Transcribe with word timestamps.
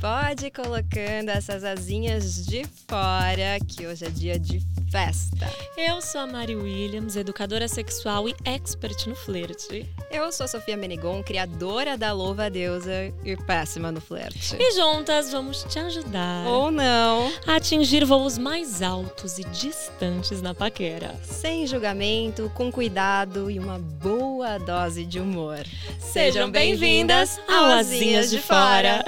pode 0.00 0.46
ir 0.46 0.50
colocando 0.50 1.30
essas 1.30 1.64
asinhas 1.64 2.44
de 2.46 2.64
fora, 2.86 3.58
que 3.66 3.86
hoje 3.86 4.04
é 4.04 4.10
dia 4.10 4.38
de 4.38 4.60
festa. 4.90 5.50
Eu 5.76 6.00
sou 6.00 6.20
a 6.20 6.26
Mari 6.26 6.54
Williams, 6.54 7.16
educadora 7.16 7.66
sexual 7.66 8.28
e 8.28 8.34
expert 8.44 9.06
no 9.06 9.14
flerte. 9.14 9.88
Eu 10.10 10.30
sou 10.32 10.44
a 10.44 10.48
Sofia 10.48 10.76
Menegon, 10.76 11.22
criadora 11.22 11.96
da 11.96 12.12
Louva 12.12 12.48
Deusa 12.48 13.12
e 13.24 13.36
péssima 13.36 13.90
no 13.90 14.00
flerte. 14.00 14.56
E 14.58 14.72
juntas 14.72 15.32
vamos 15.32 15.64
te 15.64 15.78
ajudar. 15.78 16.46
Ou 16.46 16.70
não. 16.70 17.32
A 17.46 17.56
atingir 17.56 18.04
voos 18.04 18.38
mais 18.38 18.82
altos 18.82 19.38
e 19.38 19.44
distantes 19.44 20.40
na 20.40 20.54
paquera. 20.54 21.14
Sem 21.22 21.66
julgamento, 21.66 22.50
com 22.54 22.70
cuidado 22.70 23.50
e 23.50 23.58
uma 23.58 23.78
boa 23.78 24.58
dose 24.58 25.04
de 25.04 25.18
humor. 25.18 25.64
Sejam 25.98 26.50
bem-vindas 26.50 27.40
ao 27.48 27.66
Asinhas 27.66 28.30
de 28.30 28.40
Fora. 28.40 29.04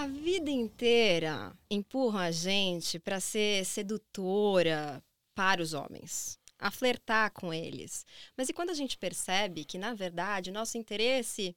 A 0.00 0.06
vida 0.06 0.50
inteira 0.50 1.54
empurra 1.70 2.22
a 2.22 2.30
gente 2.30 2.98
para 2.98 3.20
ser 3.20 3.66
sedutora 3.66 5.04
para 5.34 5.60
os 5.60 5.74
homens, 5.74 6.38
a 6.58 6.70
flertar 6.70 7.30
com 7.32 7.52
eles. 7.52 8.06
Mas 8.34 8.48
e 8.48 8.54
quando 8.54 8.70
a 8.70 8.74
gente 8.74 8.96
percebe 8.96 9.62
que, 9.62 9.76
na 9.76 9.92
verdade, 9.92 10.50
nosso 10.50 10.78
interesse 10.78 11.54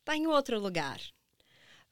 está 0.00 0.16
em 0.16 0.26
outro 0.26 0.58
lugar? 0.58 1.00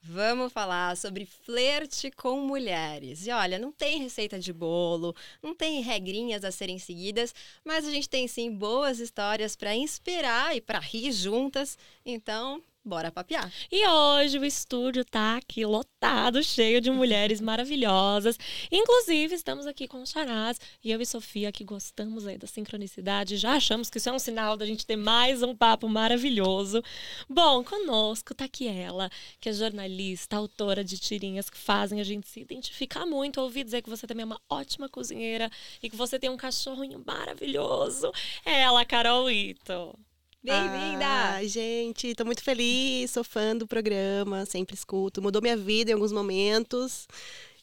Vamos 0.01 0.51
falar 0.51 0.97
sobre 0.97 1.25
flerte 1.25 2.11
com 2.11 2.41
mulheres. 2.41 3.25
E 3.25 3.31
olha, 3.31 3.57
não 3.57 3.71
tem 3.71 4.03
receita 4.03 4.37
de 4.37 4.51
bolo, 4.51 5.15
não 5.41 5.55
tem 5.55 5.81
regrinhas 5.81 6.43
a 6.43 6.51
serem 6.51 6.77
seguidas, 6.77 7.33
mas 7.63 7.87
a 7.87 7.91
gente 7.91 8.09
tem 8.09 8.27
sim 8.27 8.53
boas 8.53 8.99
histórias 8.99 9.55
para 9.55 9.73
inspirar 9.73 10.53
e 10.57 10.59
para 10.59 10.79
rir 10.79 11.13
juntas. 11.13 11.77
Então, 12.05 12.61
bora 12.89 13.11
papiar. 13.11 13.53
E 13.71 13.87
hoje 13.87 14.39
o 14.39 14.43
estúdio 14.43 15.05
tá 15.05 15.37
aqui 15.37 15.63
lotado, 15.63 16.43
cheio 16.43 16.81
de 16.81 16.89
mulheres 16.89 17.39
maravilhosas. 17.39 18.35
Inclusive, 18.71 19.35
estamos 19.35 19.67
aqui 19.67 19.87
com 19.87 20.01
o 20.01 20.07
Charás 20.07 20.59
e 20.83 20.91
eu 20.91 20.99
e 20.99 21.05
Sofia 21.05 21.51
que 21.51 21.63
gostamos 21.63 22.25
aí 22.25 22.37
da 22.37 22.47
sincronicidade. 22.47 23.37
Já 23.37 23.53
achamos 23.53 23.91
que 23.91 23.99
isso 23.99 24.09
é 24.09 24.11
um 24.11 24.17
sinal 24.17 24.57
da 24.57 24.65
gente 24.65 24.87
ter 24.87 24.95
mais 24.95 25.43
um 25.43 25.55
papo 25.55 25.87
maravilhoso. 25.87 26.81
Bom, 27.29 27.63
conosco 27.63 28.33
tá 28.33 28.45
aqui 28.45 28.67
ela, 28.67 29.09
que 29.39 29.49
é 29.49 29.53
jornalista, 29.53 30.35
autora 30.35 30.83
de 30.83 30.97
tirinhas 30.97 31.47
que 31.47 31.57
fazem 31.57 32.01
a 32.01 32.03
gente 32.03 32.27
se 32.27 32.39
identificar 32.39 33.05
muito. 33.05 33.39
Ouvi 33.39 33.63
dizer 33.63 33.83
que 33.83 33.89
você 33.89 34.07
também 34.07 34.23
é 34.23 34.25
uma 34.25 34.41
ótima 34.49 34.89
cozinheira 34.89 35.51
e 35.83 35.89
que 35.91 35.95
você 35.95 36.17
tem 36.17 36.29
um 36.29 36.37
cachorrinho 36.37 37.03
maravilhoso. 37.05 38.11
É 38.43 38.61
ela, 38.61 38.83
Carol 38.83 39.29
Ito. 39.29 40.08
Bem-vinda! 40.41 41.45
Gente, 41.45 42.15
tô 42.15 42.23
muito 42.23 42.41
feliz, 42.41 43.11
sou 43.11 43.25
fã 43.25 43.55
do 43.55 43.67
programa, 43.67 44.45
sempre 44.45 44.73
escuto. 44.73 45.21
Mudou 45.21 45.41
minha 45.41 45.57
vida 45.57 45.91
em 45.91 45.93
alguns 45.93 46.13
momentos. 46.13 47.07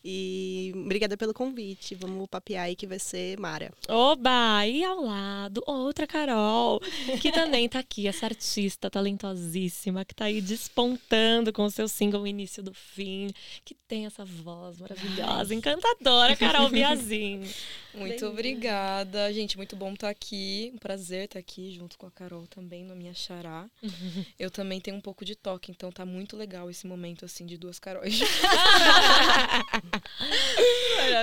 E 0.09 0.71
obrigada 0.73 1.17
pelo 1.17 1.35
convite. 1.35 1.97
Vamos 1.97 2.29
papear 2.29 2.67
aí 2.67 2.77
que 2.77 2.87
vai 2.87 3.01
ser 3.01 3.37
Mara. 3.41 3.73
Oba! 3.89 4.65
E 4.65 4.85
ao 4.85 5.03
lado, 5.03 5.65
outra 5.67 6.07
Carol, 6.07 6.81
que 7.21 7.33
também 7.33 7.69
tá 7.69 7.81
aqui, 7.81 8.07
essa 8.07 8.25
artista 8.25 8.89
talentosíssima, 8.89 10.05
que 10.05 10.15
tá 10.15 10.27
aí 10.27 10.41
despontando 10.41 11.53
com 11.53 11.65
o 11.65 11.71
seu 11.73 11.89
single 11.89 12.25
Início 12.25 12.63
do 12.63 12.73
Fim, 12.73 13.33
que 13.65 13.75
tem 13.75 14.07
essa 14.07 14.25
voz 14.25 14.79
maravilhosa, 14.79 15.53
encantadora, 15.53 16.37
Carol 16.37 16.69
Biazin. 16.69 17.43
Muito 17.97 18.27
obrigada. 18.27 19.33
Gente, 19.33 19.57
muito 19.57 19.75
bom 19.75 19.95
estar 19.95 20.11
aqui. 20.11 20.71
Um 20.75 20.79
prazer 20.79 21.25
estar 21.25 21.39
aqui 21.39 21.73
junto 21.73 21.97
com 21.97 22.07
a 22.07 22.11
Carol 22.11 22.47
também, 22.47 22.85
na 22.85 22.95
minha 22.95 23.15
xará. 23.15 23.67
Eu 24.39 24.51
também 24.51 24.81
tenho 24.81 24.99
um 24.99 25.01
pouco 25.01 25.25
de 25.25 25.35
toque, 25.35 25.71
então 25.71 25.91
tá 25.91 26.05
muito 26.05 26.37
legal 26.37 26.69
esse 26.69 26.87
momento, 26.87 27.25
assim, 27.25 27.47
de 27.47 27.57
duas 27.57 27.79
Caróis. 27.79 28.21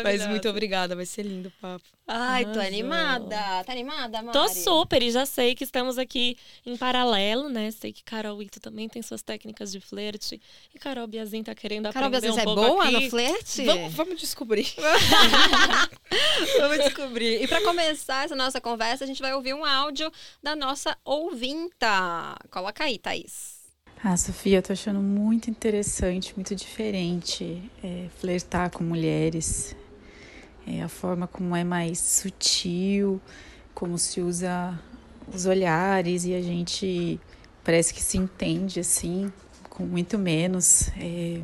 Mas 0.03 0.27
muito 0.27 0.49
obrigada, 0.49 0.95
vai 0.95 1.05
ser 1.05 1.23
lindo 1.23 1.49
o 1.49 1.51
papo. 1.61 1.85
Ai, 2.05 2.45
tô 2.51 2.59
animada. 2.59 3.63
Tá 3.63 3.71
animada, 3.71 4.21
Mari? 4.21 4.37
Tô 4.37 4.49
super, 4.49 5.01
e 5.01 5.09
já 5.09 5.25
sei 5.25 5.55
que 5.55 5.63
estamos 5.63 5.97
aqui 5.97 6.37
em 6.65 6.75
paralelo, 6.75 7.47
né? 7.47 7.71
Sei 7.71 7.93
que 7.93 8.03
Carol 8.03 8.41
Ito 8.41 8.59
também 8.59 8.89
tem 8.89 9.01
suas 9.01 9.21
técnicas 9.21 9.71
de 9.71 9.79
flerte. 9.79 10.41
E 10.75 10.79
Carol 10.79 11.07
Biazin 11.07 11.43
tá 11.43 11.55
querendo 11.55 11.91
Carol 11.91 12.09
aprender 12.09 12.27
Biazin 12.33 12.47
um 12.47 12.51
é 12.51 12.55
boa 12.55 12.83
aqui. 12.83 12.91
no 12.91 13.09
flerte? 13.09 13.65
Vamos, 13.65 13.93
vamos 13.93 14.19
descobrir. 14.19 14.67
Vamos 16.59 16.77
descobrir. 16.77 17.41
E 17.41 17.47
para 17.47 17.61
começar 17.61 18.25
essa 18.25 18.35
nossa 18.35 18.59
conversa, 18.59 19.03
a 19.03 19.07
gente 19.07 19.21
vai 19.21 19.33
ouvir 19.33 19.53
um 19.53 19.65
áudio 19.65 20.11
da 20.41 20.55
nossa 20.55 20.97
ouvinta. 21.03 22.35
Coloca 22.51 22.83
aí, 22.83 22.99
Thaís. 22.99 23.62
Ah, 24.05 24.17
Sofia, 24.17 24.57
eu 24.57 24.61
tô 24.61 24.73
achando 24.73 24.99
muito 24.99 25.49
interessante, 25.49 26.33
muito 26.35 26.53
diferente 26.53 27.71
é, 27.81 28.07
flertar 28.19 28.69
com 28.69 28.83
mulheres. 28.83 29.73
É, 30.67 30.83
a 30.83 30.89
forma 30.89 31.25
como 31.25 31.55
é 31.55 31.63
mais 31.63 31.99
sutil, 31.99 33.21
como 33.73 33.97
se 33.97 34.19
usa 34.19 34.77
os 35.33 35.45
olhares 35.45 36.25
e 36.25 36.35
a 36.35 36.41
gente 36.41 37.17
parece 37.63 37.93
que 37.93 38.03
se 38.03 38.17
entende 38.17 38.81
assim, 38.81 39.31
com 39.69 39.85
muito 39.85 40.19
menos. 40.19 40.89
É, 40.97 41.39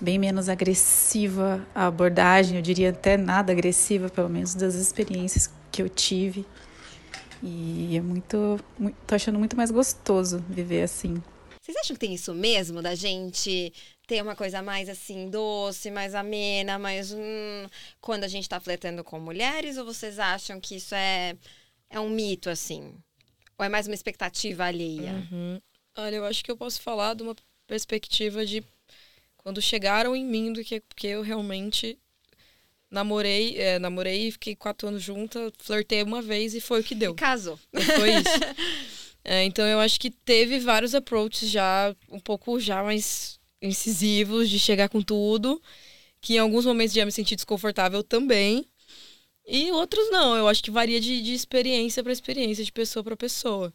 bem 0.00 0.18
menos 0.18 0.48
agressiva 0.48 1.64
a 1.72 1.86
abordagem, 1.86 2.56
eu 2.56 2.62
diria 2.62 2.90
até 2.90 3.16
nada 3.16 3.52
agressiva, 3.52 4.08
pelo 4.08 4.28
menos 4.28 4.52
das 4.52 4.74
experiências 4.74 5.48
que 5.70 5.80
eu 5.80 5.88
tive. 5.88 6.44
E 7.42 7.96
é 7.96 8.00
muito, 8.00 8.58
muito 8.78 8.96
tô 9.06 9.14
achando 9.14 9.38
muito 9.38 9.56
mais 9.56 9.70
gostoso 9.70 10.38
viver 10.48 10.82
assim. 10.82 11.22
Vocês 11.60 11.76
acham 11.78 11.96
que 11.96 12.00
tem 12.00 12.12
isso 12.14 12.34
mesmo, 12.34 12.82
da 12.82 12.94
gente 12.94 13.72
ter 14.06 14.22
uma 14.22 14.36
coisa 14.36 14.62
mais 14.62 14.88
assim, 14.88 15.30
doce, 15.30 15.90
mais 15.90 16.14
amena, 16.14 16.78
mais. 16.78 17.12
Hum, 17.12 17.66
quando 18.00 18.24
a 18.24 18.28
gente 18.28 18.48
tá 18.48 18.60
flertando 18.60 19.02
com 19.02 19.18
mulheres? 19.18 19.78
Ou 19.78 19.84
vocês 19.84 20.18
acham 20.18 20.60
que 20.60 20.76
isso 20.76 20.94
é, 20.94 21.34
é 21.88 21.98
um 21.98 22.10
mito, 22.10 22.50
assim? 22.50 22.94
Ou 23.58 23.64
é 23.64 23.68
mais 23.68 23.86
uma 23.86 23.94
expectativa 23.94 24.64
alheia? 24.64 25.26
Uhum. 25.32 25.60
Olha, 25.96 26.16
eu 26.16 26.26
acho 26.26 26.44
que 26.44 26.50
eu 26.50 26.56
posso 26.56 26.82
falar 26.82 27.14
de 27.14 27.22
uma 27.22 27.34
perspectiva 27.66 28.44
de 28.44 28.62
quando 29.38 29.62
chegaram 29.62 30.14
em 30.14 30.24
mim 30.24 30.52
do 30.52 30.62
que 30.62 30.80
porque 30.80 31.06
eu 31.06 31.22
realmente 31.22 31.98
namorei, 32.90 33.58
é, 33.58 33.78
namorei, 33.78 34.30
fiquei 34.30 34.54
quatro 34.54 34.88
anos 34.88 35.02
junta, 35.02 35.52
flertei 35.58 36.02
uma 36.02 36.22
vez 36.22 36.54
e 36.54 36.60
foi 36.60 36.80
o 36.80 36.84
que 36.84 36.94
deu. 36.94 37.14
Casou. 37.14 37.58
Foi 37.72 38.10
isso. 38.10 38.30
É, 39.26 39.42
então 39.42 39.64
eu 39.64 39.80
acho 39.80 39.98
que 39.98 40.10
teve 40.10 40.58
vários 40.58 40.94
approaches 40.94 41.48
já 41.48 41.96
um 42.10 42.20
pouco 42.20 42.60
já 42.60 42.82
mais 42.82 43.40
incisivos 43.62 44.50
de 44.50 44.58
chegar 44.58 44.90
com 44.90 45.00
tudo, 45.00 45.62
que 46.20 46.34
em 46.34 46.38
alguns 46.38 46.66
momentos 46.66 46.94
já 46.94 47.06
me 47.06 47.10
senti 47.10 47.34
desconfortável 47.34 48.02
também. 48.04 48.68
E 49.46 49.70
outros 49.72 50.10
não, 50.10 50.36
eu 50.36 50.46
acho 50.46 50.62
que 50.62 50.70
varia 50.70 51.00
de, 51.00 51.22
de 51.22 51.32
experiência 51.32 52.02
para 52.02 52.12
experiência, 52.12 52.62
de 52.62 52.70
pessoa 52.70 53.02
para 53.02 53.16
pessoa. 53.16 53.72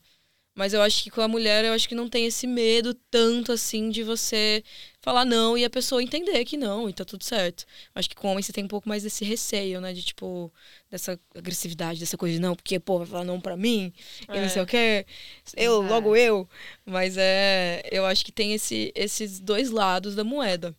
Mas 0.60 0.74
eu 0.74 0.82
acho 0.82 1.02
que 1.02 1.10
com 1.10 1.22
a 1.22 1.28
mulher, 1.30 1.64
eu 1.64 1.72
acho 1.72 1.88
que 1.88 1.96
não 1.96 2.10
tem 2.10 2.26
esse 2.26 2.46
medo 2.46 2.94
tanto 3.10 3.54
assim 3.54 3.90
de 3.90 4.04
você 4.04 4.62
falar 5.02 5.24
não 5.24 5.58
e 5.58 5.64
a 5.64 5.70
pessoa 5.70 6.04
entender 6.04 6.44
que 6.44 6.58
não 6.58 6.90
e 6.90 6.92
tá 6.92 7.06
tudo 7.06 7.24
certo. 7.24 7.64
Eu 7.96 8.00
acho 8.00 8.10
que 8.10 8.16
com 8.16 8.28
o 8.28 8.32
homem 8.32 8.44
você 8.44 8.52
tem 8.52 8.66
um 8.66 8.68
pouco 8.68 8.90
mais 8.90 9.04
desse 9.04 9.24
receio, 9.24 9.80
né? 9.80 9.94
De 9.94 10.04
tipo, 10.04 10.52
dessa 10.92 11.18
agressividade, 11.34 12.02
dessa 12.02 12.18
coisa 12.18 12.36
de 12.36 12.42
não, 12.42 12.58
porque, 12.58 12.78
pô, 12.78 12.98
vai 12.98 13.08
falar 13.08 13.24
não 13.24 13.40
pra 13.40 13.56
mim 13.56 13.94
e 14.28 14.38
não 14.38 14.50
sei 14.50 14.62
o 14.62 14.66
quê. 14.66 15.06
Eu, 15.56 15.80
Exato. 15.80 15.94
logo 15.94 16.14
eu. 16.14 16.50
Mas 16.86 17.16
é. 17.18 17.82
Eu 17.90 18.06
acho 18.06 18.26
que 18.26 18.32
tem 18.34 18.54
esse, 18.54 18.92
esses 18.94 19.40
dois 19.40 19.70
lados 19.70 20.14
da 20.14 20.26
moeda. 20.26 20.76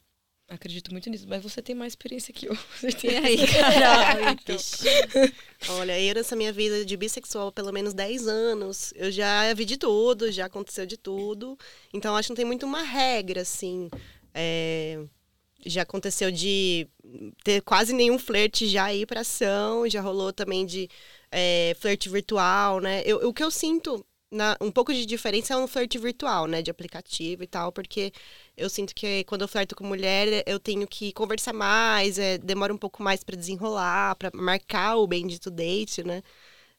Acredito 0.51 0.91
muito 0.91 1.09
nisso. 1.09 1.27
Mas 1.29 1.43
você 1.43 1.63
tem 1.63 1.75
mais 1.77 1.93
experiência 1.93 2.35
que 2.35 2.47
eu. 2.49 2.53
E 3.05 3.17
aí, 3.17 3.37
Carol? 3.47 4.31
Então, 4.43 5.77
Olha, 5.77 5.99
eu 6.01 6.15
nessa 6.15 6.35
minha 6.35 6.53
vida 6.53 6.85
de 6.85 6.97
bissexual 6.97 7.53
pelo 7.53 7.73
menos 7.73 7.95
10 7.95 8.27
anos, 8.27 8.93
eu 8.97 9.11
já 9.13 9.53
vi 9.55 9.65
de 9.65 9.77
tudo, 9.77 10.33
já 10.33 10.47
aconteceu 10.47 10.85
de 10.87 10.97
tudo. 10.97 11.57
Então 11.95 12.17
acho 12.17 12.27
que 12.27 12.31
não 12.33 12.37
tem 12.37 12.45
muito 12.45 12.67
uma 12.67 12.83
regra, 12.83 13.43
assim. 13.43 13.89
É, 14.35 14.99
já 15.65 15.83
aconteceu 15.83 16.31
de 16.33 16.89
ter 17.45 17.61
quase 17.63 17.93
nenhum 17.93 18.19
flerte 18.19 18.67
já 18.67 18.93
ir 18.93 19.07
pra 19.07 19.21
ação, 19.21 19.89
já 19.89 20.01
rolou 20.01 20.33
também 20.33 20.67
de 20.67 20.89
é, 21.31 21.77
flerte 21.79 22.09
virtual, 22.09 22.81
né? 22.81 23.03
Eu, 23.05 23.29
o 23.29 23.33
que 23.35 23.43
eu 23.45 23.51
sinto, 23.51 24.05
na- 24.31 24.57
um 24.61 24.71
pouco 24.71 24.93
de 24.95 25.05
diferença 25.07 25.55
é 25.55 25.57
um 25.57 25.67
flerte 25.69 25.99
virtual, 25.99 26.47
né? 26.47 26.63
De 26.63 26.71
aplicativo 26.71 27.43
e 27.43 27.47
tal, 27.47 27.71
porque 27.73 28.13
eu 28.61 28.71
sinto 28.71 28.95
que 28.95 29.25
quando 29.25 29.43
eu 29.43 29.49
flerto 29.49 29.75
com 29.77 29.85
mulher, 29.85 30.43
eu 30.47 30.61
tenho 30.61 30.87
que 30.87 31.13
conversar 31.13 31.53
mais, 31.53 32.19
é, 32.19 32.39
demora 32.39 32.73
um 32.75 32.79
pouco 32.79 33.03
mais 33.03 33.25
pra 33.25 33.37
desenrolar, 33.37 34.17
pra 34.17 34.31
marcar 34.35 34.97
o 34.97 35.07
bendito 35.07 35.51
date, 35.51 36.03
né? 36.05 36.23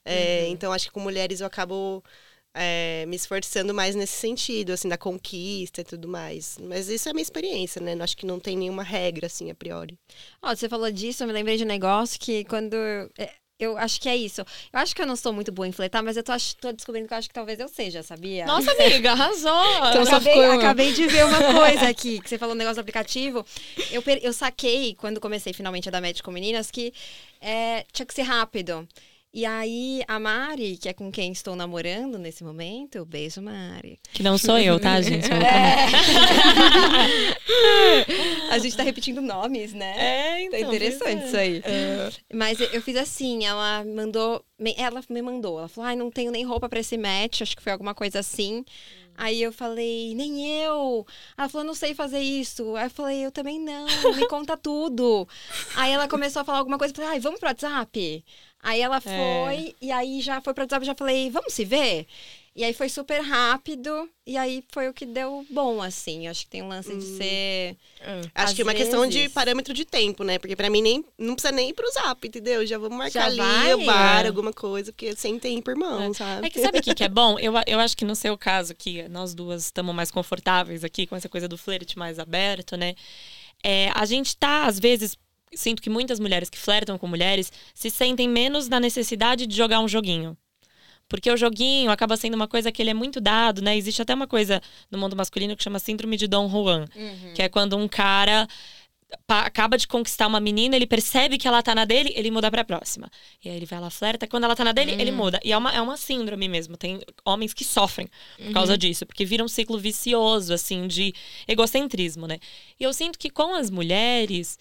É, 0.06 0.48
Então, 0.50 0.72
acho 0.74 0.86
que 0.88 0.92
com 0.92 1.00
mulheres 1.00 1.42
eu 1.42 1.48
acabo 1.48 2.04
é, 2.54 3.06
me 3.08 3.16
esforçando 3.16 3.74
mais 3.74 3.96
nesse 3.96 4.14
sentido, 4.16 4.72
assim, 4.74 4.90
da 4.90 4.98
conquista 4.98 5.82
e 5.82 5.84
tudo 5.84 6.08
mais. 6.08 6.58
Mas 6.60 6.90
isso 6.90 7.08
é 7.10 7.12
a 7.12 7.14
minha 7.14 7.24
experiência, 7.24 7.82
né? 7.82 7.94
Acho 8.02 8.18
que 8.18 8.26
não 8.26 8.40
tem 8.40 8.58
nenhuma 8.58 8.84
regra, 8.84 9.28
assim, 9.28 9.50
a 9.52 9.56
priori. 9.56 9.98
Ó, 10.42 10.56
você 10.56 10.68
falou 10.70 10.92
disso, 10.92 11.24
eu 11.24 11.28
me 11.28 11.34
lembrei 11.34 11.58
de 11.58 11.64
um 11.64 11.68
negócio 11.68 12.20
que 12.20 12.44
quando. 12.46 12.76
Eu 13.64 13.78
acho 13.78 14.02
que 14.02 14.10
é 14.10 14.16
isso. 14.18 14.42
Eu 14.42 14.80
acho 14.80 14.96
que 14.96 15.02
eu 15.02 15.06
não 15.06 15.16
sou 15.16 15.32
muito 15.32 15.52
boa 15.52 15.68
em 15.68 15.72
flertar, 15.72 16.04
mas 16.04 16.18
eu 16.18 16.24
tô, 16.24 16.32
ach- 16.32 16.54
tô 16.60 16.72
descobrindo 16.72 17.08
que 17.08 17.14
eu 17.14 17.18
acho 17.18 17.28
que 17.28 17.34
talvez 17.34 17.60
eu 17.60 17.68
seja, 17.68 18.02
sabia? 18.04 18.46
Nossa, 18.46 18.72
amiga, 18.72 19.12
arrasou! 19.12 19.64
Então, 19.90 20.02
acabei, 20.04 20.34
ficou- 20.34 20.52
acabei 20.52 20.94
de 20.94 21.08
ver 21.08 21.26
uma 21.26 21.54
coisa 21.54 21.88
aqui, 21.88 22.20
que 22.20 22.28
você 22.30 22.38
falou 22.38 22.54
um 22.56 22.58
negócio 22.58 22.76
do 22.76 22.82
aplicativo. 22.82 23.46
Eu, 23.92 24.02
per- 24.02 24.20
eu 24.22 24.34
saquei, 24.34 24.96
quando 24.96 25.20
comecei 25.22 25.54
finalmente 25.54 25.88
a 25.88 25.92
dar 25.92 26.02
match 26.02 26.22
com 26.22 26.32
meninas, 26.32 26.70
que 26.72 26.94
é, 27.40 27.86
tinha 27.94 28.06
que 28.06 28.14
ser 28.14 28.24
rápido. 28.24 28.88
E 29.34 29.46
aí, 29.46 30.04
a 30.10 30.20
Mari, 30.20 30.76
que 30.76 30.90
é 30.90 30.94
com 30.94 31.10
quem 31.10 31.32
estou 31.32 31.56
namorando 31.56 32.18
nesse 32.18 32.44
momento, 32.44 33.06
beijo, 33.06 33.42
Mari. 33.42 33.98
Que 34.12 34.22
não 34.22 34.38
sou 34.38 34.58
eu, 34.60 34.78
tá, 34.78 35.02
gente? 35.02 35.26
A 38.52 38.58
gente 38.60 38.76
tá 38.76 38.84
repetindo 38.84 39.22
nomes, 39.22 39.72
né? 39.74 40.42
É, 40.44 40.50
Tá 40.50 40.60
interessante 40.60 41.26
isso 41.28 41.38
aí. 41.38 41.64
Mas 42.34 42.60
eu- 42.60 42.82
fiz 42.82 42.98
assim, 42.98 43.46
ela 43.46 43.86
mandou. 43.86 44.44
Ela 44.78 45.02
me 45.10 45.22
mandou. 45.22 45.60
Ela 45.60 45.70
falou: 45.70 45.88
ai, 45.88 45.96
não 45.96 46.12
tenho 46.12 46.30
nem 46.32 46.44
roupa 46.44 46.68
pra 46.68 46.82
esse 46.82 46.98
match, 46.98 47.42
acho 47.42 47.56
que 47.56 47.64
foi 47.64 47.72
alguma 47.72 47.96
coisa 47.96 48.20
assim. 48.20 48.66
Aí 49.18 49.42
eu 49.42 49.52
falei, 49.54 50.16
nem 50.16 50.62
eu. 50.64 51.06
Ela 51.38 51.48
falou, 51.48 51.66
não 51.68 51.76
sei 51.76 51.94
fazer 51.94 52.20
isso. 52.20 52.76
Aí 52.76 52.86
eu 52.86 52.90
falei, 52.90 53.26
eu 53.26 53.32
também 53.32 53.60
não, 53.60 53.86
me 54.16 54.28
conta 54.28 54.58
tudo. 54.58 55.28
Aí 55.76 55.92
ela 55.92 56.08
começou 56.08 56.42
a 56.42 56.46
falar 56.46 56.58
alguma 56.60 56.78
coisa, 56.78 56.92
eu 56.92 56.96
falei, 56.96 57.12
ai, 57.12 57.20
vamos 57.20 57.40
pro 57.40 57.48
WhatsApp? 57.50 58.26
Aí 58.64 58.80
ela 58.82 59.02
foi, 59.02 59.76
e 59.82 59.92
aí 59.92 60.22
já 60.22 60.40
foi 60.42 60.54
pro 60.54 60.64
WhatsApp, 60.64 60.84
eu 60.84 60.88
já 60.88 60.96
falei, 60.96 61.30
vamos 61.32 61.54
se 61.54 61.66
ver? 61.66 62.06
E 62.54 62.66
aí 62.66 62.74
foi 62.74 62.90
super 62.90 63.22
rápido, 63.22 64.10
e 64.28 64.36
aí 64.36 64.62
foi 64.74 64.90
o 64.90 64.94
que 64.94 65.06
deu 65.06 65.46
bom, 65.50 65.82
assim. 65.82 66.28
Acho 66.28 66.42
que 66.44 66.50
tem 66.50 66.62
um 66.62 66.68
lance 66.68 66.94
de 66.94 67.02
ser. 67.18 67.78
Acho 68.36 68.52
Às 68.52 68.54
que 68.54 68.62
é 68.62 68.66
uma 68.66 68.74
questão 68.74 69.08
de 69.08 69.20
vezes. 69.20 69.34
parâmetro 69.34 69.74
de 69.74 69.86
tempo, 69.86 70.22
né? 70.26 70.38
Porque 70.38 70.54
pra 70.56 70.70
mim 70.70 70.82
nem 70.82 71.06
não 71.18 71.34
precisa 71.34 71.54
nem 71.54 71.70
ir 71.70 71.74
pro 71.74 71.90
zap, 71.94 72.28
entendeu? 72.28 72.66
Já 72.68 72.78
vamos 72.78 72.98
marcar 72.98 73.22
Já 73.22 73.26
ali 73.28 73.38
vai? 73.38 73.74
o 73.76 73.86
bar, 73.86 74.26
É. 74.26 74.28
alguma 74.28 74.52
coisa, 74.52 74.92
porque 74.92 75.16
sem 75.16 75.40
tempo, 75.40 75.72
irmão, 75.72 76.14
sabe? 76.14 76.46
É 76.46 76.50
que 76.50 76.60
sabe 76.60 76.80
o 76.80 76.82
que, 76.84 76.94
que 76.94 77.04
é 77.06 77.10
bom? 77.10 77.40
Eu, 77.40 77.54
eu 77.66 77.80
acho 77.80 77.96
que 77.96 78.04
no 78.04 78.16
seu 78.18 78.38
caso, 78.38 78.76
que 78.76 79.08
nós 79.08 79.34
duas 79.34 79.64
estamos 79.64 79.96
mais 79.96 80.12
confortáveis 80.12 80.84
aqui 80.84 81.08
com 81.08 81.16
essa 81.16 81.30
coisa 81.30 81.48
do 81.48 81.58
flerte 81.58 81.98
mais 81.98 82.20
aberto, 82.20 82.76
né? 82.76 82.96
É, 83.64 83.92
a 83.96 84.06
gente 84.06 84.36
tá, 84.36 84.66
às 84.66 84.78
vezes, 84.78 85.18
sinto 85.54 85.82
que 85.82 85.90
muitas 85.90 86.20
mulheres 86.20 86.50
que 86.50 86.58
flertam 86.58 86.98
com 86.98 87.08
mulheres 87.08 87.52
se 87.74 87.90
sentem 87.90 88.28
menos 88.28 88.68
na 88.68 88.80
necessidade 88.80 89.46
de 89.46 89.56
jogar 89.56 89.80
um 89.80 89.88
joguinho. 89.88 90.38
Porque 91.08 91.30
o 91.30 91.36
joguinho 91.36 91.92
acaba 91.92 92.16
sendo 92.16 92.36
uma 92.36 92.48
coisa 92.48 92.72
que 92.72 92.82
ele 92.82 92.90
é 92.90 92.94
muito 92.94 93.20
dado, 93.20 93.62
né? 93.62 93.76
Existe 93.76 94.02
até 94.02 94.14
uma 94.14 94.28
coisa 94.28 94.62
no 94.90 94.98
mundo 94.98 95.14
masculino 95.16 95.58
que 95.58 95.64
chama 95.64 95.78
síndrome 95.78 96.16
de 96.16 96.26
Don 96.26 96.50
Juan, 96.50 96.86
que 97.36 97.42
é 97.42 97.50
quando 97.50 97.76
um 97.76 97.88
cara 97.88 98.48
acaba 99.28 99.78
de 99.78 99.88
conquistar 99.88 100.28
uma 100.28 100.40
menina, 100.40 100.74
ele 100.74 100.88
percebe 100.88 101.38
que 101.38 101.46
ela 101.48 101.62
tá 101.62 101.76
na 101.76 101.84
dele, 101.84 102.14
ele 102.16 102.32
muda 102.32 102.50
pra 102.50 102.64
próxima. 102.64 103.10
E 103.44 103.50
aí 103.50 103.58
ele 103.58 103.66
vai 103.66 103.78
lá, 103.80 103.90
flerta. 103.90 104.26
Quando 104.26 104.46
ela 104.46 104.56
tá 104.56 104.64
na 104.64 104.72
dele, 104.72 104.92
ele 105.02 105.12
muda. 105.12 105.38
E 105.44 105.52
é 105.52 105.58
uma, 105.58 105.72
é 105.72 105.82
uma 105.82 105.98
síndrome 105.98 106.48
mesmo. 106.48 106.78
Tem 106.78 107.00
homens 107.26 107.54
que 107.54 107.66
sofrem 107.66 108.08
por 108.38 108.54
causa 108.54 108.78
disso, 108.78 109.06
porque 109.06 109.26
vira 109.26 109.44
um 109.44 109.50
ciclo 109.50 109.78
vicioso, 109.78 110.54
assim, 110.54 110.88
de 110.88 111.14
egocentrismo, 111.46 112.26
né? 112.26 112.40
E 112.80 112.84
eu 112.84 112.94
sinto 112.94 113.20
que 113.20 113.30
com 113.30 113.54
as 113.54 113.70
mulheres. 113.70 114.58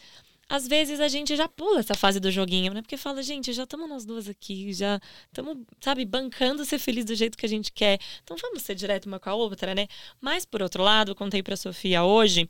Às 0.51 0.67
vezes 0.67 0.99
a 0.99 1.07
gente 1.07 1.37
já 1.37 1.47
pula 1.47 1.79
essa 1.79 1.95
fase 1.95 2.19
do 2.19 2.29
joguinho, 2.29 2.75
né? 2.75 2.83
Porque 2.83 2.97
fala, 2.97 3.23
gente, 3.23 3.53
já 3.53 3.63
estamos 3.63 3.89
nós 3.89 4.05
duas 4.05 4.29
aqui, 4.29 4.73
já 4.73 5.01
estamos, 5.27 5.59
sabe, 5.81 6.05
bancando 6.05 6.65
ser 6.65 6.81
feliz 6.81 7.05
do 7.05 7.15
jeito 7.15 7.39
que 7.39 7.47
a 7.47 7.49
gente 7.49 7.71
quer. 7.71 8.01
Então 8.25 8.37
vamos 8.37 8.63
ser 8.63 8.75
direto 8.75 9.07
uma 9.07 9.21
com 9.21 9.31
a 9.31 9.35
outra, 9.35 9.77
né? 9.77 9.87
Mas, 10.21 10.45
por 10.45 10.61
outro 10.61 10.83
lado, 10.83 11.15
contei 11.15 11.41
pra 11.41 11.57
Sofia 11.57 12.03
hoje 12.03 12.49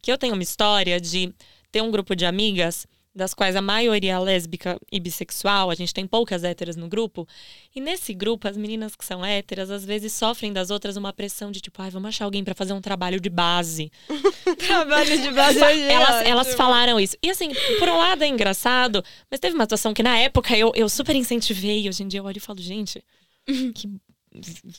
que 0.00 0.12
eu 0.12 0.16
tenho 0.16 0.34
uma 0.34 0.44
história 0.44 1.00
de 1.00 1.34
ter 1.72 1.82
um 1.82 1.90
grupo 1.90 2.14
de 2.14 2.24
amigas, 2.24 2.86
das 3.12 3.34
quais 3.34 3.56
a 3.56 3.60
maioria 3.60 4.12
é 4.12 4.18
lésbica 4.18 4.78
e 4.90 5.00
bissexual, 5.00 5.68
a 5.68 5.74
gente 5.74 5.92
tem 5.92 6.06
poucas 6.06 6.44
héteras 6.44 6.76
no 6.76 6.88
grupo. 6.88 7.26
E 7.74 7.80
nesse 7.80 8.14
grupo, 8.14 8.46
as 8.46 8.56
meninas 8.56 8.94
que 8.94 9.04
são 9.04 9.24
héteras, 9.24 9.68
às 9.70 9.84
vezes 9.84 10.12
sofrem 10.12 10.52
das 10.52 10.70
outras 10.70 10.96
uma 10.96 11.12
pressão 11.12 11.50
de 11.50 11.60
tipo, 11.60 11.82
ai, 11.82 11.90
vamos 11.90 12.08
achar 12.08 12.24
alguém 12.24 12.44
pra 12.44 12.54
fazer 12.54 12.72
um 12.72 12.80
trabalho 12.80 13.18
de 13.20 13.28
base. 13.28 13.90
Trabalho 14.66 15.20
de 15.20 15.30
base 15.30 15.58
Elas, 15.60 16.26
elas 16.26 16.54
falaram 16.54 17.00
isso. 17.00 17.16
E 17.22 17.30
assim, 17.30 17.50
por 17.78 17.88
um 17.88 17.96
lado 17.96 18.22
é 18.22 18.28
engraçado, 18.28 19.02
mas 19.30 19.40
teve 19.40 19.54
uma 19.54 19.64
situação 19.64 19.92
que 19.92 20.02
na 20.02 20.16
época 20.16 20.56
eu, 20.56 20.72
eu 20.76 20.88
super 20.88 21.16
incentivei. 21.16 21.82
E 21.82 21.88
hoje 21.88 22.02
em 22.04 22.08
dia 22.08 22.20
eu 22.20 22.24
olho 22.24 22.36
e 22.38 22.40
falo, 22.40 22.60
gente, 22.60 23.02
que 23.74 23.88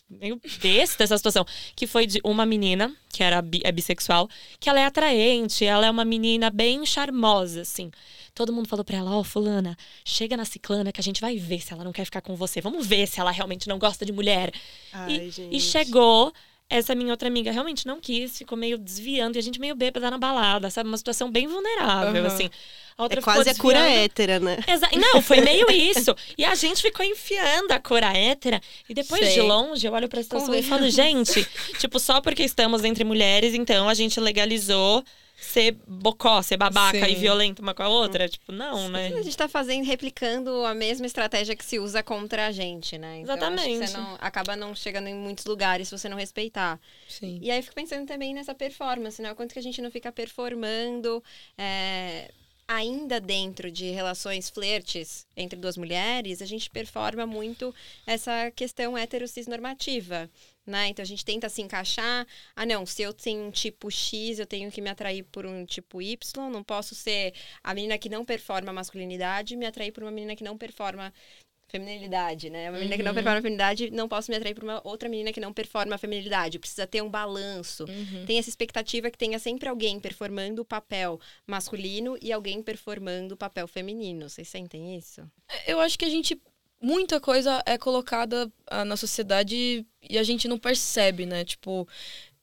meio 0.10 0.40
besta 0.62 1.04
essa 1.04 1.18
situação. 1.18 1.46
Que 1.76 1.86
foi 1.86 2.06
de 2.08 2.22
uma 2.24 2.46
menina, 2.46 2.94
que 3.12 3.22
era 3.24 3.42
bi- 3.42 3.62
é 3.64 3.72
bissexual, 3.72 4.30
que 4.60 4.70
ela 4.70 4.80
é 4.80 4.86
atraente, 4.86 5.66
ela 5.66 5.86
é 5.86 5.92
uma 5.92 6.06
menina 6.06 6.50
bem 6.50 6.86
charmosa, 6.86 7.62
assim. 7.62 7.92
Todo 8.34 8.54
mundo 8.54 8.68
falou 8.68 8.84
pra 8.86 8.98
ela, 8.98 9.12
ó, 9.18 9.24
fulana, 9.24 9.78
chega 10.06 10.38
na 10.38 10.46
ciclana 10.46 10.92
que 10.92 11.02
a 11.02 11.04
gente 11.04 11.20
vai 11.20 11.38
ver 11.38 11.62
se 11.62 11.74
ela 11.74 11.84
não 11.84 11.92
quer 11.92 12.06
ficar 12.06 12.22
com 12.22 12.36
você. 12.36 12.62
Vamos 12.62 12.88
ver 12.88 13.08
se 13.08 13.20
ela 13.20 13.32
realmente 13.32 13.68
não 13.68 13.78
gosta 13.78 14.06
de 14.06 14.12
mulher. 14.12 14.52
Ai, 14.94 15.28
E, 15.28 15.32
gente. 15.32 15.56
e 15.56 15.60
chegou, 15.60 16.32
essa 16.70 16.96
minha 16.96 17.12
outra 17.12 17.28
amiga 17.28 17.52
realmente 17.52 17.86
não 17.86 18.00
quis, 18.00 18.38
ficou 18.38 18.58
meio 18.58 18.78
desviando, 18.78 19.36
e 19.36 19.40
a 19.40 19.42
gente 19.42 19.60
meio 19.60 19.76
bêbada 19.76 20.10
na 20.10 20.18
balada, 20.18 20.70
sabe? 20.70 20.88
Uma 20.88 20.98
situação 20.98 21.30
bem 21.30 21.46
vulnerável, 21.46 22.24
Aham. 22.24 22.28
assim. 22.34 22.50
A 22.98 23.04
outra 23.04 23.20
É 23.20 23.24
quase 23.24 23.50
a 23.50 23.56
cura 23.56 23.80
hétera, 23.80 24.40
né? 24.40 24.58
Exa 24.68 24.88
não, 24.96 25.22
foi 25.22 25.42
meio 25.42 25.68
isso. 25.72 26.16
E 26.38 26.46
a 26.46 26.56
gente 26.56 26.82
ficou 26.82 27.06
enfiando 27.06 27.72
a 27.72 27.80
cora 27.80 28.16
hétera. 28.16 28.62
E 28.88 28.94
depois 28.94 29.26
Sei. 29.26 29.34
de 29.34 29.42
longe, 29.42 29.86
eu 29.86 29.92
olho 29.92 30.08
pra 30.08 30.24
situação 30.24 30.54
e 30.56 30.64
falo, 30.64 30.90
gente, 30.90 31.46
tipo, 31.80 32.00
só 32.00 32.22
porque 32.22 32.44
estamos 32.44 32.84
entre 32.86 33.04
mulheres, 33.04 33.54
então 33.54 33.90
a 33.90 33.94
gente 33.94 34.20
legalizou 34.22 35.04
ser 35.42 35.76
bocó, 35.88 36.42
ser 36.42 36.56
babaca 36.56 37.06
Sim. 37.06 37.12
e 37.12 37.16
violenta 37.16 37.62
uma 37.62 37.74
com 37.74 37.82
a 37.82 37.90
outra. 37.90 38.30
Tipo, 38.30 38.52
não, 38.52 38.88
né? 38.90 39.08
A 39.08 39.22
gente 39.22 39.36
tá 39.36 39.50
fazendo, 39.50 39.84
replicando 39.86 40.64
a 40.66 40.74
mesma 40.74 41.06
estratégia 41.06 41.56
que 41.56 41.66
se 41.66 41.80
usa 41.80 42.04
contra 42.04 42.48
a 42.48 42.52
gente, 42.52 42.98
né? 42.98 43.20
Então, 43.20 43.34
acho 43.36 43.46
que 43.46 43.54
Exatamente. 43.54 43.92
você 43.92 43.98
não, 43.98 44.18
acaba 44.20 44.56
não 44.56 44.76
chegando 44.76 45.08
em 45.08 45.16
muitos 45.16 45.46
lugares 45.46 45.88
se 45.88 45.98
você 45.98 46.08
não 46.08 46.18
respeitar. 46.18 46.80
Sim. 47.10 47.40
E 47.42 47.50
aí 47.50 47.60
eu 47.60 47.64
fico 47.64 47.76
pensando 47.76 48.06
também 48.06 48.34
nessa 48.34 48.54
performance, 48.54 49.22
né? 49.22 49.32
O 49.32 49.36
quanto 49.36 49.54
que 49.54 49.60
a 49.60 49.64
gente 49.64 49.82
não 49.82 49.90
fica 49.90 50.12
performando 50.12 51.24
é, 51.58 52.32
ainda 52.68 53.20
dentro 53.20 53.70
de 53.70 53.92
relações 53.92 54.50
flertes 54.50 55.26
entre 55.36 55.60
duas 55.60 55.76
mulheres, 55.76 56.42
a 56.42 56.46
gente 56.46 56.70
performa 56.70 57.26
muito 57.26 57.74
essa 58.06 58.50
questão 58.52 58.98
heterocis-normativa. 58.98 60.30
Né? 60.66 60.90
Então 60.90 61.02
a 61.02 61.06
gente 61.06 61.26
tenta 61.26 61.50
se 61.50 61.62
encaixar. 61.62 62.26
Ah, 62.56 62.66
não, 62.66 62.86
se 62.86 63.02
eu 63.02 63.12
tenho 63.12 63.46
um 63.46 63.52
tipo 63.52 63.90
X, 63.90 64.38
eu 64.38 64.46
tenho 64.46 64.72
que 64.72 64.80
me 64.80 64.90
atrair 64.90 65.24
por 65.24 65.46
um 65.46 65.66
tipo 65.66 66.02
Y. 66.02 66.50
Não 66.50 66.64
posso 66.64 66.94
ser 66.94 67.34
a 67.64 67.74
menina 67.74 67.98
que 67.98 68.10
não 68.10 68.24
performa 68.24 68.72
masculinidade 68.72 69.56
me 69.56 69.66
atrair 69.66 69.92
por 69.92 70.04
uma 70.04 70.12
menina 70.12 70.36
que 70.36 70.44
não 70.44 70.58
performa 70.58 71.12
feminilidade, 71.72 72.50
né? 72.50 72.70
Uma 72.70 72.80
menina 72.80 72.98
que 72.98 73.04
não 73.04 73.14
performa 73.14 73.42
feminilidade, 73.42 73.90
não 73.92 74.08
posso 74.08 74.30
me 74.30 74.36
atrair 74.36 74.54
por 74.54 74.64
uma 74.64 74.82
outra 74.84 75.08
menina 75.08 75.32
que 75.32 75.40
não 75.40 75.54
performa 75.54 75.96
a 75.96 75.98
feminilidade. 75.98 76.60
Precisa 76.60 76.86
ter 76.86 77.02
um 77.02 77.10
balanço. 77.10 77.86
Tem 78.28 78.38
essa 78.38 78.50
expectativa 78.50 79.10
que 79.10 79.18
tenha 79.18 79.40
sempre 79.40 79.70
alguém 79.70 80.00
performando 80.00 80.62
o 80.62 80.66
papel 80.66 81.20
masculino 81.48 82.18
e 82.22 82.32
alguém 82.32 82.62
performando 82.62 83.36
o 83.36 83.38
papel 83.38 83.68
feminino. 83.68 84.30
Vocês 84.30 84.50
sentem 84.50 84.98
isso? 84.98 85.22
Eu 85.66 85.80
acho 85.80 85.98
que 85.98 86.06
a 86.06 86.10
gente. 86.10 86.40
Muita 86.82 87.20
coisa 87.22 87.62
é 87.66 87.78
colocada 87.78 88.52
ah, 88.68 88.84
na 88.84 88.98
sociedade 88.98 89.86
e 90.10 90.18
a 90.18 90.24
gente 90.24 90.48
não 90.48 90.58
percebe, 90.58 91.26
né? 91.28 91.46
Tipo, 91.46 91.88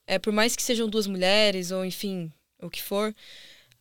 é, 0.07 0.19
por 0.19 0.33
mais 0.33 0.55
que 0.55 0.63
sejam 0.63 0.89
duas 0.89 1.07
mulheres, 1.07 1.73
ou 1.73 1.85
enfim, 1.85 2.33
o 2.63 2.71
que 2.71 2.83
for, 2.83 3.15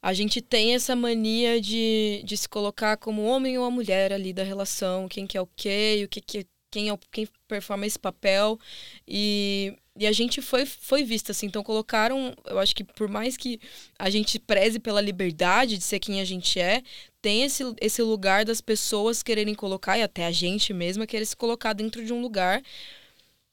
a 0.02 0.14
gente 0.14 0.42
tem 0.42 0.74
essa 0.76 0.96
mania 0.96 1.62
de, 1.62 2.22
de 2.26 2.38
se 2.38 2.50
colocar 2.50 2.98
como 2.98 3.24
homem 3.24 3.58
ou 3.58 3.66
a 3.66 3.72
mulher 3.72 4.12
ali 4.12 4.34
da 4.34 4.44
relação, 4.44 5.08
quem 5.08 5.28
que 5.28 5.38
é 5.38 5.42
o 5.42 5.48
quê, 5.56 6.02
o 6.06 6.08
que, 6.08 6.22
que 6.22 6.48
quem, 6.72 6.90
é 6.90 6.98
quem 7.12 7.28
performa 7.48 7.86
esse 7.86 7.98
papel. 7.98 8.60
E, 9.08 9.74
e 9.98 10.06
a 10.06 10.12
gente 10.12 10.42
foi, 10.42 10.66
foi 10.66 11.04
vista 11.04 11.32
assim. 11.32 11.48
Então 11.48 11.64
colocaram, 11.64 12.34
eu 12.46 12.60
acho 12.60 12.76
que 12.76 12.84
por 12.84 13.08
mais 13.08 13.36
que 13.38 13.60
a 13.98 14.10
gente 14.10 14.40
preze 14.40 14.80
pela 14.80 15.02
liberdade 15.02 15.78
de 15.78 15.84
ser 15.84 16.00
quem 16.00 16.22
a 16.22 16.26
gente 16.26 16.60
é, 16.60 16.84
tem 17.22 17.44
esse, 17.44 17.64
esse 17.82 18.02
lugar 18.02 18.46
das 18.46 18.62
pessoas 18.62 19.24
quererem 19.24 19.56
colocar, 19.56 19.98
e 19.98 20.04
até 20.04 20.26
a 20.26 20.32
gente 20.32 20.74
mesma 20.74 21.08
querer 21.08 21.26
se 21.26 21.36
colocar 21.36 21.74
dentro 21.74 22.06
de 22.06 22.14
um 22.14 22.22
lugar. 22.22 22.62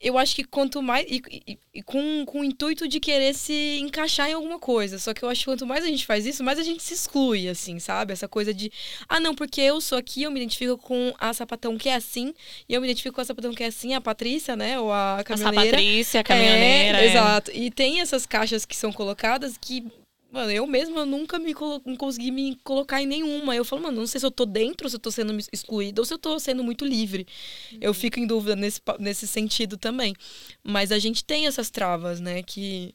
Eu 0.00 0.18
acho 0.18 0.34
que 0.36 0.44
quanto 0.44 0.82
mais. 0.82 1.06
E, 1.08 1.22
e- 1.30 1.58
e 1.76 1.82
com, 1.82 2.24
com 2.26 2.40
o 2.40 2.44
intuito 2.44 2.86
de 2.86 3.00
querer 3.00 3.34
se 3.34 3.78
encaixar 3.80 4.28
em 4.28 4.34
alguma 4.34 4.58
coisa. 4.58 4.98
Só 4.98 5.14
que 5.14 5.22
eu 5.24 5.28
acho 5.30 5.40
que 5.40 5.46
quanto 5.46 5.66
mais 5.66 5.82
a 5.82 5.86
gente 5.88 6.04
faz 6.04 6.26
isso, 6.26 6.44
mais 6.44 6.58
a 6.58 6.62
gente 6.62 6.82
se 6.82 6.92
exclui, 6.94 7.48
assim, 7.48 7.78
sabe? 7.78 8.12
Essa 8.12 8.28
coisa 8.28 8.52
de. 8.52 8.70
Ah, 9.08 9.18
não, 9.18 9.34
porque 9.34 9.60
eu 9.62 9.80
sou 9.80 9.96
aqui, 9.96 10.22
eu 10.24 10.30
me 10.30 10.38
identifico 10.40 10.76
com 10.76 11.14
a 11.18 11.32
sapatão 11.32 11.78
que 11.78 11.88
é 11.88 11.94
assim, 11.94 12.34
e 12.68 12.74
eu 12.74 12.80
me 12.80 12.86
identifico 12.86 13.14
com 13.14 13.20
a 13.22 13.24
sapatão 13.24 13.54
que 13.54 13.62
é 13.62 13.66
assim, 13.66 13.94
a 13.94 14.00
Patrícia, 14.00 14.54
né? 14.54 14.78
Ou 14.78 14.92
a 14.92 15.20
A 15.20 15.24
caminhoneira. 15.24 15.70
Patrícia, 15.78 16.20
a 16.20 16.24
caminhoneira. 16.24 16.98
É, 16.98 17.06
é. 17.06 17.10
Exato. 17.10 17.50
E 17.54 17.70
tem 17.70 18.00
essas 18.00 18.26
caixas 18.26 18.66
que 18.66 18.76
são 18.76 18.92
colocadas 18.92 19.56
que, 19.58 19.84
mano, 20.34 20.50
eu 20.50 20.66
mesma 20.66 21.06
nunca 21.06 21.38
me 21.38 21.54
não 21.86 21.96
consegui 21.96 22.30
me 22.30 22.56
colocar 22.64 23.00
em 23.02 23.06
nenhuma. 23.06 23.54
Eu 23.56 23.64
falo, 23.64 23.82
mano, 23.82 24.00
não 24.00 24.06
sei 24.06 24.20
se 24.20 24.26
eu 24.26 24.30
tô 24.30 24.44
dentro, 24.44 24.88
se 24.90 24.96
eu 24.96 25.00
tô 25.00 25.10
sendo 25.10 25.34
excluída 25.52 26.00
ou 26.00 26.04
se 26.04 26.12
eu 26.12 26.18
tô 26.18 26.38
sendo 26.38 26.62
muito 26.64 26.84
livre. 26.84 27.26
Eu 27.80 27.94
fico 27.94 28.18
em 28.20 28.26
dúvida 28.26 28.56
nesse, 28.56 28.80
nesse 28.98 29.26
sentido 29.26 29.76
também. 29.78 30.14
Mas 30.62 30.92
a 30.92 30.98
gente 30.98 31.24
tem 31.24 31.46
essas 31.46 31.70
travas, 31.70 32.20
né, 32.20 32.42
que, 32.42 32.94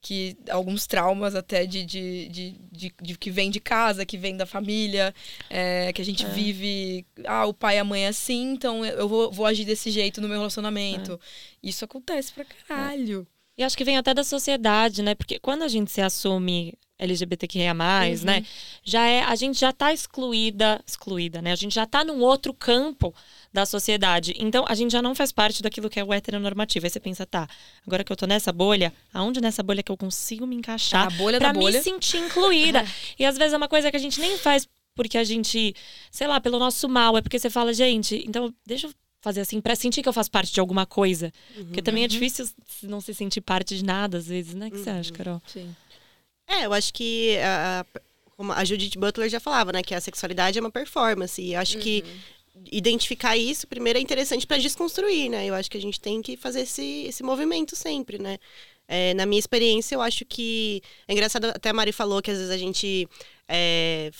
que 0.00 0.36
alguns 0.50 0.86
traumas 0.86 1.34
até 1.34 1.64
de, 1.66 1.84
de, 1.84 2.28
de, 2.28 2.50
de, 2.70 2.94
de 3.02 3.18
que 3.18 3.30
vem 3.30 3.50
de 3.50 3.60
casa, 3.60 4.04
que 4.06 4.18
vem 4.18 4.36
da 4.36 4.46
família, 4.46 5.14
é, 5.48 5.92
que 5.92 6.02
a 6.02 6.04
gente 6.04 6.24
É. 6.24 6.28
vive. 6.28 7.06
Ah, 7.24 7.46
o 7.46 7.54
pai 7.54 7.76
e 7.76 7.78
a 7.78 7.84
mãe 7.84 8.04
é 8.04 8.08
assim, 8.08 8.52
então 8.52 8.84
eu 8.84 9.08
vou, 9.08 9.32
vou 9.32 9.46
agir 9.46 9.64
desse 9.64 9.90
jeito 9.90 10.20
no 10.20 10.28
meu 10.28 10.36
relacionamento. 10.38 11.18
Isso 11.62 11.84
acontece 11.84 12.32
pra 12.32 12.44
caralho. 12.44 13.26
E 13.56 13.62
acho 13.62 13.76
que 13.76 13.84
vem 13.84 13.96
até 13.96 14.12
da 14.12 14.24
sociedade, 14.24 15.02
né? 15.02 15.14
Porque 15.14 15.38
quando 15.38 15.62
a 15.62 15.68
gente 15.68 15.90
se 15.90 16.00
assume 16.00 16.74
LGBTQIA+, 16.98 17.74
né? 18.24 18.44
Já 18.82 19.06
é, 19.06 19.22
a 19.22 19.34
gente 19.34 19.58
já 19.58 19.72
tá 19.72 19.92
excluída, 19.92 20.80
excluída, 20.86 21.42
né? 21.42 21.52
A 21.52 21.56
gente 21.56 21.74
já 21.74 21.86
tá 21.86 22.04
num 22.04 22.20
outro 22.20 22.54
campo 22.54 23.14
da 23.52 23.66
sociedade. 23.66 24.34
Então, 24.38 24.64
a 24.68 24.74
gente 24.74 24.92
já 24.92 25.02
não 25.02 25.14
faz 25.14 25.32
parte 25.32 25.62
daquilo 25.62 25.90
que 25.90 25.98
é 25.98 26.04
o 26.04 26.12
heteronormativo. 26.12 26.86
Aí 26.86 26.90
você 26.90 27.00
pensa, 27.00 27.26
tá, 27.26 27.48
agora 27.86 28.04
que 28.04 28.12
eu 28.12 28.16
tô 28.16 28.26
nessa 28.26 28.52
bolha, 28.52 28.92
aonde 29.12 29.40
nessa 29.40 29.62
bolha 29.62 29.82
que 29.82 29.90
eu 29.90 29.96
consigo 29.96 30.46
me 30.46 30.56
encaixar 30.56 31.06
a 31.06 31.10
bolha 31.10 31.38
pra 31.38 31.52
da 31.52 31.58
bolha. 31.58 31.78
me 31.78 31.84
sentir 31.84 32.18
incluída? 32.18 32.84
e 33.18 33.24
às 33.24 33.36
vezes 33.36 33.52
é 33.52 33.56
uma 33.56 33.68
coisa 33.68 33.90
que 33.90 33.96
a 33.96 34.00
gente 34.00 34.20
nem 34.20 34.38
faz 34.38 34.68
porque 34.96 35.18
a 35.18 35.24
gente, 35.24 35.74
sei 36.08 36.26
lá, 36.28 36.40
pelo 36.40 36.56
nosso 36.56 36.88
mal, 36.88 37.18
é 37.18 37.20
porque 37.20 37.36
você 37.36 37.50
fala, 37.50 37.74
gente, 37.74 38.24
então 38.28 38.54
deixa 38.64 38.86
eu 38.86 38.94
fazer 39.24 39.40
assim 39.40 39.60
pra 39.60 39.74
sentir 39.74 40.02
que 40.02 40.08
eu 40.08 40.12
faço 40.12 40.30
parte 40.30 40.52
de 40.52 40.60
alguma 40.60 40.84
coisa. 40.84 41.32
Porque 41.56 41.80
também 41.80 42.04
é 42.04 42.08
difícil 42.08 42.46
se 42.68 42.86
não 42.86 43.00
se 43.00 43.14
sentir 43.14 43.40
parte 43.40 43.76
de 43.76 43.82
nada 43.82 44.18
às 44.18 44.26
vezes, 44.26 44.54
né? 44.54 44.68
O 44.68 44.70
que 44.70 44.78
você 44.78 44.90
acha, 44.90 45.12
Carol? 45.12 45.42
Sim. 45.46 45.74
É, 46.46 46.66
eu 46.66 46.74
acho 46.74 46.92
que 46.92 47.38
a, 47.38 47.86
como 48.36 48.52
a 48.52 48.62
Judith 48.64 48.98
Butler 48.98 49.30
já 49.30 49.40
falava, 49.40 49.72
né, 49.72 49.82
que 49.82 49.94
a 49.94 50.00
sexualidade 50.00 50.58
é 50.58 50.60
uma 50.60 50.70
performance. 50.70 51.40
E 51.40 51.54
eu 51.54 51.60
acho 51.60 51.78
que 51.78 52.04
identificar 52.70 53.36
isso 53.36 53.66
primeiro 53.66 53.98
é 53.98 54.02
interessante 54.02 54.46
para 54.46 54.58
desconstruir, 54.58 55.30
né? 55.30 55.46
Eu 55.46 55.54
acho 55.54 55.70
que 55.70 55.78
a 55.78 55.80
gente 55.80 55.98
tem 55.98 56.20
que 56.20 56.36
fazer 56.36 56.60
esse, 56.60 57.06
esse 57.06 57.22
movimento 57.22 57.74
sempre, 57.74 58.18
né? 58.18 58.38
É, 58.86 59.14
na 59.14 59.24
minha 59.24 59.38
experiência, 59.38 59.94
eu 59.94 60.02
acho 60.02 60.24
que. 60.24 60.82
É 61.08 61.12
engraçado, 61.14 61.46
até 61.46 61.70
a 61.70 61.72
Mari 61.72 61.92
falou 61.92 62.20
que 62.20 62.30
às 62.30 62.36
vezes 62.36 62.52
a 62.52 62.58
gente. 62.58 63.08
É, 63.48 64.10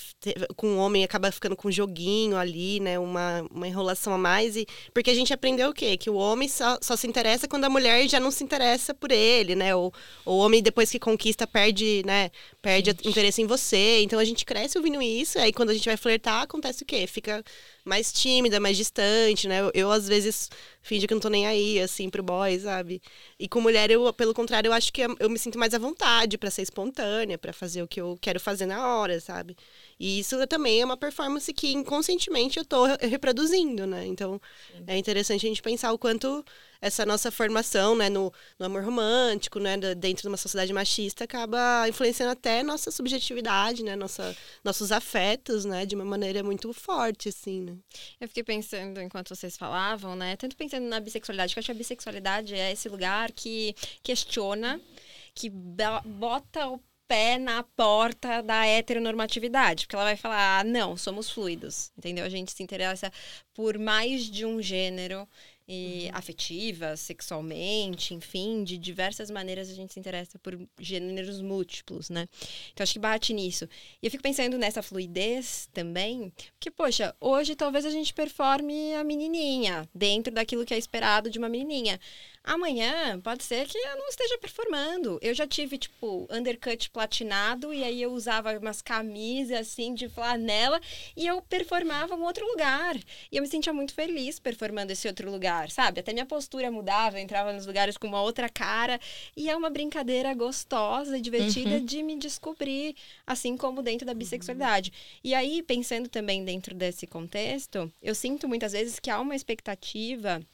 com 0.57 0.75
o 0.75 0.78
homem 0.78 1.02
acaba 1.04 1.31
ficando 1.33 1.57
com 1.57 1.69
um 1.69 1.73
joguinho 1.73 2.37
ali, 2.37 2.81
né? 2.81 2.99
Uma, 2.99 3.43
uma 3.50 3.66
enrolação 3.66 4.12
a 4.14 4.19
mais. 4.19 4.57
E, 4.57 4.66
porque 4.93 5.11
a 5.11 5.14
gente 5.14 5.33
aprendeu 5.33 5.71
o 5.71 5.75
quê? 5.75 5.97
Que 5.97 6.11
o 6.11 6.14
homem 6.14 6.49
só, 6.49 6.78
só 6.83 6.97
se 6.97 7.07
interessa 7.07 7.49
quando 7.49 7.64
a 7.64 7.71
mulher 7.71 8.07
já 8.09 8.21
não 8.21 8.31
se 8.31 8.45
interessa 8.45 8.93
por 8.95 9.11
ele, 9.11 9.54
né? 9.54 9.75
Ou 9.75 9.93
o 10.25 10.37
homem, 10.38 10.62
depois 10.62 10.90
que 10.90 10.99
conquista, 10.99 11.47
perde, 11.47 12.02
né? 12.07 12.31
Perde 12.61 12.90
a- 12.90 12.95
interesse 13.09 13.40
em 13.43 13.47
você. 13.47 14.02
Então 14.02 14.19
a 14.19 14.25
gente 14.25 14.45
cresce 14.45 14.76
ouvindo 14.78 15.00
isso. 15.02 15.38
Aí 15.38 15.52
quando 15.52 15.71
a 15.71 15.75
gente 15.75 15.87
vai 15.87 15.97
flertar, 15.97 16.43
acontece 16.43 16.83
o 16.83 16.87
quê? 16.87 17.07
Fica 17.07 17.43
mais 17.85 18.12
tímida, 18.12 18.59
mais 18.61 18.76
distante, 18.76 19.47
né? 19.49 19.61
Eu, 19.61 19.71
eu, 19.75 19.91
às 19.91 20.09
vezes, 20.09 20.50
finjo 20.83 21.07
que 21.07 21.14
não 21.14 21.21
tô 21.21 21.29
nem 21.29 21.47
aí, 21.47 21.81
assim, 21.81 22.09
pro 22.11 22.23
boy, 22.23 22.59
sabe? 22.59 23.03
E 23.38 23.49
com 23.49 23.61
mulher, 23.61 23.91
eu, 23.91 24.12
pelo 24.12 24.35
contrário, 24.35 24.69
eu 24.69 24.73
acho 24.73 24.93
que 24.93 25.03
eu 25.03 25.31
me 25.31 25.38
sinto 25.38 25.59
mais 25.59 25.75
à 25.75 25.79
vontade 25.79 26.38
pra 26.38 26.50
ser 26.50 26.62
espontânea, 26.62 27.38
pra 27.38 27.53
fazer 27.53 27.83
o 27.83 27.88
que 27.88 28.00
eu 28.00 28.17
quero 28.21 28.41
fazer 28.41 28.67
na 28.67 28.97
hora, 28.97 29.21
sabe? 29.21 29.57
E 30.04 30.18
isso 30.18 30.46
também 30.46 30.82
é 30.82 30.84
uma 30.84 30.99
performance 30.99 31.50
que 31.50 31.73
inconscientemente 31.73 32.58
eu 32.58 32.84
re- 32.84 33.06
reproduzindo, 33.06 33.87
né? 33.87 34.06
Então, 34.06 34.38
é 34.87 34.99
interessante 34.99 35.46
a 35.46 35.49
gente 35.49 35.62
pensar 35.62 35.92
o 35.94 35.99
quanto 35.99 36.44
essa 36.78 37.06
nossa 37.06 37.30
formação, 37.30 37.96
né, 37.96 38.11
no, 38.11 38.30
no 38.58 38.66
amor 38.66 38.84
romântico, 38.84 39.58
né, 39.58 39.78
dentro 39.94 40.20
de 40.20 40.28
uma 40.28 40.37
sociedade 40.37 40.70
machista, 40.75 41.25
acaba 41.25 41.88
influenciando 41.88 42.32
até 42.32 42.62
nossa 42.62 42.90
subjetividade, 42.90 43.82
né, 43.82 43.96
nossa, 43.96 44.37
nossos 44.62 44.92
afetos, 44.92 45.64
né, 45.64 45.87
de 45.87 45.94
uma 45.94 46.04
maneira 46.04 46.42
muito 46.42 46.70
forte, 46.75 47.30
assim, 47.30 47.62
né? 47.62 47.75
Eu 48.20 48.28
fiquei 48.28 48.44
pensando 48.44 49.00
enquanto 49.00 49.34
vocês 49.34 49.56
falavam, 49.56 50.14
né? 50.14 50.37
Tanto 50.37 50.54
pensando 50.54 50.84
na 50.87 51.00
bissexualidade, 51.00 51.54
que 51.54 51.58
eu 51.58 51.61
acho 51.62 51.68
que 51.68 51.73
a 51.73 51.75
bissexualidade 51.75 52.54
é 52.54 52.70
esse 52.73 52.90
lugar 52.90 53.32
que 53.32 53.75
questiona, 54.02 54.78
que 55.34 55.49
bota 55.49 56.68
o 56.68 56.78
pé 57.06 57.38
na 57.38 57.62
porta 57.62 58.42
da 58.42 58.66
heteronormatividade. 58.66 59.87
Porque 59.87 59.96
ela 59.96 60.04
vai 60.04 60.16
falar, 60.16 60.61
ah, 60.61 60.64
não, 60.64 60.96
somos 60.96 61.30
fluidos. 61.30 61.92
Entendeu? 61.96 62.25
A 62.25 62.28
gente 62.28 62.52
se 62.52 62.62
interessa 62.62 63.11
por 63.54 63.78
mais 63.78 64.25
de 64.25 64.44
um 64.44 64.61
gênero. 64.61 65.28
E 65.66 66.11
afetiva, 66.12 66.94
sexualmente, 66.94 68.12
enfim, 68.12 68.62
de 68.64 68.76
diversas 68.76 69.30
maneiras 69.30 69.70
a 69.70 69.75
gente 69.75 69.94
se 69.94 69.99
interessa 69.99 70.38
por 70.38 70.61
gêneros 70.78 71.40
múltiplos, 71.40 72.11
né? 72.11 72.28
Então 72.70 72.84
acho 72.84 72.92
que 72.92 72.99
bate 72.99 73.32
nisso. 73.32 73.66
E 74.02 74.06
eu 74.06 74.11
fico 74.11 74.23
pensando 74.23 74.58
nessa 74.58 74.82
fluidez 74.82 75.66
também, 75.73 76.30
que, 76.61 76.70
poxa, 76.70 77.16
hoje 77.18 77.56
talvez 77.56 77.87
a 77.87 77.90
gente 77.90 78.12
performe 78.12 78.94
a 78.94 79.02
menininha, 79.02 79.88
dentro 79.94 80.34
daquilo 80.34 80.66
que 80.66 80.75
é 80.75 80.76
esperado 80.76 81.30
de 81.30 81.38
uma 81.38 81.49
menininha. 81.49 81.99
Amanhã 82.47 83.19
pode 83.23 83.43
ser 83.43 83.67
que 83.67 83.79
eu 83.79 83.97
não 83.97 84.07
esteja 84.09 84.37
performando. 84.37 85.19
Eu 85.23 85.33
já 85.33 85.47
tive, 85.47 85.79
tipo, 85.79 86.29
undercut 86.31 86.91
platinado, 86.91 87.73
e 87.73 87.83
aí 87.83 88.03
eu 88.03 88.13
usava 88.13 88.53
umas 88.59 88.83
camisas, 88.83 89.61
assim, 89.61 89.95
de 89.95 90.11
flanela, 90.11 90.79
e 91.17 91.27
eu 91.27 91.41
performava 91.41 92.15
um 92.15 92.23
outro 92.23 92.47
lugar. 92.47 92.97
E 93.33 93.37
eu 93.39 93.43
me 93.43 93.49
sentia 93.49 93.73
muito 93.73 93.95
feliz 93.95 94.39
performando 94.39 94.93
esse 94.93 95.09
outro 95.09 95.31
lugar, 95.31 95.71
sabe? 95.71 96.01
Até 96.01 96.13
minha 96.13 96.27
postura 96.27 96.71
mudava, 96.71 97.17
eu 97.19 97.23
entrava 97.23 97.51
nos 97.51 97.65
lugares 97.65 97.97
com 97.97 98.07
uma 98.07 98.21
outra 98.21 98.51
cara. 98.51 99.01
E 99.35 99.49
é 99.49 99.57
uma 99.57 99.71
brincadeira 99.71 100.35
gostosa 100.35 101.17
e 101.17 101.23
divertida 101.23 101.81
de 101.81 102.03
me 102.03 102.15
descobrir, 102.19 102.95
assim 103.27 103.57
como 103.57 103.83
dentro 103.83 104.05
da 104.05 104.13
bissexualidade. 104.13 104.93
E 105.25 105.35
aí, 105.35 105.63
pensando 105.63 106.11
também 106.11 106.45
dentro 106.45 106.75
desse 106.75 107.07
contexto, 107.07 107.91
eu 108.03 108.15
sinto 108.15 108.47
muitas 108.47 108.73
vezes 108.73 109.01
que 109.01 109.09
há 109.09 109.19
uma 109.19 109.35
expectativa 109.35 110.45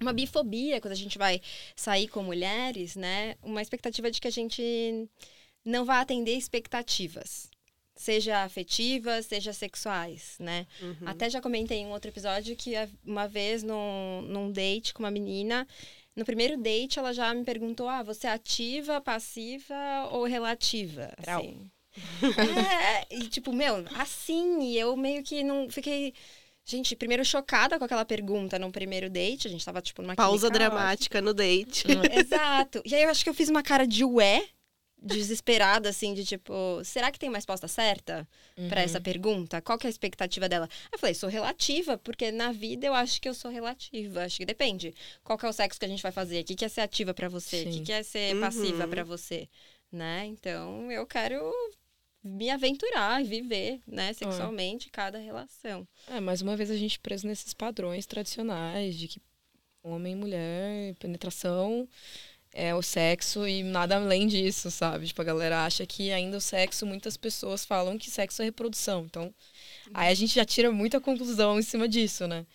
uma 0.00 0.12
bifobia 0.12 0.80
quando 0.80 0.92
a 0.92 0.96
gente 0.96 1.18
vai 1.18 1.40
sair 1.76 2.08
com 2.08 2.22
mulheres, 2.22 2.96
né? 2.96 3.36
Uma 3.42 3.62
expectativa 3.62 4.10
de 4.10 4.20
que 4.20 4.28
a 4.28 4.32
gente 4.32 5.08
não 5.64 5.84
vai 5.84 6.00
atender 6.00 6.36
expectativas. 6.36 7.50
Seja 7.96 8.42
afetivas, 8.42 9.26
seja 9.26 9.52
sexuais, 9.52 10.36
né? 10.40 10.66
Até 11.06 11.30
já 11.30 11.40
comentei 11.40 11.78
em 11.78 11.86
um 11.86 11.92
outro 11.92 12.10
episódio 12.10 12.56
que 12.56 12.72
uma 13.04 13.28
vez 13.28 13.62
num, 13.62 14.22
num 14.22 14.50
date 14.50 14.92
com 14.92 15.02
uma 15.02 15.12
menina, 15.12 15.66
no 16.16 16.24
primeiro 16.24 16.56
date 16.56 16.98
ela 16.98 17.12
já 17.12 17.32
me 17.32 17.44
perguntou: 17.44 17.88
ah, 17.88 18.02
você 18.02 18.26
é 18.26 18.30
ativa, 18.30 19.00
passiva 19.00 20.08
ou 20.10 20.24
relativa? 20.24 21.12
Assim. 21.18 21.70
é, 22.20 23.14
e 23.14 23.28
tipo, 23.28 23.52
meu, 23.52 23.84
assim, 23.96 24.62
e 24.62 24.78
eu 24.78 24.96
meio 24.96 25.22
que 25.22 25.42
não 25.42 25.68
fiquei. 25.68 26.14
Gente, 26.66 26.96
primeiro 26.96 27.24
chocada 27.24 27.78
com 27.78 27.84
aquela 27.84 28.04
pergunta 28.04 28.58
num 28.58 28.70
primeiro 28.70 29.10
date. 29.10 29.46
A 29.46 29.50
gente 29.50 29.64
tava, 29.64 29.82
tipo, 29.82 30.00
numa 30.00 30.16
Pausa 30.16 30.48
dramática 30.48 31.20
no 31.20 31.34
date. 31.34 31.86
Exato. 32.18 32.80
E 32.86 32.94
aí 32.94 33.02
eu 33.02 33.10
acho 33.10 33.22
que 33.22 33.28
eu 33.28 33.34
fiz 33.34 33.50
uma 33.50 33.62
cara 33.62 33.86
de 33.86 34.02
ué, 34.02 34.48
desesperada, 35.04 35.90
assim, 35.90 36.14
de 36.14 36.24
tipo, 36.24 36.82
será 36.82 37.12
que 37.12 37.18
tem 37.18 37.28
uma 37.28 37.36
resposta 37.36 37.68
certa 37.68 38.26
pra 38.70 38.80
essa 38.80 38.98
pergunta? 38.98 39.60
Qual 39.60 39.78
que 39.78 39.86
é 39.86 39.88
a 39.88 39.90
expectativa 39.90 40.48
dela? 40.48 40.66
Eu 40.90 40.98
falei, 40.98 41.14
sou 41.14 41.28
relativa, 41.28 41.98
porque 41.98 42.32
na 42.32 42.50
vida 42.50 42.86
eu 42.86 42.94
acho 42.94 43.20
que 43.20 43.28
eu 43.28 43.34
sou 43.34 43.50
relativa. 43.50 44.24
Acho 44.24 44.38
que 44.38 44.46
depende. 44.46 44.94
Qual 45.22 45.36
que 45.36 45.44
é 45.44 45.48
o 45.48 45.52
sexo 45.52 45.78
que 45.78 45.84
a 45.84 45.88
gente 45.88 46.02
vai 46.02 46.12
fazer? 46.12 46.40
O 46.40 46.44
que, 46.44 46.54
que 46.54 46.64
é 46.64 46.68
ser 46.68 46.80
ativa 46.80 47.12
pra 47.12 47.28
você? 47.28 47.62
O 47.62 47.70
que, 47.70 47.80
que 47.80 47.92
é 47.92 48.02
ser 48.02 48.40
passiva 48.40 48.88
pra 48.88 49.04
você? 49.04 49.48
Né? 49.92 50.24
Então, 50.26 50.90
eu 50.90 51.06
quero 51.06 51.52
me 52.24 52.50
aventurar 52.50 53.20
e 53.20 53.24
viver, 53.24 53.80
né, 53.86 54.12
sexualmente 54.14 54.88
cada 54.88 55.18
relação. 55.18 55.86
É, 56.08 56.18
mais 56.20 56.40
uma 56.40 56.56
vez 56.56 56.70
a 56.70 56.76
gente 56.76 56.98
preso 56.98 57.26
nesses 57.26 57.52
padrões 57.52 58.06
tradicionais 58.06 58.96
de 58.96 59.08
que 59.08 59.20
homem 59.82 60.16
mulher, 60.16 60.94
penetração 60.94 61.86
é 62.54 62.74
o 62.74 62.80
sexo 62.80 63.46
e 63.46 63.62
nada 63.62 63.96
além 63.96 64.26
disso, 64.28 64.70
sabe? 64.70 65.08
Tipo, 65.08 65.20
a 65.20 65.24
galera 65.24 65.66
acha 65.66 65.84
que 65.84 66.12
ainda 66.12 66.36
o 66.36 66.40
sexo, 66.40 66.86
muitas 66.86 67.16
pessoas 67.16 67.64
falam 67.64 67.98
que 67.98 68.10
sexo 68.10 68.40
é 68.42 68.44
reprodução. 68.46 69.04
Então, 69.04 69.34
aí 69.92 70.08
a 70.08 70.14
gente 70.14 70.34
já 70.34 70.44
tira 70.44 70.70
muita 70.70 71.00
conclusão 71.00 71.58
em 71.58 71.62
cima 71.62 71.88
disso, 71.88 72.28
né? 72.28 72.46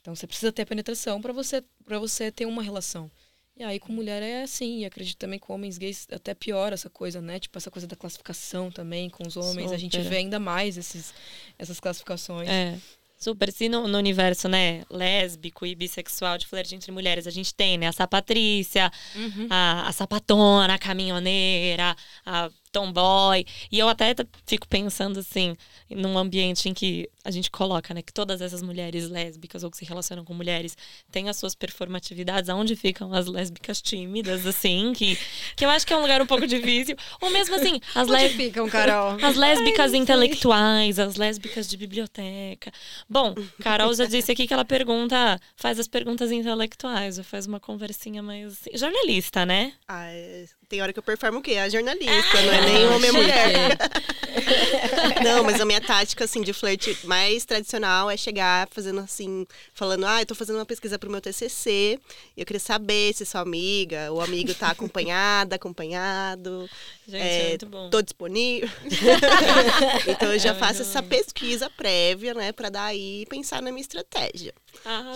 Então, 0.00 0.14
você 0.14 0.26
precisa 0.26 0.50
ter 0.50 0.64
penetração 0.64 1.20
para 1.20 1.32
você 1.32 1.62
para 1.84 1.98
você 1.98 2.32
ter 2.32 2.46
uma 2.46 2.62
relação. 2.62 3.10
E 3.56 3.62
aí 3.62 3.78
com 3.78 3.92
mulher 3.92 4.20
é 4.22 4.42
assim, 4.42 4.80
e 4.80 4.84
acredito 4.84 5.16
também 5.16 5.38
com 5.38 5.54
homens 5.54 5.78
gays 5.78 6.08
até 6.10 6.34
pior 6.34 6.72
essa 6.72 6.90
coisa, 6.90 7.20
né? 7.20 7.38
Tipo, 7.38 7.56
essa 7.56 7.70
coisa 7.70 7.86
da 7.86 7.94
classificação 7.94 8.68
também 8.70 9.08
com 9.08 9.24
os 9.26 9.36
homens, 9.36 9.70
a 9.70 9.76
gente 9.76 9.96
Super. 9.96 10.08
vê 10.08 10.16
ainda 10.16 10.40
mais 10.40 10.76
esses, 10.76 11.14
essas 11.56 11.78
classificações. 11.78 12.48
É. 12.48 12.76
Super. 13.16 13.52
Se 13.52 13.68
no, 13.68 13.86
no 13.86 13.96
universo, 13.96 14.48
né, 14.48 14.82
lésbico 14.90 15.64
e 15.64 15.74
bissexual 15.76 16.36
de 16.36 16.46
flerte 16.48 16.74
entre 16.74 16.90
mulheres, 16.90 17.28
a 17.28 17.30
gente 17.30 17.54
tem, 17.54 17.78
né, 17.78 17.86
a 17.86 17.92
sapatrícia, 17.92 18.90
Uhum. 19.14 19.46
a, 19.48 19.88
a 19.88 19.92
sapatona, 19.92 20.74
a 20.74 20.78
caminhoneira, 20.78 21.96
a 22.26 22.50
tomboy. 22.74 23.46
E 23.72 23.78
eu 23.78 23.88
até 23.88 24.14
fico 24.46 24.68
pensando 24.68 25.20
assim, 25.20 25.56
num 25.88 26.18
ambiente 26.18 26.68
em 26.68 26.74
que 26.74 27.08
a 27.24 27.30
gente 27.30 27.50
coloca, 27.50 27.94
né, 27.94 28.02
que 28.02 28.12
todas 28.12 28.40
essas 28.42 28.60
mulheres 28.62 29.08
lésbicas 29.08 29.62
ou 29.64 29.70
que 29.70 29.78
se 29.78 29.84
relacionam 29.86 30.24
com 30.24 30.34
mulheres 30.34 30.76
têm 31.10 31.28
as 31.30 31.36
suas 31.38 31.54
performatividades, 31.54 32.50
aonde 32.50 32.76
ficam 32.76 33.14
as 33.14 33.26
lésbicas 33.26 33.80
tímidas, 33.80 34.46
assim, 34.46 34.92
que, 34.94 35.16
que 35.56 35.64
eu 35.64 35.70
acho 35.70 35.86
que 35.86 35.92
é 35.92 35.96
um 35.96 36.02
lugar 36.02 36.20
um 36.20 36.26
pouco 36.26 36.46
difícil. 36.46 36.96
Ou 37.22 37.30
mesmo 37.30 37.54
assim, 37.54 37.80
as 37.94 38.02
Onde 38.02 38.12
lésbicas. 38.12 38.46
ficam, 38.46 38.68
Carol? 38.68 39.16
As 39.22 39.36
lésbicas 39.36 39.94
intelectuais, 39.94 40.98
as 40.98 41.16
lésbicas 41.16 41.68
de 41.68 41.76
biblioteca. 41.76 42.70
Bom, 43.08 43.34
Carol 43.62 43.94
já 43.94 44.04
disse 44.06 44.32
aqui 44.32 44.46
que 44.46 44.52
ela 44.52 44.64
pergunta, 44.64 45.38
faz 45.56 45.78
as 45.78 45.88
perguntas 45.88 46.30
intelectuais, 46.32 47.18
ou 47.18 47.24
faz 47.24 47.46
uma 47.46 47.60
conversinha 47.60 48.22
mais. 48.22 48.52
assim, 48.52 48.76
jornalista, 48.76 49.46
né? 49.46 49.72
Ah, 49.88 50.06
é- 50.10 50.44
tem 50.68 50.80
hora 50.82 50.92
que 50.92 50.98
eu 50.98 51.02
performo 51.02 51.38
o 51.38 51.42
quê? 51.42 51.56
A 51.56 51.68
jornalista, 51.68 52.42
não 52.42 52.52
é 52.52 52.60
nem 52.62 52.86
homem 52.88 53.10
ou 53.10 53.16
mulher. 53.16 53.76
Não, 55.22 55.44
mas 55.44 55.60
a 55.60 55.64
minha 55.64 55.80
tática, 55.80 56.24
assim, 56.24 56.42
de 56.42 56.52
flerte 56.52 56.96
mais 57.04 57.44
tradicional 57.44 58.10
é 58.10 58.16
chegar 58.16 58.68
fazendo 58.70 59.00
assim, 59.00 59.46
falando, 59.72 60.04
ah, 60.06 60.20
eu 60.20 60.26
tô 60.26 60.34
fazendo 60.34 60.56
uma 60.56 60.66
pesquisa 60.66 60.98
pro 60.98 61.08
meu 61.10 61.20
TCC, 61.20 61.98
e 62.36 62.40
eu 62.40 62.44
queria 62.46 62.58
saber 62.60 63.14
se 63.14 63.24
sua 63.24 63.40
amiga 63.42 64.10
ou 64.10 64.20
amigo 64.20 64.52
tá 64.54 64.70
acompanhada, 64.70 65.56
acompanhado, 65.56 66.68
Gente, 67.06 67.22
É, 67.22 67.44
é 67.44 67.48
muito 67.50 67.66
bom. 67.66 67.90
tô 67.90 68.02
disponível. 68.02 68.68
então 70.08 70.32
eu 70.32 70.38
já 70.38 70.50
É 70.50 70.54
faço 70.54 70.82
essa 70.82 71.00
bom. 71.02 71.08
pesquisa 71.08 71.70
prévia, 71.70 72.34
né, 72.34 72.52
pra 72.52 72.68
daí 72.68 73.24
pensar 73.28 73.62
na 73.62 73.70
minha 73.70 73.82
estratégia. 73.82 74.52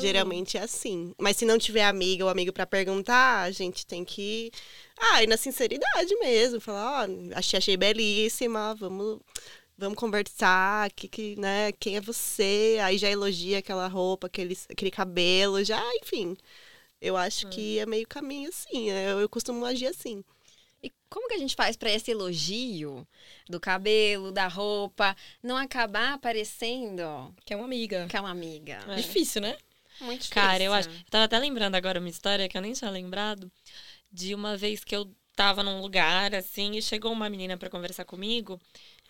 Geralmente 0.01 0.57
é 0.57 0.63
assim. 0.63 1.15
Mas 1.19 1.37
se 1.37 1.45
não 1.45 1.59
tiver 1.59 1.85
amiga 1.85 2.25
ou 2.25 2.31
amigo 2.31 2.53
pra 2.53 2.67
perguntar, 2.67 3.43
a 3.43 3.51
gente 3.51 3.87
tem 3.87 4.05
que. 4.05 4.51
Ah, 4.99 5.23
e 5.23 5.27
na 5.27 5.37
sinceridade 5.37 6.15
mesmo. 6.17 6.61
Falar, 6.61 7.09
ó, 7.09 7.39
achei, 7.39 7.59
achei 7.59 7.77
belíssima, 7.77 8.75
vamos. 8.75 9.21
Vamos 9.81 9.97
conversar, 9.97 10.91
que, 10.91 11.07
que, 11.07 11.37
né, 11.37 11.71
quem 11.79 11.97
é 11.97 12.01
você? 12.01 12.79
Aí 12.83 12.99
já 12.99 13.09
elogia 13.09 13.59
aquela 13.59 13.87
roupa, 13.87 14.27
aquele, 14.27 14.59
aquele 14.69 14.91
cabelo, 14.91 15.63
já, 15.63 15.81
enfim. 16.03 16.37
Eu 17.01 17.17
acho 17.17 17.47
que 17.49 17.79
é 17.79 17.87
meio 17.87 18.07
caminho 18.07 18.49
assim. 18.49 18.91
Eu, 18.91 19.21
eu 19.21 19.29
costumo 19.29 19.65
agir 19.65 19.87
assim. 19.87 20.25
E 20.83 20.93
como 21.11 21.29
que 21.29 21.35
a 21.35 21.39
gente 21.39 21.57
faz 21.57 21.77
para 21.77 21.91
esse 21.91 22.11
elogio 22.11 23.07
do 23.49 23.59
cabelo, 23.59 24.31
da 24.31 24.47
roupa, 24.47 25.17
não 25.43 25.57
acabar 25.57 26.19
parecendo 26.19 27.35
Que 27.45 27.55
é 27.55 27.57
uma 27.57 27.65
amiga. 27.65 28.07
que 28.09 28.17
é 28.17 28.21
uma 28.21 28.31
amiga? 28.31 28.79
É. 28.89 28.97
Difícil, 28.97 29.43
né? 29.43 29.57
Muito 30.01 30.23
difícil. 30.23 30.35
Cara, 30.35 30.63
eu 30.63 30.73
acho. 30.73 30.89
Eu 30.89 30.95
tava 31.11 31.25
até 31.25 31.39
lembrando 31.39 31.75
agora 31.75 31.99
uma 31.99 32.09
história 32.09 32.49
que 32.49 32.57
eu 32.57 32.63
nem 32.63 32.73
tinha 32.73 32.91
lembrado 32.91 33.51
de 34.13 34.35
uma 34.35 34.57
vez 34.57 34.85
que 34.85 34.95
eu 34.95 35.11
tava 35.35 35.63
num 35.63 35.81
lugar 35.81 36.35
assim 36.35 36.77
e 36.77 36.83
chegou 36.83 37.13
uma 37.13 37.29
menina 37.29 37.57
pra 37.57 37.71
conversar 37.71 38.05
comigo. 38.05 38.61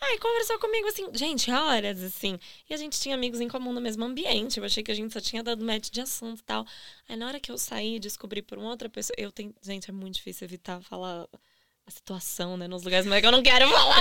Aí 0.01 0.19
conversou 0.19 0.59
comigo 0.59 0.87
assim, 0.87 1.09
gente, 1.13 1.51
horas 1.51 2.03
assim. 2.03 2.39
E 2.71 2.75
a 2.75 2.77
gente 2.77 3.01
tinha 3.01 3.15
amigos 3.15 3.41
em 3.41 3.49
comum 3.49 3.73
no 3.73 3.81
mesmo 3.81 4.05
ambiente. 4.05 4.59
Eu 4.59 4.65
achei 4.65 4.83
que 4.83 4.93
a 4.93 4.95
gente 4.95 5.13
só 5.13 5.21
tinha 5.21 5.43
dado 5.43 5.65
match 5.65 5.91
de 5.91 6.01
assunto 6.01 6.41
e 6.41 6.43
tal. 6.45 6.65
Aí 7.09 7.17
na 7.17 7.27
hora 7.27 7.41
que 7.41 7.51
eu 7.51 7.59
saí 7.59 7.97
e 7.97 7.99
descobri 7.99 8.41
por 8.43 8.59
uma 8.59 8.69
outra 8.69 8.89
pessoa, 8.89 9.15
eu 9.19 9.33
tenho, 9.33 9.55
gente, 9.63 9.91
é 9.91 9.93
muito 9.93 10.17
difícil 10.17 10.45
evitar 10.45 10.81
falar 10.83 11.27
a 11.89 11.91
situação, 11.91 12.55
né, 12.59 12.69
nos 12.69 12.85
lugares, 12.85 13.07
mas 13.07 13.17
é 13.17 13.21
que 13.23 13.27
eu 13.27 13.33
não 13.33 13.43
quero 13.43 13.67
falar. 13.67 13.99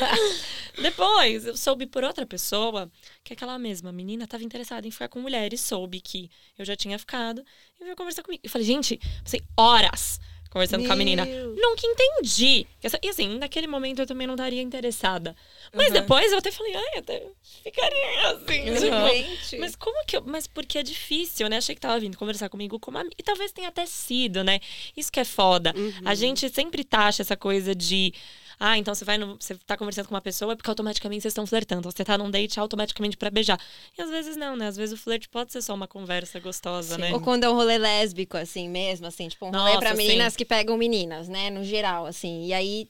Depois, 0.80 1.44
eu 1.44 1.54
soube 1.54 1.86
por 1.86 2.02
outra 2.02 2.24
pessoa 2.24 2.90
que 3.22 3.34
aquela 3.34 3.58
mesma 3.58 3.92
menina 3.92 4.24
estava 4.24 4.42
interessada 4.42 4.88
em 4.88 4.90
ficar 4.90 5.08
com 5.08 5.20
mulheres, 5.20 5.60
soube 5.60 6.00
que 6.00 6.30
eu 6.58 6.64
já 6.64 6.74
tinha 6.74 6.98
ficado 6.98 7.44
e 7.78 7.84
veio 7.84 7.96
conversar 7.96 8.22
comigo. 8.22 8.40
Eu 8.42 8.48
falei, 8.48 8.66
gente, 8.66 8.98
passei 9.22 9.42
horas 9.58 10.18
conversando 10.56 10.86
com 10.86 10.92
a 10.92 10.96
menina. 10.96 11.24
Meu. 11.24 11.54
Nunca 11.54 11.86
entendi. 11.86 12.66
E 13.02 13.08
assim, 13.08 13.38
naquele 13.38 13.66
momento 13.66 14.00
eu 14.00 14.06
também 14.06 14.26
não 14.26 14.34
estaria 14.34 14.62
interessada. 14.62 15.36
Mas 15.74 15.88
Uhum. 15.88 15.92
depois 15.92 16.32
eu 16.32 16.38
até 16.38 16.50
falei, 16.50 16.74
ai, 16.74 16.98
até 16.98 17.22
ficaria 17.62 18.28
assim. 18.30 18.70
Uhum. 18.70 19.36
tipo, 19.48 19.60
mas 19.60 19.76
como 19.76 20.04
que 20.06 20.16
eu. 20.16 20.22
Mas 20.24 20.46
porque 20.46 20.78
é 20.78 20.82
difícil, 20.82 21.48
né? 21.48 21.58
Achei 21.58 21.74
que 21.74 21.80
tava 21.80 22.00
vindo 22.00 22.16
conversar 22.16 22.48
comigo 22.48 22.78
como 22.80 22.96
amiga. 22.98 23.14
E 23.18 23.22
talvez 23.22 23.52
tenha 23.52 23.68
até 23.68 23.84
sido, 23.86 24.42
né? 24.42 24.60
Isso 24.96 25.12
que 25.12 25.20
é 25.20 25.24
foda. 25.24 25.74
A 26.04 26.14
gente 26.14 26.48
sempre 26.48 26.82
taxa 26.84 27.22
essa 27.22 27.36
coisa 27.36 27.74
de. 27.74 28.12
Ah, 28.58 28.78
então 28.78 28.94
você 28.94 29.04
vai 29.04 29.18
no, 29.18 29.36
você 29.38 29.54
tá 29.66 29.76
conversando 29.76 30.08
com 30.08 30.14
uma 30.14 30.20
pessoa 30.20 30.52
é 30.52 30.56
porque 30.56 30.70
automaticamente 30.70 31.22
vocês 31.22 31.32
estão 31.32 31.46
flertando. 31.46 31.90
Você 31.90 32.04
tá 32.04 32.16
num 32.16 32.30
date 32.30 32.58
automaticamente 32.58 33.16
pra 33.16 33.28
beijar. 33.30 33.60
E 33.98 34.00
às 34.02 34.08
vezes 34.10 34.36
não, 34.36 34.56
né? 34.56 34.66
Às 34.68 34.76
vezes 34.76 34.98
o 34.98 35.02
flerte 35.02 35.28
pode 35.28 35.52
ser 35.52 35.60
só 35.62 35.74
uma 35.74 35.86
conversa 35.86 36.40
gostosa, 36.40 36.94
Sim. 36.94 37.00
né? 37.02 37.12
Ou 37.12 37.20
quando 37.20 37.44
é 37.44 37.50
um 37.50 37.54
rolê 37.54 37.76
lésbico, 37.78 38.36
assim, 38.36 38.68
mesmo, 38.68 39.06
assim, 39.06 39.28
tipo, 39.28 39.44
um 39.46 39.50
rolê 39.50 39.72
Nossa, 39.74 39.78
pra 39.80 39.90
sim. 39.90 39.96
meninas 39.98 40.36
que 40.36 40.44
pegam 40.44 40.76
meninas, 40.76 41.28
né, 41.28 41.50
no 41.50 41.62
geral, 41.64 42.06
assim. 42.06 42.46
E 42.46 42.52
aí, 42.54 42.88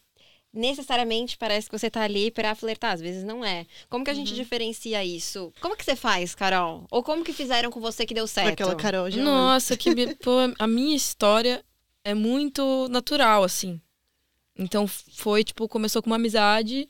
necessariamente, 0.53 1.37
parece 1.37 1.69
que 1.69 1.77
você 1.79 1.91
tá 1.91 2.03
ali 2.03 2.31
pra 2.31 2.55
flertar, 2.55 2.93
às 2.95 3.01
vezes 3.01 3.25
não 3.25 3.45
é. 3.45 3.67
Como 3.89 4.05
que 4.05 4.11
a 4.11 4.15
Uhum. 4.15 4.21
gente 4.21 4.35
diferencia 4.35 5.05
isso? 5.05 5.53
Como 5.61 5.77
que 5.77 5.85
você 5.85 5.95
faz, 5.97 6.35
Carol? 6.35 6.87
Ou 6.91 7.03
como 7.03 7.23
que 7.25 7.33
fizeram 7.33 7.71
com 7.71 7.81
você 7.81 8.07
que 8.07 8.15
deu 8.15 8.27
certo? 8.27 8.53
Aquela 8.53 8.75
Carol 8.77 9.11
já. 9.11 9.23
Nossa, 9.23 9.77
que 9.77 9.95
me- 9.95 10.15
pô, 10.17 10.31
a 10.59 10.67
minha 10.67 10.97
história 10.97 11.63
é 12.05 12.15
muito 12.15 12.89
natural, 12.89 13.43
assim. 13.45 13.81
Então 14.59 14.87
foi, 14.87 15.45
tipo, 15.45 15.69
começou 15.69 16.03
com 16.03 16.11
uma 16.11 16.17
amizade. 16.17 16.89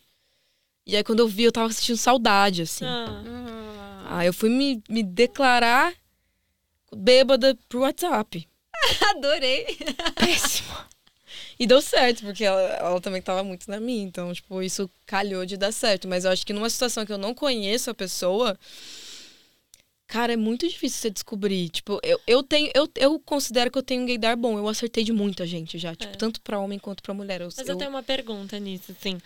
E 0.86 0.96
aí 0.96 1.02
quando 1.02 1.20
eu 1.20 1.28
vi, 1.28 1.44
eu 1.44 1.52
tava 1.52 1.72
sentindo 1.72 1.96
saudade, 1.96 2.62
assim. 2.62 2.84
Ah, 2.84 4.06
Aí 4.08 4.26
eu 4.28 4.32
fui 4.32 4.48
me, 4.48 4.82
me 4.88 5.02
declarar 5.02 5.92
bêbada 6.94 7.56
pro 7.68 7.80
WhatsApp. 7.80 8.48
adorei. 9.16 9.78
Péssimo. 10.14 10.76
E 11.58 11.66
deu 11.66 11.80
certo, 11.80 12.22
porque 12.22 12.44
ela, 12.44 12.60
ela 12.60 13.00
também 13.00 13.22
tava 13.22 13.42
muito 13.42 13.68
na 13.70 13.80
minha. 13.80 14.04
Então, 14.04 14.32
tipo, 14.32 14.62
isso 14.62 14.90
calhou 15.06 15.44
de 15.46 15.56
dar 15.56 15.72
certo. 15.72 16.06
Mas 16.06 16.24
eu 16.24 16.30
acho 16.30 16.46
que 16.46 16.52
numa 16.52 16.68
situação 16.70 17.04
que 17.06 17.12
eu 17.12 17.18
não 17.18 17.34
conheço 17.34 17.90
a 17.90 17.94
pessoa. 17.94 18.58
Cara, 20.08 20.32
é 20.32 20.36
muito 20.36 20.68
difícil 20.68 21.00
você 21.00 21.10
descobrir. 21.10 21.68
Tipo, 21.68 21.98
eu, 22.02 22.20
eu 22.26 22.42
tenho. 22.42 22.70
Eu, 22.74 22.88
eu 22.94 23.18
considero 23.18 23.70
que 23.72 23.76
eu 23.78 23.82
tenho 23.82 24.02
um 24.02 24.06
gaydar 24.06 24.36
bom. 24.36 24.56
Eu 24.56 24.68
acertei 24.68 25.02
de 25.02 25.12
muita 25.12 25.44
gente 25.46 25.78
já. 25.78 25.96
Tipo, 25.96 26.12
É. 26.14 26.16
tanto 26.16 26.40
pra 26.40 26.60
homem 26.60 26.78
quanto 26.78 27.02
pra 27.02 27.12
mulher. 27.12 27.40
Eu, 27.40 27.48
Mas 27.56 27.66
eu, 27.66 27.74
eu 27.74 27.76
tenho 27.78 27.90
uma 27.90 28.02
pergunta 28.04 28.58
nisso, 28.60 28.92
assim. 28.98 29.18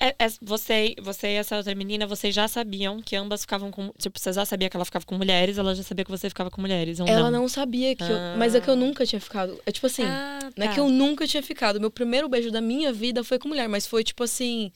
É- 0.00 0.16
é- 0.18 0.28
você, 0.42 0.96
você 1.00 1.28
e 1.28 1.34
essa 1.34 1.56
outra 1.56 1.72
menina, 1.76 2.08
vocês 2.08 2.34
já 2.34 2.48
sabiam 2.48 3.00
que 3.00 3.14
ambas 3.14 3.42
ficavam 3.42 3.70
com. 3.70 3.92
Tipo, 3.96 4.18
você 4.18 4.32
já 4.32 4.44
sabia 4.44 4.68
que 4.68 4.76
ela 4.76 4.84
ficava 4.84 5.04
com 5.06 5.14
mulheres, 5.14 5.58
ela 5.58 5.72
já 5.76 5.84
sabia 5.84 6.04
que 6.04 6.10
você 6.10 6.28
ficava 6.28 6.50
com 6.50 6.60
mulheres, 6.60 6.98
Ela 6.98 7.30
não? 7.30 7.42
não 7.42 7.48
sabia 7.48 7.94
que 7.94 8.02
eu. 8.02 8.18
Mas 8.36 8.54
é 8.56 8.60
que 8.60 8.68
eu 8.68 8.74
nunca 8.76 9.06
tinha 9.06 9.20
ficado. 9.20 9.56
É 9.64 9.70
tipo 9.70 9.86
assim. 9.86 10.02
Ah, 10.02 10.40
Não 10.56 10.64
é 10.64 10.68
tá. 10.68 10.74
que 10.74 10.80
eu 10.80 10.88
nunca 10.88 11.24
tinha 11.26 11.42
ficado. 11.42 11.80
Meu 11.80 11.90
primeiro 11.90 12.28
beijo 12.28 12.50
da 12.50 12.60
minha 12.60 12.92
vida 12.92 13.22
foi 13.22 13.38
com 13.38 13.46
mulher, 13.48 13.68
mas 13.68 13.86
foi 13.86 14.02
tipo 14.02 14.24
assim. 14.24 14.72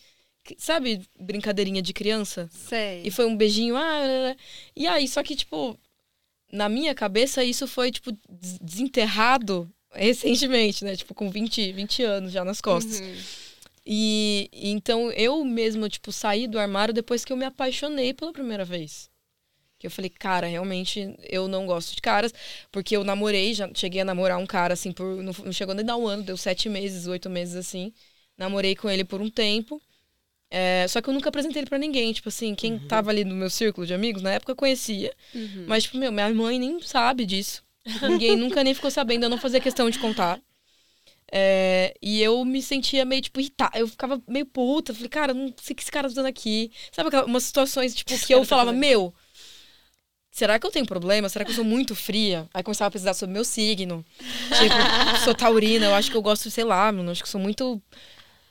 Sabe, 0.59 1.03
brincadeirinha 1.19 1.83
de 1.83 1.93
criança? 1.93 2.49
Sei. 2.53 3.03
E 3.05 3.11
foi 3.11 3.27
um 3.27 3.37
beijinho, 3.37 3.77
ah, 3.77 3.81
lá, 4.01 4.29
lá. 4.29 4.37
e 4.75 4.87
aí, 4.87 5.07
só 5.07 5.23
que, 5.23 5.37
tipo, 5.37 5.79
na 6.53 6.69
minha 6.69 6.95
cabeça, 6.95 7.45
isso 7.45 7.67
foi, 7.67 7.93
tipo, 7.93 8.11
des- 8.29 8.59
desenterrado 8.59 9.71
recentemente, 9.93 10.85
né? 10.85 10.97
Tipo, 10.97 11.15
com 11.15 11.31
20, 11.31 11.73
20 11.73 12.03
anos 12.03 12.33
já 12.33 12.45
nas 12.45 12.61
costas. 12.61 13.01
Uhum. 13.01 13.17
E, 13.87 14.49
e 14.53 14.71
então 14.71 15.11
eu 15.13 15.45
mesma, 15.45 15.89
tipo, 15.89 16.13
saí 16.13 16.47
do 16.47 16.59
armário 16.59 16.93
depois 16.95 17.25
que 17.25 17.33
eu 17.33 17.37
me 17.37 17.45
apaixonei 17.45 18.13
pela 18.15 18.33
primeira 18.33 18.65
vez. 18.65 19.11
Que 19.79 19.87
eu 19.87 19.91
falei, 19.91 20.11
cara, 20.11 20.47
realmente 20.47 21.15
eu 21.23 21.49
não 21.49 21.67
gosto 21.67 21.95
de 21.95 22.03
caras, 22.03 22.35
porque 22.71 22.95
eu 22.97 23.03
namorei, 23.03 23.55
já 23.55 23.69
cheguei 23.75 24.03
a 24.03 24.05
namorar 24.05 24.39
um 24.39 24.47
cara, 24.47 24.75
assim, 24.75 24.93
por. 24.93 25.23
Não, 25.23 25.33
não 25.45 25.53
chegou 25.53 25.75
nem 25.75 25.83
a 25.83 25.87
dar 25.87 25.97
um 25.97 26.07
ano, 26.07 26.23
deu 26.23 26.37
sete 26.37 26.69
meses, 26.69 27.07
oito 27.07 27.31
meses 27.31 27.57
assim. 27.57 27.93
Namorei 28.37 28.77
com 28.77 28.91
ele 28.91 29.05
por 29.05 29.21
um 29.21 29.31
tempo. 29.31 29.81
É, 30.51 30.87
só 30.89 31.01
que 31.01 31.09
eu 31.09 31.15
nunca 31.15 31.29
apresentei 31.29 31.61
ele 31.61 31.69
pra 31.69 31.79
ninguém. 31.79 32.13
Tipo 32.13 32.29
assim, 32.29 32.55
quem 32.55 32.79
tava 32.79 33.11
ali 33.11 33.25
no 33.25 33.35
meu 33.35 33.49
círculo 33.49 33.87
de 33.87 33.95
amigos, 33.95 34.23
na 34.23 34.33
época 34.33 34.53
eu 34.53 34.57
conhecia. 34.57 35.15
Uhum. 35.35 35.65
Mas, 35.67 35.85
tipo, 35.85 35.97
meu, 35.97 36.11
minha 36.11 36.33
mãe 36.35 36.59
nem 36.59 36.81
sabe 36.81 37.25
disso. 37.25 37.63
Ninguém 38.03 38.35
nunca 38.37 38.65
nem 38.65 38.75
ficou 38.75 38.91
sabendo, 38.91 39.25
eu 39.25 39.31
não 39.31 39.39
fazia 39.39 39.61
questão 39.61 39.89
de 39.89 39.99
contar. 39.99 40.41
É, 41.33 41.95
e 42.03 42.21
eu 42.21 42.45
me 42.45 42.61
sentia 42.61 43.05
meio, 43.05 43.23
tipo, 43.23 43.39
irritada. 43.39 43.79
Eu 43.79 43.87
ficava 43.87 44.21
meio 44.27 44.45
puta. 44.45 44.93
Falei, 44.93 45.09
cara, 45.09 45.33
não 45.33 45.55
sei 45.63 45.73
o 45.73 45.77
que 45.77 45.83
esse 45.83 45.93
cara 45.93 46.09
tá 46.09 46.15
fazendo 46.15 46.27
aqui. 46.27 46.73
Sabe 46.91 47.09
aquelas 47.09 47.27
umas 47.27 47.45
situações, 47.45 47.95
tipo, 47.95 48.19
que 48.19 48.35
eu 48.35 48.45
falava, 48.45 48.73
meu, 48.73 49.15
será 50.33 50.59
que 50.59 50.67
eu 50.67 50.71
tenho 50.73 50.87
problema? 50.87 51.29
Será 51.29 51.45
que 51.45 51.53
eu 51.53 51.55
sou 51.55 51.65
muito 51.65 51.95
fria? 51.95 52.49
Aí 52.53 52.63
começava 52.65 52.89
a 52.89 52.91
pesquisar 52.91 53.15
sobre 53.15 53.33
meu 53.33 53.45
signo. 53.45 54.05
Tipo, 54.19 55.25
sou 55.25 55.35
taurina, 55.35 55.87
eu 55.87 55.95
acho 55.95 56.11
que 56.11 56.17
eu 56.17 56.23
gosto, 56.23 56.51
sei 56.51 56.65
lá, 56.65 56.91
mano, 56.91 57.13
acho 57.13 57.23
que 57.23 57.29
sou 57.29 57.41
muito. 57.41 57.81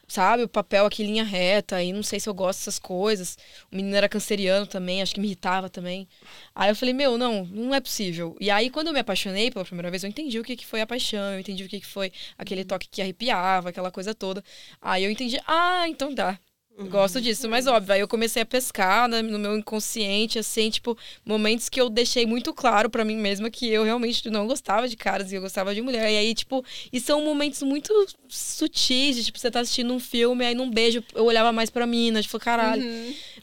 Sabe, 0.10 0.42
o 0.44 0.50
papel 0.50 0.88
aqui 0.88 1.04
linha 1.04 1.24
reta, 1.24 1.84
e 1.84 1.94
não 1.94 2.02
sei 2.02 2.20
se 2.20 2.28
eu 2.28 2.34
gosto 2.34 2.60
dessas 2.60 2.80
coisas. 2.80 3.38
O 3.72 3.76
menino 3.76 3.96
era 3.96 4.10
canceriano 4.10 4.66
também, 4.66 5.02
acho 5.04 5.14
que 5.14 5.20
me 5.22 5.28
irritava 5.28 5.70
também. 5.70 6.08
Aí 6.56 6.72
eu 6.72 6.76
falei, 6.76 6.94
meu, 6.96 7.16
não, 7.18 7.46
não 7.46 7.76
é 7.76 7.80
possível. 7.80 8.36
E 8.40 8.50
aí, 8.50 8.72
quando 8.72 8.88
eu 8.88 8.94
me 8.94 9.00
apaixonei 9.00 9.52
pela 9.52 9.64
primeira 9.64 9.92
vez, 9.92 10.04
eu 10.04 10.10
entendi 10.10 10.40
o 10.40 10.44
que, 10.44 10.56
que 10.56 10.66
foi 10.66 10.82
a 10.82 10.88
paixão, 10.88 11.34
eu 11.34 11.40
entendi 11.40 11.64
o 11.64 11.70
que, 11.70 11.80
que 11.80 11.86
foi 11.86 12.12
aquele 12.38 12.66
toque 12.66 12.90
que 12.90 13.02
arrepiava, 13.04 13.70
aquela 13.70 13.92
coisa 13.92 14.16
toda. 14.16 14.44
Aí 14.82 15.04
eu 15.04 15.12
entendi, 15.12 15.40
ah, 15.46 15.88
então 15.88 16.14
dá. 16.14 16.40
Gosto 16.88 17.20
disso, 17.20 17.50
mas 17.50 17.68
óbvio, 17.68 17.94
aí 17.94 18.00
eu 18.00 18.08
comecei 18.08 18.42
a 18.42 18.46
pescar 18.46 19.08
né, 19.10 19.22
no 19.22 19.38
meu 19.38 19.58
inconsciente, 19.58 20.40
assim, 20.40 20.70
tipo, 20.70 20.98
momentos 21.26 21.68
que 21.68 21.80
eu 21.80 21.90
deixei 21.90 22.26
muito 22.26 22.54
claro 22.54 22.90
pra 22.90 23.04
mim 23.04 23.18
mesma 23.18 23.50
que 23.50 23.68
eu 23.70 23.84
realmente 23.84 24.30
não 24.30 24.48
gostava 24.48 24.88
de 24.88 24.96
caras 24.96 25.32
e 25.32 25.36
eu 25.36 25.42
gostava 25.42 25.76
de 25.76 25.82
mulher. 25.82 26.10
E 26.12 26.18
aí, 26.18 26.34
tipo, 26.34 26.64
e 26.92 27.00
são 27.00 27.24
momentos 27.24 27.62
muito 27.64 27.94
sutis, 28.30 29.16
de, 29.18 29.24
tipo, 29.26 29.38
você 29.38 29.52
tá 29.52 29.60
assistindo 29.60 29.94
um 29.94 30.00
filme, 30.00 30.46
aí 30.46 30.56
num 30.56 30.70
beijo 30.70 31.04
eu 31.14 31.26
olhava 31.26 31.52
mais 31.52 31.70
pra 31.70 31.86
mina, 31.86 32.22
tipo, 32.22 32.40
caralho, 32.40 32.84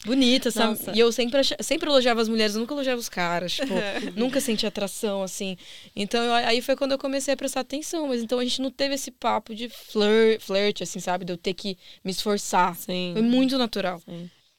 bonita, 0.07 0.51
sabe? 0.51 0.71
Nossa. 0.79 0.93
E 0.95 0.99
eu 1.01 1.11
sempre, 1.13 1.41
sempre 1.61 1.89
elogiava 1.91 2.21
as 2.23 2.29
mulheres, 2.29 2.55
nunca 2.55 2.73
elogiava 2.73 2.99
os 3.01 3.09
caras, 3.09 3.53
tipo, 3.55 3.75
nunca 4.17 4.41
senti 4.41 4.67
atração, 4.67 5.23
assim. 5.23 5.57
Então, 5.95 6.23
eu- 6.23 6.33
aí 6.33 6.63
foi 6.63 6.77
quando 6.77 6.93
eu 6.93 6.99
comecei 6.99 7.35
a 7.35 7.37
prestar 7.37 7.61
atenção, 7.61 8.09
mas 8.09 8.23
então 8.23 8.39
a 8.39 8.45
gente 8.45 8.63
não 8.63 8.71
teve 8.71 8.95
esse 8.95 9.11
papo 9.11 9.55
de 9.55 9.69
flirt, 9.69 10.41
flirt 10.41 10.81
assim, 10.83 11.01
sabe? 11.01 11.25
De 11.25 11.33
eu 11.33 11.37
ter 11.37 11.53
que 11.55 11.77
me 12.05 12.11
esforçar. 12.11 12.75
Sim. 12.77 13.11
Foi 13.13 13.23
muito 13.23 13.59
natural. 13.59 14.01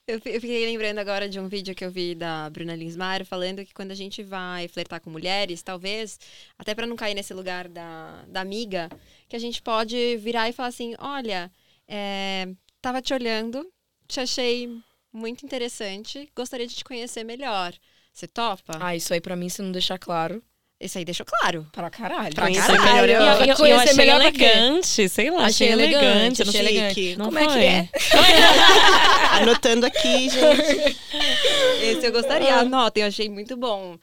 Eu 0.08 0.22
fi- 0.22 0.30
eu 0.30 0.40
fiquei 0.40 0.66
lembrando 0.66 1.00
agora 1.00 1.28
de 1.28 1.38
um 1.38 1.50
vídeo 1.50 1.76
que 1.76 1.84
eu 1.84 1.92
vi 1.92 2.16
da 2.16 2.50
Bruna 2.50 2.74
Linsmar 2.76 3.26
falando 3.26 3.66
que 3.66 3.74
quando 3.74 3.92
a 3.92 3.96
gente 3.96 4.24
vai 4.24 4.68
flertar 4.70 5.02
com 5.02 5.10
mulheres, 5.10 5.62
talvez, 5.62 6.18
até 6.58 6.74
pra 6.74 6.88
não 6.88 6.96
cair 6.96 7.14
nesse 7.14 7.34
lugar 7.34 7.68
da, 7.68 8.24
da 8.28 8.40
amiga, 8.40 8.90
que 9.28 9.36
a 9.36 9.40
gente 9.40 9.62
pode 9.62 10.16
virar 10.18 10.48
e 10.48 10.54
falar 10.54 10.70
assim: 10.70 10.96
olha, 10.98 11.52
é, 11.88 12.48
tava 12.82 13.02
te 13.02 13.14
olhando, 13.14 13.68
te 14.08 14.22
achei 14.22 14.70
muito 15.18 15.46
interessante, 15.46 16.30
gostaria 16.36 16.68
de 16.68 16.76
te 16.76 16.84
conhecer 16.84 17.24
melhor. 17.24 17.74
Você 18.14 18.28
topa? 18.28 18.78
Ah, 18.80 18.96
isso 18.96 19.14
aí 19.14 19.20
pra 19.22 19.36
mim, 19.36 19.50
se 19.50 19.62
não 19.62 19.72
deixar 19.72 19.98
claro. 20.00 20.42
Isso 20.80 20.98
aí 21.00 21.04
deixou 21.04 21.26
claro. 21.26 21.68
Pra 21.72 21.90
caralho. 21.90 22.36
Pra 22.36 22.46
Conhecer 22.46 22.68
caralho. 22.78 23.02
melhor 23.02 23.10
é 23.10 23.14
eu, 23.16 23.20
eu, 23.42 23.46
eu 23.48 23.56
Conhecer 23.56 23.82
achei 23.84 23.94
melhor 23.96 24.22
elegante, 24.22 25.10
sei 25.10 25.32
lá, 25.32 25.46
achei, 25.46 25.70
Achei 25.70 25.72
elegante. 25.72 26.06
elegante, 26.06 26.44
não 26.44 26.50
achei 26.50 26.62
sei. 26.64 26.78
elegante. 26.78 27.16
Não 27.18 27.26
Como 27.26 27.40
é 27.40 27.46
que 27.48 27.52
foi. 27.54 27.66
é? 27.66 27.90
Anotando 29.42 29.86
aqui, 29.88 30.30
gente. 30.30 30.98
Esse 31.82 32.06
eu 32.08 32.12
gostaria. 32.12 32.56
Anotem, 32.58 33.02
eu 33.04 33.08
achei 33.08 33.28
muito 33.28 33.58
bom. 33.58 33.98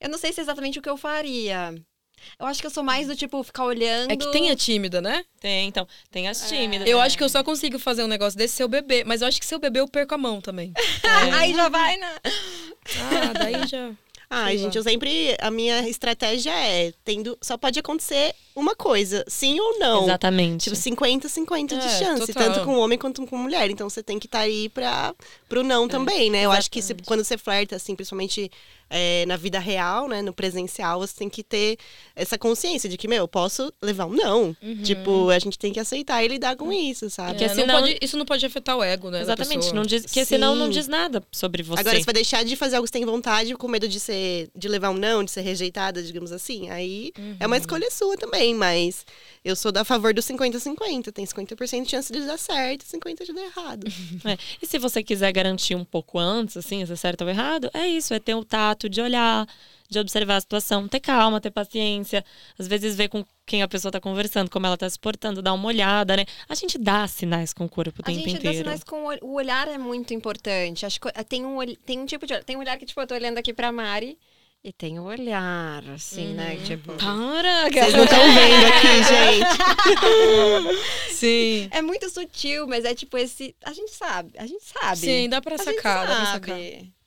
Eu 0.00 0.08
não 0.10 0.18
sei 0.18 0.32
se 0.32 0.40
é 0.40 0.42
exatamente 0.42 0.78
o 0.78 0.82
que 0.82 0.88
eu 0.90 0.96
faria. 0.98 1.74
Eu 2.38 2.46
acho 2.46 2.60
que 2.60 2.66
eu 2.66 2.70
sou 2.70 2.82
mais 2.82 3.06
do 3.06 3.16
tipo 3.16 3.42
ficar 3.42 3.64
olhando. 3.64 4.10
É 4.10 4.16
que 4.16 4.30
tem 4.30 4.50
a 4.50 4.56
tímida, 4.56 5.00
né? 5.00 5.24
Tem, 5.40 5.68
então, 5.68 5.86
tem 6.10 6.28
as 6.28 6.48
tímidas. 6.48 6.88
Eu 6.88 6.98
né? 6.98 7.04
acho 7.04 7.16
que 7.16 7.24
eu 7.24 7.28
só 7.28 7.42
consigo 7.42 7.78
fazer 7.78 8.04
um 8.04 8.08
negócio 8.08 8.38
desse 8.38 8.54
se 8.54 8.62
eu 8.62 8.68
beber. 8.68 9.04
Mas 9.04 9.22
eu 9.22 9.28
acho 9.28 9.40
que 9.40 9.46
se 9.46 9.54
eu 9.54 9.58
beber, 9.58 9.80
eu 9.80 9.88
perco 9.88 10.14
a 10.14 10.18
mão 10.18 10.40
também. 10.40 10.72
Aí 11.34 11.54
já 11.54 11.68
vai, 11.68 11.96
né? 11.96 12.16
Ah, 12.24 13.32
daí 13.32 13.66
já. 13.66 13.90
Ai, 14.30 14.52
Sei 14.52 14.64
gente, 14.64 14.74
lá. 14.74 14.80
eu 14.80 14.84
sempre. 14.84 15.36
A 15.40 15.50
minha 15.50 15.88
estratégia 15.88 16.52
é: 16.52 16.92
tendo, 17.04 17.38
só 17.40 17.56
pode 17.56 17.78
acontecer 17.78 18.34
uma 18.58 18.74
coisa, 18.74 19.24
sim 19.28 19.58
ou 19.60 19.78
não. 19.78 20.04
Exatamente. 20.04 20.64
Tipo, 20.64 20.76
50-50 20.76 21.68
de 21.78 21.86
É, 21.86 21.98
chance, 21.98 22.26
total. 22.32 22.52
tanto 22.52 22.64
com 22.64 22.76
homem 22.78 22.98
quanto 22.98 23.24
com 23.26 23.36
mulher. 23.36 23.70
Então 23.70 23.88
você 23.88 24.02
tem 24.02 24.18
que 24.18 24.26
estar 24.26 24.40
aí 24.40 24.68
pra, 24.68 25.14
pro 25.48 25.62
não 25.62 25.86
também, 25.88 26.30
né? 26.30 26.42
Eu 26.44 26.52
acho 26.52 26.70
que 26.70 26.80
se- 26.80 26.88
exatamente. 26.92 27.06
quando 27.06 27.24
você 27.24 27.38
flerta, 27.38 27.76
assim, 27.76 27.94
principalmente 27.94 28.50
é, 28.90 29.26
na 29.26 29.36
vida 29.36 29.58
real, 29.58 30.08
né? 30.08 30.22
No 30.22 30.32
presencial, 30.32 31.00
você 31.00 31.14
tem 31.14 31.28
que 31.28 31.42
ter 31.42 31.76
essa 32.16 32.38
consciência 32.38 32.88
de 32.88 32.96
que, 32.96 33.06
meu, 33.06 33.18
eu 33.18 33.28
posso 33.28 33.70
levar 33.82 34.06
um 34.06 34.14
não. 34.14 34.56
Tipo, 34.82 35.28
a 35.28 35.38
gente 35.38 35.58
tem 35.58 35.72
que 35.74 35.78
aceitar 35.80 36.24
e 36.24 36.28
lidar 36.28 36.56
com 36.56 36.72
isso, 36.72 37.10
sabe? 37.10 37.32
Porque 37.32 37.44
É, 37.44 37.48
não 37.48 37.54
senão- 37.54 37.80
pode- 37.82 37.98
isso 38.00 38.16
não 38.16 38.24
pode 38.24 38.46
afetar 38.46 38.76
o 38.78 38.82
ego, 38.82 39.10
né? 39.10 39.20
Exatamente, 39.20 39.74
não 39.74 39.82
diz, 39.82 40.02
porque 40.06 40.24
senão 40.24 40.54
não 40.56 40.66
Sim. 40.66 40.72
diz 40.72 40.88
nada 40.88 41.22
sobre 41.30 41.62
você. 41.62 41.80
Agora, 41.80 41.98
você 41.98 42.04
vai 42.04 42.14
deixar 42.14 42.42
de 42.44 42.56
fazer 42.56 42.76
algo 42.76 42.86
que 42.86 42.88
você 42.88 42.98
tem 42.98 43.04
vontade 43.04 43.54
com 43.56 43.68
medo 43.68 43.86
de 43.86 44.00
ser 44.00 44.48
de 44.56 44.68
levar 44.68 44.88
um 44.90 44.94
não, 44.94 45.22
de 45.22 45.30
ser 45.30 45.42
rejeitada, 45.42 46.02
digamos 46.02 46.32
assim. 46.32 46.70
Aí 46.70 47.12
é 47.38 47.46
uma 47.46 47.58
escolha 47.58 47.90
sua 47.90 48.16
também, 48.16 48.47
mas 48.54 49.04
eu 49.44 49.56
sou 49.56 49.72
da 49.72 49.84
favor 49.84 50.12
do 50.12 50.20
50-50. 50.20 51.12
Tem 51.12 51.24
50% 51.24 51.84
de 51.84 51.90
chance 51.90 52.12
de 52.12 52.20
dar 52.26 52.38
certo 52.38 52.82
e 52.82 52.98
50% 52.98 53.24
de 53.24 53.32
dar 53.32 53.42
errado. 53.42 53.86
É. 54.24 54.36
E 54.60 54.66
se 54.66 54.78
você 54.78 55.02
quiser 55.02 55.32
garantir 55.32 55.74
um 55.74 55.84
pouco 55.84 56.18
antes, 56.18 56.56
assim, 56.56 56.84
se 56.84 56.92
é 56.92 56.96
certo 56.96 57.22
ou 57.22 57.28
errado, 57.30 57.70
é 57.72 57.86
isso, 57.86 58.12
é 58.12 58.18
ter 58.18 58.34
o 58.34 58.44
tato 58.44 58.88
de 58.88 59.00
olhar, 59.00 59.46
de 59.88 59.98
observar 59.98 60.36
a 60.36 60.40
situação, 60.40 60.88
ter 60.88 61.00
calma, 61.00 61.40
ter 61.40 61.50
paciência. 61.50 62.24
Às 62.58 62.66
vezes 62.66 62.96
ver 62.96 63.08
com 63.08 63.24
quem 63.46 63.62
a 63.62 63.68
pessoa 63.68 63.92
tá 63.92 64.00
conversando, 64.00 64.50
como 64.50 64.66
ela 64.66 64.76
tá 64.76 64.88
se 64.88 64.98
portando, 64.98 65.40
dar 65.40 65.52
uma 65.54 65.68
olhada, 65.68 66.16
né? 66.16 66.24
A 66.48 66.54
gente 66.54 66.76
dá 66.76 67.06
sinais 67.06 67.52
com 67.52 67.64
o 67.64 67.68
corpo 67.68 68.00
o 68.00 68.02
A 68.02 68.06
tempo 68.06 68.18
gente 68.18 68.32
dá 68.32 68.38
inteiro. 68.38 68.58
sinais 68.58 68.84
com 68.84 69.04
o 69.04 69.18
o 69.22 69.34
olhar 69.34 69.68
é 69.68 69.78
muito 69.78 70.12
importante. 70.12 70.84
Acho 70.84 71.00
que 71.00 71.10
tem 71.24 71.44
um, 71.46 71.58
tem 71.86 72.00
um 72.00 72.06
tipo 72.06 72.26
de 72.26 72.34
olhar. 72.34 72.44
Tem 72.44 72.56
um 72.56 72.60
olhar 72.60 72.76
que, 72.76 72.84
tipo, 72.84 73.00
eu 73.00 73.06
tô 73.06 73.14
olhando 73.14 73.38
aqui 73.38 73.52
pra 73.54 73.72
Mari 73.72 74.18
e 74.64 74.72
tem 74.72 74.98
o 74.98 75.04
olhar, 75.04 75.84
assim, 75.90 76.34
né? 76.34 76.56
Tipo. 76.64 76.92
Para, 76.94 77.68
Vocês 77.70 77.92
não 77.94 78.04
estão 78.04 78.34
vendo 78.34 78.66
aqui, 78.66 79.04
gente. 80.68 81.14
Sim. 81.14 81.68
É 81.70 81.80
muito 81.82 82.08
sutil, 82.10 82.66
mas 82.66 82.84
é 82.84 82.94
tipo 82.94 83.16
esse. 83.16 83.54
A 83.64 83.72
gente 83.72 83.92
sabe, 83.92 84.32
a 84.36 84.46
gente 84.46 84.64
sabe. 84.64 84.96
Sim, 84.98 85.28
dá 85.28 85.40
pra 85.40 85.54
a 85.54 85.58
gente 85.58 85.74
sacar, 85.76 86.06
dá 86.06 86.14
pra 86.16 86.26
sabe. 86.26 86.46
sacar. 86.46 86.58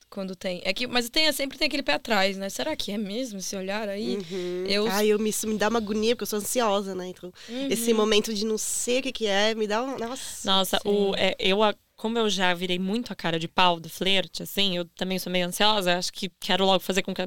Quando 0.09 0.35
tem. 0.35 0.61
É 0.65 0.73
que, 0.73 0.87
mas 0.87 1.09
tem, 1.09 1.31
sempre 1.31 1.57
tem 1.57 1.67
aquele 1.67 1.83
pé 1.83 1.93
atrás, 1.93 2.35
né? 2.35 2.49
Será 2.49 2.75
que 2.75 2.91
é 2.91 2.97
mesmo 2.97 3.39
esse 3.39 3.55
olhar 3.55 3.87
aí? 3.87 4.17
Uhum. 4.17 4.65
Eu- 4.67 4.87
Ai, 4.87 5.07
eu 5.07 5.17
me, 5.17 5.29
isso 5.29 5.47
me 5.47 5.57
dá 5.57 5.69
uma 5.69 5.79
agonia, 5.79 6.15
porque 6.15 6.23
eu 6.23 6.27
sou 6.27 6.39
ansiosa, 6.39 6.93
né? 6.93 7.07
Então, 7.07 7.31
esse 7.69 7.93
momento 7.93 8.33
de 8.33 8.45
não 8.45 8.57
sei 8.57 8.99
o 8.99 9.03
que, 9.03 9.11
que 9.13 9.25
é, 9.27 9.55
me 9.55 9.67
dá 9.67 9.81
um. 9.81 9.97
Nossa. 9.97 10.45
Nossa, 10.51 10.81
o, 10.83 11.15
é, 11.15 11.33
eu, 11.39 11.63
a- 11.63 11.73
como 12.01 12.17
eu 12.17 12.27
já 12.31 12.51
virei 12.55 12.79
muito 12.79 13.13
a 13.13 13.15
cara 13.15 13.37
de 13.37 13.47
pau 13.47 13.79
do 13.79 13.87
flerte, 13.87 14.41
assim, 14.41 14.75
eu 14.75 14.85
também 14.85 15.19
sou 15.19 15.31
meio 15.31 15.45
ansiosa, 15.45 15.99
acho 15.99 16.11
que 16.11 16.31
quero 16.39 16.65
logo 16.65 16.79
fazer 16.79 17.03
com 17.03 17.13
que 17.13 17.21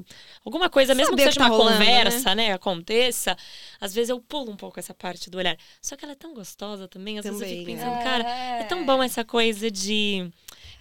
alguma 0.45 0.69
coisa, 0.69 0.97
mesmo 0.97 1.11
Saber 1.13 1.23
que 1.23 1.29
o 1.29 1.31
que 1.31 1.35
seja 1.35 1.45
tá 1.47 1.47
uma 1.53 1.57
rolando, 1.57 1.79
conversa, 1.79 2.35
né? 2.35 2.53
aconteça, 2.53 3.37
às 3.81 3.95
vezes 3.95 4.11
eu 4.11 4.19
pulo 4.21 4.51
um 4.51 4.57
pouco 4.57 4.81
essa 4.81 4.93
parte 4.93 5.31
do 5.31 5.39
olhar. 5.39 5.57
Só 5.81 5.95
que 5.95 6.05
ela 6.05 6.13
é 6.13 6.17
tão 6.17 6.35
gostosa 6.35 6.89
também, 6.89 7.21
às 7.21 7.25
vezes 7.25 7.41
eu 7.41 7.47
fico 7.47 7.61
Também, 7.61 7.77
pensando, 7.77 7.95
é. 8.01 8.03
cara, 8.03 8.25
é 8.61 8.65
tão 8.65 8.85
bom 8.85 9.01
essa 9.01 9.25
coisa 9.25 9.71
de. 9.71 10.29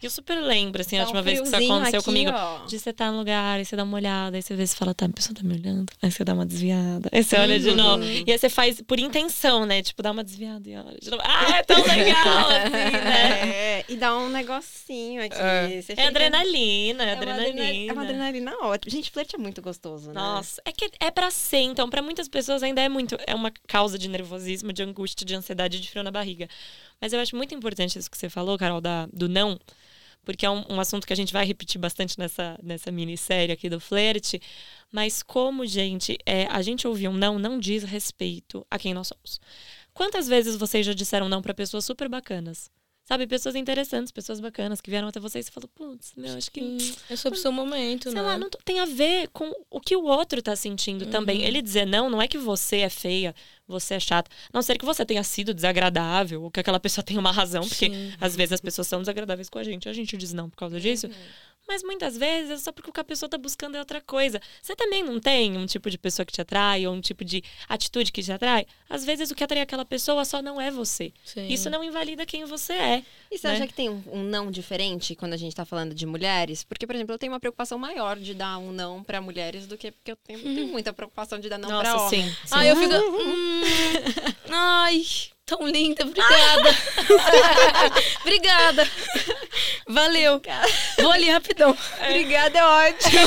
Eu 0.01 0.09
super 0.09 0.35
lembro, 0.41 0.81
assim, 0.81 0.97
a 0.97 0.99
Dá 0.99 1.03
um 1.05 1.07
última 1.07 1.21
vez 1.21 1.39
que 1.39 1.47
isso 1.47 1.55
aconteceu 1.55 1.99
aqui, 1.99 2.05
comigo. 2.05 2.31
ó. 2.33 2.65
De 2.65 2.77
você 2.77 2.89
estar 2.89 3.09
no 3.09 3.19
lugar, 3.19 3.57
aí 3.57 3.63
você 3.63 3.73
dá 3.73 3.85
uma 3.85 3.95
olhada, 3.95 4.35
aí 4.35 4.41
você 4.41 4.53
vê, 4.53 4.67
você 4.67 4.75
fala, 4.75 4.93
tá, 4.93 5.05
a 5.05 5.09
pessoa 5.09 5.33
tá 5.33 5.43
me 5.43 5.53
olhando. 5.53 5.85
Aí 6.01 6.11
você 6.11 6.25
dá 6.25 6.33
uma 6.33 6.45
desviada. 6.45 7.09
Aí 7.13 7.23
você 7.23 7.37
olha 7.37 7.57
de 7.57 7.69
Uhum. 7.69 7.75
novo. 7.77 8.03
E 8.03 8.29
aí 8.29 8.37
você 8.37 8.49
faz 8.49 8.81
por 8.81 8.99
intenção, 8.99 9.65
né? 9.65 9.81
Tipo, 9.81 10.03
dá 10.03 10.11
uma 10.11 10.21
desviada 10.23 10.69
e 10.69 10.75
olha 10.75 10.97
de 11.01 11.09
novo. 11.09 11.23
Ah, 11.25 11.57
é 11.57 11.63
tão 11.63 11.81
legal, 11.81 12.49
assim, 12.49 12.69
né? 12.71 13.53
É, 13.79 13.82
e 13.89 13.95
dá 13.95 14.17
um 14.17 14.29
negocinho 14.29 15.23
aqui. 15.23 15.35
É. 15.37 15.67
Você 15.81 15.93
É 15.93 15.95
fica- 15.95 16.07
adrenalina, 16.07 17.03
é 17.03 17.09
É 17.09 17.13
uma 17.13 17.21
adrenalina. 17.21 17.49
adrenalina. 17.51 17.91
É 17.91 17.93
uma 17.93 18.01
adrenalina 18.03 18.57
ótima. 18.61 18.91
Gente, 18.91 19.11
flerte 19.11 19.35
é 19.35 19.39
muito 19.39 19.61
gostoso, 19.61 20.07
né? 20.07 20.13
Nossa, 20.13 20.61
é 20.65 20.71
que 20.71 20.89
é 20.99 21.11
pra 21.11 21.29
ser, 21.31 21.57
então, 21.59 21.89
pra 21.89 22.01
muitas 22.01 22.27
pessoas 22.27 22.63
ainda 22.63 22.81
é 22.81 22.89
muito, 22.89 23.17
é 23.27 23.33
uma 23.35 23.51
causa 23.67 23.97
de 23.97 24.07
nervosismo, 24.09 24.71
de 24.73 24.83
angústia, 24.83 25.25
de 25.25 25.35
ansiedade, 25.35 25.79
de 25.79 25.89
frio 25.89 26.03
na 26.03 26.11
barriga. 26.11 26.47
Mas 27.01 27.13
eu 27.13 27.19
acho 27.19 27.35
muito 27.35 27.53
importante 27.53 27.97
isso 27.97 28.09
que 28.09 28.17
você 28.17 28.29
falou, 28.29 28.57
Carol, 28.57 28.79
da, 28.81 29.07
do 29.11 29.27
não, 29.27 29.59
porque 30.25 30.45
é 30.45 30.49
um, 30.49 30.63
um 30.69 30.79
assunto 30.79 31.05
que 31.05 31.11
a 31.11 31.15
gente 31.15 31.33
vai 31.33 31.45
repetir 31.45 31.79
bastante 31.81 32.17
nessa, 32.17 32.57
nessa 32.63 32.89
minissérie 32.91 33.51
aqui 33.53 33.69
do 33.69 33.79
flerte. 33.79 34.41
Mas 34.91 35.21
como, 35.21 35.65
gente, 35.65 36.17
é, 36.25 36.45
a 36.49 36.61
gente 36.61 36.87
ouvir 36.87 37.09
um 37.09 37.13
não 37.13 37.37
não 37.37 37.59
diz 37.59 37.83
respeito 37.83 38.65
a 38.71 38.79
quem 38.79 38.93
nós 38.93 39.07
somos. 39.09 39.39
Quantas 39.93 40.27
vezes 40.27 40.55
vocês 40.55 40.85
já 40.85 40.93
disseram 40.93 41.27
não 41.27 41.41
pra 41.41 41.53
pessoas 41.53 41.83
super 41.83 42.07
bacanas? 42.07 42.71
Sabe, 43.05 43.27
pessoas 43.27 43.55
interessantes, 43.55 44.13
pessoas 44.13 44.39
bacanas 44.39 44.79
que 44.79 44.89
vieram 44.89 45.09
até 45.09 45.19
vocês 45.19 45.49
e 45.49 45.51
falou, 45.51 45.69
putz, 45.75 46.13
meu, 46.15 46.37
acho 46.37 46.49
que 46.49 46.77
É 47.09 47.17
sobre 47.17 47.37
o 47.37 47.41
seu 47.41 47.51
momento, 47.51 48.03
sei 48.03 48.13
né? 48.13 48.21
lá, 48.21 48.37
não 48.37 48.49
tem 48.49 48.79
a 48.79 48.85
ver 48.85 49.27
com 49.27 49.51
o 49.69 49.81
que 49.81 49.93
o 49.93 50.05
outro 50.05 50.41
tá 50.41 50.55
sentindo 50.55 51.05
também. 51.07 51.39
Uhum. 51.39 51.47
Ele 51.47 51.61
dizer 51.61 51.85
não, 51.85 52.09
não 52.09 52.21
é 52.21 52.29
que 52.29 52.37
você 52.37 52.77
é 52.77 52.89
feia, 52.89 53.35
você 53.67 53.95
é 53.95 53.99
chata. 53.99 54.31
A 54.31 54.49
não 54.53 54.61
ser 54.61 54.77
que 54.77 54.85
você 54.85 55.05
tenha 55.05 55.21
sido 55.21 55.53
desagradável, 55.53 56.43
ou 56.43 56.49
que 56.49 56.61
aquela 56.61 56.79
pessoa 56.79 57.03
tenha 57.03 57.19
uma 57.19 57.31
razão, 57.31 57.67
porque 57.67 57.89
Sim. 57.89 58.13
às 58.21 58.37
vezes 58.37 58.53
as 58.53 58.61
pessoas 58.61 58.87
são 58.87 59.01
desagradáveis 59.01 59.49
com 59.49 59.59
a 59.59 59.63
gente, 59.63 59.89
a 59.89 59.93
gente 59.93 60.15
diz 60.15 60.31
não 60.31 60.49
por 60.49 60.55
causa 60.55 60.79
disso. 60.79 61.07
Uhum. 61.07 61.13
Mas 61.73 61.81
muitas 61.81 62.15
vezes 62.15 62.51
é 62.51 62.57
só 62.57 62.71
porque 62.71 62.91
o 62.91 62.93
que 62.93 62.99
a 62.99 63.03
pessoa 63.03 63.27
tá 63.27 63.35
buscando 63.35 63.75
é 63.75 63.79
outra 63.79 63.99
coisa. 63.99 64.39
Você 64.61 64.75
também 64.75 65.03
não 65.03 65.19
tem 65.19 65.57
um 65.57 65.65
tipo 65.65 65.89
de 65.89 65.97
pessoa 65.97 66.23
que 66.23 66.31
te 66.31 66.39
atrai, 66.39 66.85
ou 66.85 66.93
um 66.93 67.01
tipo 67.01 67.25
de 67.25 67.43
atitude 67.67 68.11
que 68.11 68.21
te 68.21 68.31
atrai? 68.31 68.67
Às 68.87 69.03
vezes 69.03 69.31
o 69.31 69.35
que 69.35 69.43
atrai 69.43 69.61
aquela 69.61 69.83
pessoa 69.83 70.23
só 70.23 70.39
não 70.39 70.61
é 70.61 70.69
você. 70.69 71.11
Sim. 71.25 71.47
Isso 71.47 71.71
não 71.71 71.83
invalida 71.83 72.27
quem 72.27 72.45
você 72.45 72.73
é. 72.73 73.03
E 73.31 73.39
você 73.39 73.47
né? 73.47 73.53
acha 73.55 73.65
que 73.65 73.73
tem 73.73 73.89
um, 73.89 74.03
um 74.11 74.21
não 74.21 74.51
diferente 74.51 75.15
quando 75.15 75.33
a 75.33 75.37
gente 75.37 75.55
tá 75.55 75.65
falando 75.65 75.95
de 75.95 76.05
mulheres? 76.05 76.63
Porque, 76.63 76.85
por 76.85 76.95
exemplo, 76.95 77.15
eu 77.15 77.17
tenho 77.17 77.33
uma 77.33 77.39
preocupação 77.39 77.79
maior 77.79 78.19
de 78.19 78.35
dar 78.35 78.59
um 78.59 78.71
não 78.71 79.03
pra 79.03 79.19
mulheres 79.19 79.65
do 79.65 79.75
que 79.75 79.91
porque 79.91 80.11
eu 80.11 80.15
tenho, 80.15 80.43
tenho 80.43 80.67
muita 80.67 80.93
preocupação 80.93 81.39
de 81.39 81.49
dar 81.49 81.57
não 81.57 81.69
pra 81.69 81.91
Nossa, 81.91 82.05
homem. 82.05 82.29
sim. 82.29 82.35
sim. 82.45 82.51
Ai, 82.51 82.69
eu 82.69 82.75
fico. 82.75 82.93
Hum, 83.23 83.61
ai, 84.51 85.03
tão 85.57 85.67
linda, 85.67 86.03
obrigada. 86.03 86.75
obrigada. 88.21 88.87
Valeu. 89.87 90.41
Vou 90.99 91.11
ali 91.11 91.29
rapidão. 91.29 91.77
Obrigada, 92.07 92.57
é 92.59 92.63
ótimo. 92.63 93.19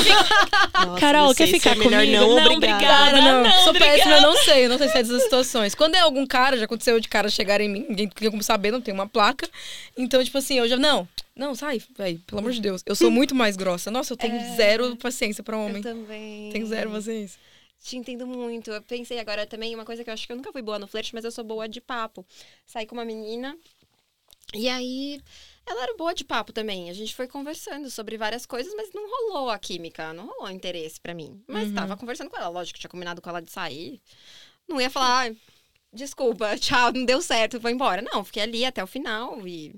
Nossa, 0.85 0.99
Carol, 0.99 1.33
quer 1.35 1.47
ficar 1.47 1.71
é 1.71 1.75
comigo? 1.75 1.91
Não, 1.91 2.35
Não, 2.35 2.53
obrigada. 2.55 2.75
obrigada. 2.75 3.21
Não. 3.21 3.43
não, 3.43 3.63
Sou 3.63 3.73
péssima, 3.73 3.91
eu 3.91 4.17
obrigada. 4.17 4.21
não 4.21 4.37
sei. 4.37 4.65
Eu 4.65 4.69
não 4.69 4.77
sei 4.77 4.89
se 4.89 4.97
é 4.97 5.03
dessas 5.03 5.23
situações. 5.23 5.75
Quando 5.75 5.95
é 5.95 5.99
algum 5.99 6.25
cara, 6.25 6.57
já 6.57 6.65
aconteceu 6.65 6.99
de 6.99 7.07
cara 7.07 7.29
chegar 7.29 7.61
em 7.61 7.69
mim, 7.69 7.85
ninguém 7.89 8.07
tem 8.09 8.29
como 8.29 8.43
saber, 8.43 8.71
não 8.71 8.81
tem 8.81 8.93
uma 8.93 9.07
placa. 9.07 9.47
Então, 9.97 10.23
tipo 10.23 10.37
assim, 10.37 10.57
eu 10.59 10.67
já. 10.67 10.77
Não, 10.77 11.07
não, 11.35 11.55
sai, 11.55 11.81
velho, 11.97 12.19
pelo 12.27 12.39
amor 12.39 12.51
de 12.51 12.61
Deus. 12.61 12.81
Eu 12.85 12.95
sou 12.95 13.09
muito 13.11 13.33
mais 13.35 13.55
grossa. 13.55 13.89
Nossa, 13.91 14.13
eu 14.13 14.17
tenho 14.17 14.35
É. 14.35 14.55
zero 14.55 14.95
paciência 14.97 15.43
pra 15.43 15.57
homem. 15.57 15.77
Eu 15.77 15.83
também. 15.83 16.49
Tenho 16.51 16.65
zero 16.67 16.89
paciência. 16.91 17.39
Te 17.87 17.95
entendo 17.95 18.27
muito. 18.27 18.69
Eu 18.71 18.81
pensei 18.83 19.17
agora 19.19 19.47
também, 19.47 19.73
uma 19.73 19.85
coisa 19.85 20.03
que 20.03 20.09
eu 20.09 20.13
acho 20.13 20.25
que 20.27 20.33
eu 20.33 20.35
nunca 20.37 20.51
fui 20.51 20.61
boa 20.61 20.77
no 20.79 20.87
flerte, 20.87 21.13
mas 21.15 21.23
eu 21.25 21.31
sou 21.31 21.43
boa 21.43 21.67
de 21.69 21.79
papo. 21.81 22.25
Saí 22.65 22.85
com 22.85 22.95
uma 22.95 23.05
menina 23.05 23.57
E 24.53 24.69
aí, 24.69 25.21
ela 25.65 25.83
era 25.83 25.97
boa 25.97 26.13
de 26.13 26.23
papo 26.23 26.53
também. 26.53 26.89
A 26.89 26.93
gente 26.93 27.13
foi 27.15 27.27
conversando 27.27 27.89
sobre 27.89 28.17
várias 28.17 28.45
coisas, 28.45 28.73
mas 28.75 28.89
não 28.93 29.09
rolou 29.09 29.49
a 29.49 29.59
química, 29.59 30.13
não 30.13 30.27
rolou 30.27 30.49
interesse 30.49 30.99
pra 31.01 31.13
mim. 31.13 31.43
Mas 31.47 31.69
Uhum. 31.69 31.75
tava 31.75 31.97
conversando 31.97 32.29
com 32.29 32.37
ela, 32.37 32.47
lógico, 32.49 32.79
tinha 32.79 32.89
combinado 32.89 33.21
com 33.21 33.29
ela 33.29 33.41
de 33.41 33.51
sair. 33.51 34.01
Não 34.67 34.81
ia 34.81 34.89
falar, 34.89 35.19
"Ai, 35.19 35.37
desculpa, 35.93 36.57
tchau, 36.59 36.93
não 36.93 37.05
deu 37.05 37.21
certo, 37.21 37.59
vou 37.59 37.71
embora. 37.71 38.01
Não, 38.01 38.23
fiquei 38.25 38.43
ali 38.43 38.65
até 38.65 38.83
o 38.83 38.87
final 38.87 39.47
e 39.47 39.75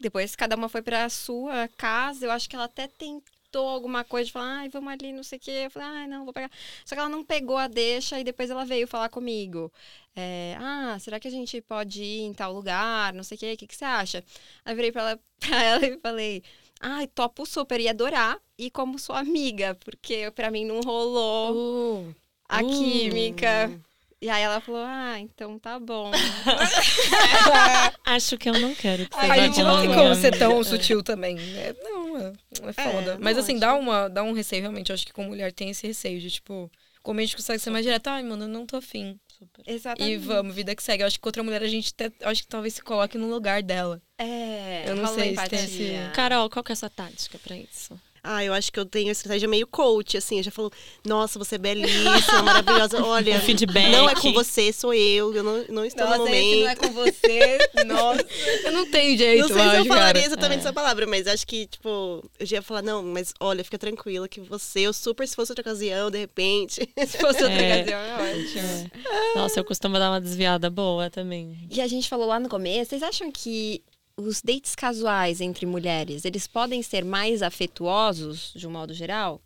depois 0.00 0.36
cada 0.36 0.56
uma 0.56 0.68
foi 0.68 0.82
pra 0.82 1.08
sua 1.10 1.68
casa. 1.78 2.26
Eu 2.26 2.32
acho 2.32 2.48
que 2.50 2.56
ela 2.56 2.66
até 2.66 2.88
tentou 2.88 3.31
alguma 3.60 4.04
coisa 4.04 4.26
de 4.26 4.32
falar, 4.32 4.60
ai, 4.60 4.68
vamos 4.68 4.92
ali, 4.92 5.12
não 5.12 5.22
sei 5.22 5.38
o 5.38 5.40
quê. 5.40 5.50
Eu 5.66 5.70
falei, 5.70 5.88
ai, 5.88 6.06
não, 6.06 6.24
vou 6.24 6.32
pegar. 6.32 6.50
Só 6.84 6.94
que 6.94 7.00
ela 7.00 7.08
não 7.08 7.24
pegou 7.24 7.56
a 7.58 7.68
deixa 7.68 8.18
e 8.18 8.24
depois 8.24 8.50
ela 8.50 8.64
veio 8.64 8.86
falar 8.86 9.08
comigo. 9.08 9.72
É, 10.14 10.56
ah, 10.60 10.96
será 11.00 11.18
que 11.20 11.28
a 11.28 11.30
gente 11.30 11.60
pode 11.62 12.02
ir 12.02 12.20
em 12.22 12.32
tal 12.34 12.52
lugar? 12.52 13.12
Não 13.14 13.22
sei 13.22 13.36
o 13.36 13.38
quê, 13.40 13.52
o 13.54 13.56
que, 13.56 13.66
que 13.66 13.76
você 13.76 13.84
acha? 13.84 14.24
Aí 14.64 14.72
eu 14.72 14.76
virei 14.76 14.92
pra 14.92 15.02
ela, 15.02 15.20
pra 15.40 15.62
ela 15.62 15.86
e 15.86 15.98
falei, 16.00 16.42
ai, 16.80 17.06
topo 17.06 17.46
super, 17.46 17.80
ia 17.80 17.90
adorar. 17.90 18.38
E 18.58 18.70
como 18.70 18.98
sua 18.98 19.20
amiga, 19.20 19.76
porque 19.84 20.30
pra 20.32 20.50
mim 20.50 20.64
não 20.64 20.80
rolou 20.80 21.54
Uh, 21.54 22.14
a 22.48 22.62
Uh. 22.62 22.68
química. 22.68 23.80
E 24.22 24.30
aí 24.30 24.40
ela 24.42 24.60
falou, 24.60 24.82
ah, 24.86 25.18
então 25.18 25.58
tá 25.58 25.80
bom. 25.80 26.12
Acho 28.04 28.38
que 28.38 28.48
eu 28.48 28.58
não 28.58 28.74
quero 28.74 29.08
que 29.08 29.14
você 29.16 29.26
a 29.26 29.36
gente 29.36 29.54
de 29.56 29.62
não 29.64 29.80
tem 29.80 29.92
como 29.92 30.14
ser 30.14 30.38
tão 30.38 30.62
sutil 30.62 31.02
também. 31.02 31.34
né? 31.36 31.74
não, 31.82 32.16
é, 32.18 32.32
é 32.68 32.72
foda. 32.72 33.12
É, 33.14 33.18
Mas 33.18 33.36
assim, 33.36 33.52
acho- 33.54 33.60
dá, 33.60 33.74
uma, 33.74 34.08
dá 34.08 34.22
um 34.22 34.32
receio, 34.32 34.62
realmente. 34.62 34.90
Eu 34.90 34.94
acho 34.94 35.04
que 35.04 35.12
com 35.12 35.24
mulher 35.24 35.52
tem 35.52 35.70
esse 35.70 35.86
receio 35.86 36.20
de, 36.20 36.30
tipo, 36.30 36.70
como 37.02 37.18
a 37.18 37.22
gente 37.22 37.36
consegue 37.36 37.58
ser 37.58 37.70
mais 37.70 37.84
direto, 37.84 38.06
ai, 38.08 38.22
mano, 38.22 38.44
eu 38.44 38.48
não 38.48 38.64
tô 38.64 38.76
afim. 38.76 39.18
Exatamente. 39.66 40.12
E 40.12 40.16
vamos, 40.18 40.54
vida 40.54 40.72
que 40.76 40.82
segue. 40.84 41.02
Eu 41.02 41.06
acho 41.08 41.16
que 41.16 41.20
com 41.22 41.28
outra 41.28 41.42
mulher 41.42 41.62
a 41.62 41.66
gente 41.66 41.92
até, 41.92 42.12
acho 42.28 42.42
que 42.42 42.48
talvez 42.48 42.74
se 42.74 42.82
coloque 42.82 43.18
no 43.18 43.28
lugar 43.28 43.60
dela. 43.62 44.00
É, 44.18 44.84
Eu 44.86 44.94
não 44.94 45.06
sei 45.08 45.24
se 45.24 45.32
empatia. 45.32 45.58
tem 45.58 45.64
esse- 45.64 46.12
Carol, 46.14 46.48
qual 46.48 46.62
que 46.62 46.70
é 46.70 46.74
a 46.74 46.76
sua 46.76 46.90
tática 46.90 47.38
pra 47.40 47.56
isso? 47.56 47.98
Ah, 48.24 48.44
eu 48.44 48.52
acho 48.54 48.72
que 48.72 48.78
eu 48.78 48.86
tenho 48.86 49.08
a 49.08 49.12
estratégia 49.12 49.48
meio 49.48 49.66
coach, 49.66 50.16
assim. 50.16 50.36
Eu 50.36 50.44
já 50.44 50.50
falo, 50.52 50.70
nossa, 51.04 51.40
você 51.40 51.56
é 51.56 51.58
belíssima, 51.58 52.42
maravilhosa. 52.44 53.02
Olha, 53.04 53.40
feedback. 53.40 53.90
não 53.90 54.08
é 54.08 54.14
com 54.14 54.32
você, 54.32 54.72
sou 54.72 54.94
eu. 54.94 55.34
Eu 55.34 55.42
não, 55.42 55.64
não 55.68 55.84
estou 55.84 56.04
Nossa, 56.06 56.18
no 56.18 56.24
momento. 56.26 56.60
não 56.60 56.68
é 56.68 56.76
com 56.76 56.90
você. 56.92 57.58
Nossa. 57.84 58.24
Eu 58.64 58.72
não 58.72 58.88
tenho 58.88 59.18
jeito, 59.18 59.40
Não 59.40 59.48
sei 59.48 59.56
se 59.70 59.76
eu 59.78 59.84
falaria 59.86 60.12
cara. 60.12 60.18
exatamente 60.26 60.58
É. 60.58 60.60
essa 60.60 60.72
palavra, 60.72 61.04
mas 61.04 61.26
acho 61.26 61.44
que, 61.44 61.66
tipo, 61.66 62.22
eu 62.38 62.46
já 62.46 62.56
ia 62.58 62.62
falar, 62.62 62.80
não, 62.82 63.02
mas 63.02 63.34
olha, 63.40 63.64
fica 63.64 63.76
tranquila 63.76 64.28
que 64.28 64.40
você, 64.40 64.80
eu 64.80 64.92
super, 64.92 65.26
se 65.26 65.34
fosse 65.34 65.50
outra 65.50 65.62
ocasião, 65.62 66.08
de 66.08 66.18
repente. 66.18 66.88
Se 67.06 67.18
fosse 67.18 67.42
outra 67.42 67.60
É. 67.60 67.80
ocasião, 67.82 67.98
é 68.00 68.14
ótimo. 68.14 68.90
É. 69.34 69.38
Nossa, 69.38 69.58
eu 69.58 69.64
costumo 69.64 69.98
dar 69.98 70.10
uma 70.10 70.20
desviada 70.20 70.70
boa 70.70 71.10
também. 71.10 71.58
E 71.68 71.80
a 71.80 71.88
gente 71.88 72.08
falou 72.08 72.26
lá 72.28 72.38
no 72.38 72.48
começo, 72.48 72.90
vocês 72.90 73.02
acham 73.02 73.32
que 73.32 73.82
os 74.16 74.42
dates 74.42 74.74
casuais 74.74 75.40
entre 75.40 75.66
mulheres, 75.66 76.24
eles 76.24 76.46
podem 76.46 76.82
ser 76.82 77.04
mais 77.04 77.42
afetuosos, 77.42 78.52
de 78.54 78.66
um 78.66 78.70
modo 78.70 78.94
geral? 78.94 79.40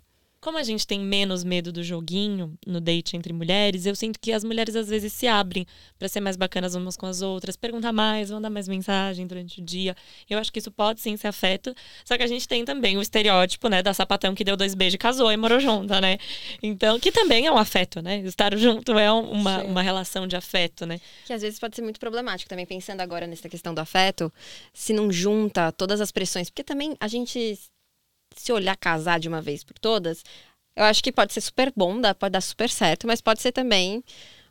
Como 0.47 0.59
a 0.59 0.63
gente 0.63 0.87
tem 0.87 1.01
menos 1.01 1.43
medo 1.43 1.73
do 1.73 1.83
joguinho 1.83 2.57
no 2.65 2.81
date 2.81 3.17
entre 3.17 3.33
mulheres, 3.33 3.85
eu 3.85 3.97
sinto 3.97 4.17
que 4.21 4.31
as 4.33 4.45
mulheres 4.45 4.77
às 4.77 4.89
vezes 4.89 5.13
se 5.13 5.27
abrem 5.27 5.67
pra 5.99 6.09
ser 6.09 6.21
mais 6.21 6.37
bacanas 6.37 6.77
umas 6.77 6.97
com 6.97 7.05
as 7.05 7.21
outras, 7.21 7.57
perguntar 7.57 7.91
mais, 7.93 8.31
mandar 8.31 8.49
mais 8.49 8.69
mensagem 8.69 9.27
durante 9.27 9.61
o 9.61 9.65
dia. 9.65 9.97
Eu 10.31 10.39
acho 10.39 10.53
que 10.53 10.61
isso 10.61 10.71
pode 10.71 11.01
sim 11.01 11.17
ser 11.17 11.27
afeto. 11.27 11.75
Só 12.05 12.17
que 12.17 12.23
a 12.23 12.29
gente 12.29 12.47
tem 12.47 12.65
também 12.65 12.97
o 12.97 13.03
estereótipo, 13.03 13.67
né, 13.69 13.83
da 13.83 13.93
sapatão 13.93 14.37
que 14.37 14.45
deu 14.45 14.57
dois 14.57 14.73
beijos 14.73 14.95
e 14.95 14.99
casou 14.99 15.33
e 15.33 15.37
morou 15.37 15.59
junta, 15.59 16.01
né? 16.01 16.17
Então, 16.63 17.01
que 17.01 17.11
também 17.11 17.47
é 17.47 17.51
um 17.51 17.59
afeto, 17.59 18.01
né? 18.01 18.21
Estar 18.21 18.57
junto 18.57 18.97
é 18.97 19.13
um- 19.13 19.29
uma, 19.33 19.63
Sim. 19.63 19.67
uma 19.67 19.83
relação 19.83 20.29
de 20.29 20.37
afeto, 20.37 20.87
né? 20.87 21.01
Que 21.25 21.33
às 21.33 21.43
vezes 21.43 21.59
pode 21.59 21.75
ser 21.75 21.83
muito 21.83 21.99
problemático 21.99 22.49
também, 22.49 22.65
pensando 22.67 23.01
agora 23.01 23.27
nessa 23.27 23.49
questão 23.49 23.75
do 23.75 23.81
afeto, 23.81 24.33
se 24.73 24.93
não 24.93 25.11
junta 25.11 25.73
todas 25.73 26.01
as 26.01 26.13
pressões. 26.13 26.49
Porque 26.51 26.63
também 26.63 26.97
a 27.01 27.09
gente, 27.09 27.59
se 28.35 28.53
olhar 28.53 28.77
casar 28.77 29.21
de 29.21 29.29
uma 29.29 29.41
vez 29.41 29.63
por 29.63 29.79
todas, 29.79 30.25
eu 30.75 30.85
acho 30.85 31.03
que 31.03 31.13
pode 31.13 31.33
ser 31.33 31.41
super 31.41 31.73
bom, 31.75 32.01
dá, 32.01 32.15
pode 32.15 32.33
dar 32.33 32.41
super 32.41 32.69
certo, 32.69 33.07
mas 33.07 33.21
pode 33.21 33.41
ser 33.41 33.53
também 33.53 34.03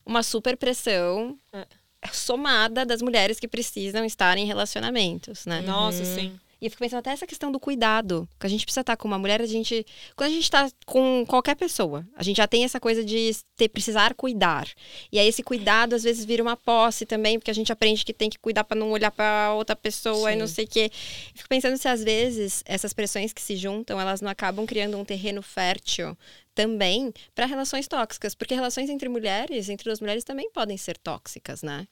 uma 0.05 0.23
super 0.23 0.55
pressão 0.57 1.37
É. 1.53 1.65
somada 2.11 2.85
das 2.85 3.01
mulheres 3.01 3.39
que 3.39 3.47
precisam 3.47 4.05
estar 4.05 4.37
em 4.37 4.45
relacionamentos, 4.45 5.45
né? 5.45 5.61
Nossa, 5.61 6.03
sim. 6.05 6.39
E 6.61 6.65
eu 6.65 6.71
fico 6.71 6.83
pensando 6.83 6.99
até 6.99 7.11
essa 7.11 7.27
questão 7.27 7.51
do 7.51 7.59
cuidado. 7.59 8.27
Que 8.39 8.45
a 8.45 8.49
gente 8.49 8.65
precisa 8.65 8.81
estar 8.81 8.97
com 8.97 9.07
uma 9.07 9.19
mulher, 9.19 9.41
a 9.41 9.45
gente. 9.45 9.85
Quando 10.15 10.29
a 10.29 10.33
gente 10.33 10.49
tá 10.49 10.69
com 10.85 11.25
qualquer 11.27 11.55
pessoa, 11.55 12.07
a 12.15 12.23
gente 12.23 12.37
já 12.37 12.47
tem 12.47 12.63
essa 12.63 12.79
coisa 12.79 13.03
de 13.03 13.31
ter, 13.55 13.69
precisar 13.69 14.13
cuidar. 14.13 14.67
E 15.11 15.19
aí 15.19 15.27
esse 15.27 15.43
cuidado 15.43 15.93
às 15.93 16.03
vezes 16.03 16.25
vira 16.25 16.41
uma 16.41 16.55
posse 16.55 17.05
também, 17.05 17.37
porque 17.37 17.51
a 17.51 17.55
gente 17.55 17.71
aprende 17.71 18.05
que 18.05 18.13
tem 18.13 18.29
que 18.29 18.39
cuidar 18.39 18.63
para 18.63 18.77
não 18.77 18.91
olhar 18.91 19.11
para 19.11 19.53
outra 19.53 19.75
pessoa 19.75 20.31
e 20.31 20.35
não 20.35 20.47
sei 20.47 20.65
o 20.65 20.67
quê. 20.67 20.91
Eu 20.91 21.37
fico 21.37 21.49
pensando 21.49 21.77
se 21.77 21.87
às 21.87 22.03
vezes 22.03 22.63
essas 22.65 22.93
pressões 22.93 23.33
que 23.33 23.41
se 23.41 23.55
juntam, 23.55 23.99
elas 23.99 24.21
não 24.21 24.29
acabam 24.29 24.65
criando 24.65 24.97
um 24.97 25.05
terreno 25.05 25.41
fértil 25.41 26.17
também 26.53 27.13
para 27.35 27.45
relações 27.45 27.87
tóxicas, 27.87 28.33
porque 28.33 28.55
relações 28.55 28.89
entre 28.89 29.09
mulheres, 29.09 29.67
entre 29.67 29.83
duas 29.83 29.99
mulheres 29.99 30.23
também 30.23 30.49
podem 30.51 30.77
ser 30.77 30.97
tóxicas, 30.97 31.61
né? 31.61 31.85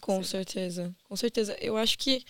Com 0.00 0.22
certeza, 0.22 0.94
com 1.04 1.16
certeza. 1.16 1.56
Eu 1.60 1.76
acho 1.76 1.98
que 1.98 2.24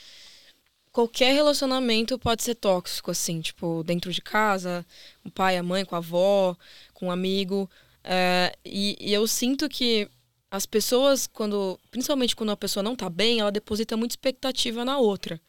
qualquer 0.92 1.32
relacionamento 1.32 2.18
pode 2.18 2.42
ser 2.42 2.54
tóxico, 2.54 3.10
assim, 3.10 3.40
tipo, 3.40 3.82
dentro 3.84 4.12
de 4.12 4.20
casa, 4.20 4.84
com 5.22 5.28
o 5.28 5.32
pai, 5.32 5.56
a 5.56 5.62
mãe, 5.62 5.84
com 5.84 5.94
a 5.94 5.98
avó, 5.98 6.56
com 6.94 7.06
um 7.06 7.10
amigo. 7.10 7.70
É, 8.02 8.56
e, 8.64 8.96
e 9.00 9.12
eu 9.12 9.26
sinto 9.26 9.68
que 9.68 10.08
as 10.50 10.66
pessoas, 10.66 11.26
quando. 11.26 11.78
Principalmente 11.90 12.34
quando 12.34 12.50
a 12.50 12.56
pessoa 12.56 12.82
não 12.82 12.96
tá 12.96 13.08
bem, 13.08 13.40
ela 13.40 13.52
deposita 13.52 13.96
muita 13.96 14.12
expectativa 14.12 14.84
na 14.84 14.98
outra. 14.98 15.40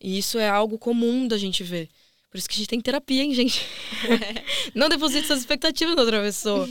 E 0.00 0.18
isso 0.18 0.38
é 0.38 0.48
algo 0.48 0.78
comum 0.78 1.26
da 1.28 1.38
gente 1.38 1.62
ver. 1.62 1.88
Por 2.30 2.38
isso 2.38 2.48
que 2.48 2.56
a 2.56 2.58
gente 2.58 2.68
tem 2.68 2.80
terapia, 2.80 3.22
hein, 3.22 3.32
gente? 3.32 3.64
não 4.74 4.88
deposita 4.88 5.24
essas 5.24 5.40
expectativas 5.40 5.94
na 5.94 6.02
outra 6.02 6.20
pessoa. 6.20 6.68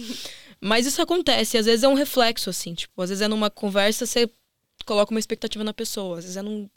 Mas 0.60 0.86
isso 0.86 1.02
acontece, 1.02 1.58
às 1.58 1.66
vezes 1.66 1.84
é 1.84 1.88
um 1.88 1.94
reflexo, 1.94 2.50
assim, 2.50 2.74
tipo, 2.74 3.02
às 3.02 3.10
vezes 3.10 3.22
é 3.22 3.28
numa 3.28 3.50
conversa, 3.50 4.06
você 4.06 4.30
coloca 4.86 5.12
uma 5.12 5.20
expectativa 5.20 5.64
na 5.64 5.74
pessoa. 5.74 6.20
Às 6.20 6.26
vezes 6.26 6.38
é 6.38 6.42
num, 6.42 6.70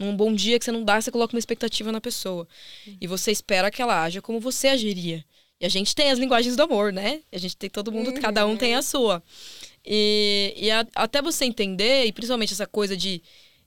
num 0.00 0.16
bom 0.16 0.34
dia 0.34 0.58
que 0.58 0.64
você 0.64 0.72
não 0.72 0.82
dá, 0.82 1.00
você 1.00 1.10
coloca 1.10 1.34
uma 1.34 1.38
expectativa 1.38 1.92
na 1.92 2.00
pessoa. 2.00 2.48
E 3.00 3.06
você 3.06 3.30
espera 3.30 3.70
que 3.70 3.80
ela 3.82 4.02
haja 4.02 4.20
como 4.22 4.40
você 4.40 4.68
agiria. 4.68 5.24
E 5.60 5.66
a 5.66 5.68
gente 5.68 5.94
tem 5.94 6.10
as 6.10 6.18
linguagens 6.18 6.56
do 6.56 6.62
amor, 6.62 6.90
né? 6.92 7.20
A 7.30 7.38
gente 7.38 7.56
tem 7.56 7.68
todo 7.68 7.92
mundo, 7.92 8.12
cada 8.20 8.46
um 8.46 8.56
tem 8.56 8.74
a 8.74 8.82
sua. 8.82 9.22
E, 9.84 10.54
e 10.56 10.70
a- 10.70 10.86
até 10.94 11.20
você 11.22 11.44
entender, 11.44 12.06
e 12.06 12.12
principalmente 12.12 12.52
essa 12.52 12.66
coisa 12.66 12.96
de, 12.96 13.22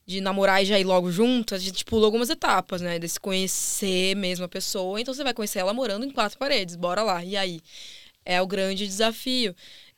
de 0.05 0.19
namorar 0.21 0.61
e 0.63 0.65
já 0.65 0.79
ir 0.79 0.83
logo 0.83 1.11
junto, 1.11 1.53
a 1.55 1.57
gente 1.59 1.85
pula 1.85 2.05
algumas 2.05 2.29
etapas, 2.29 2.81
né? 2.81 2.97
De 2.99 3.07
se 3.07 3.19
conhecer 3.19 4.15
mesmo 4.15 4.45
a 4.45 4.49
pessoa. 4.49 4.99
Então 4.99 5.13
você 5.13 5.23
vai 5.23 5.33
conhecer 5.33 5.59
ela 5.59 5.73
morando 5.73 6.05
em 6.05 6.09
quatro 6.11 6.37
paredes, 6.39 6.75
bora 6.75 7.03
lá. 7.03 7.23
E 7.23 7.37
aí? 7.37 7.61
É 8.25 8.41
o 8.41 8.47
grande 8.47 8.87
desafio. 8.87 9.55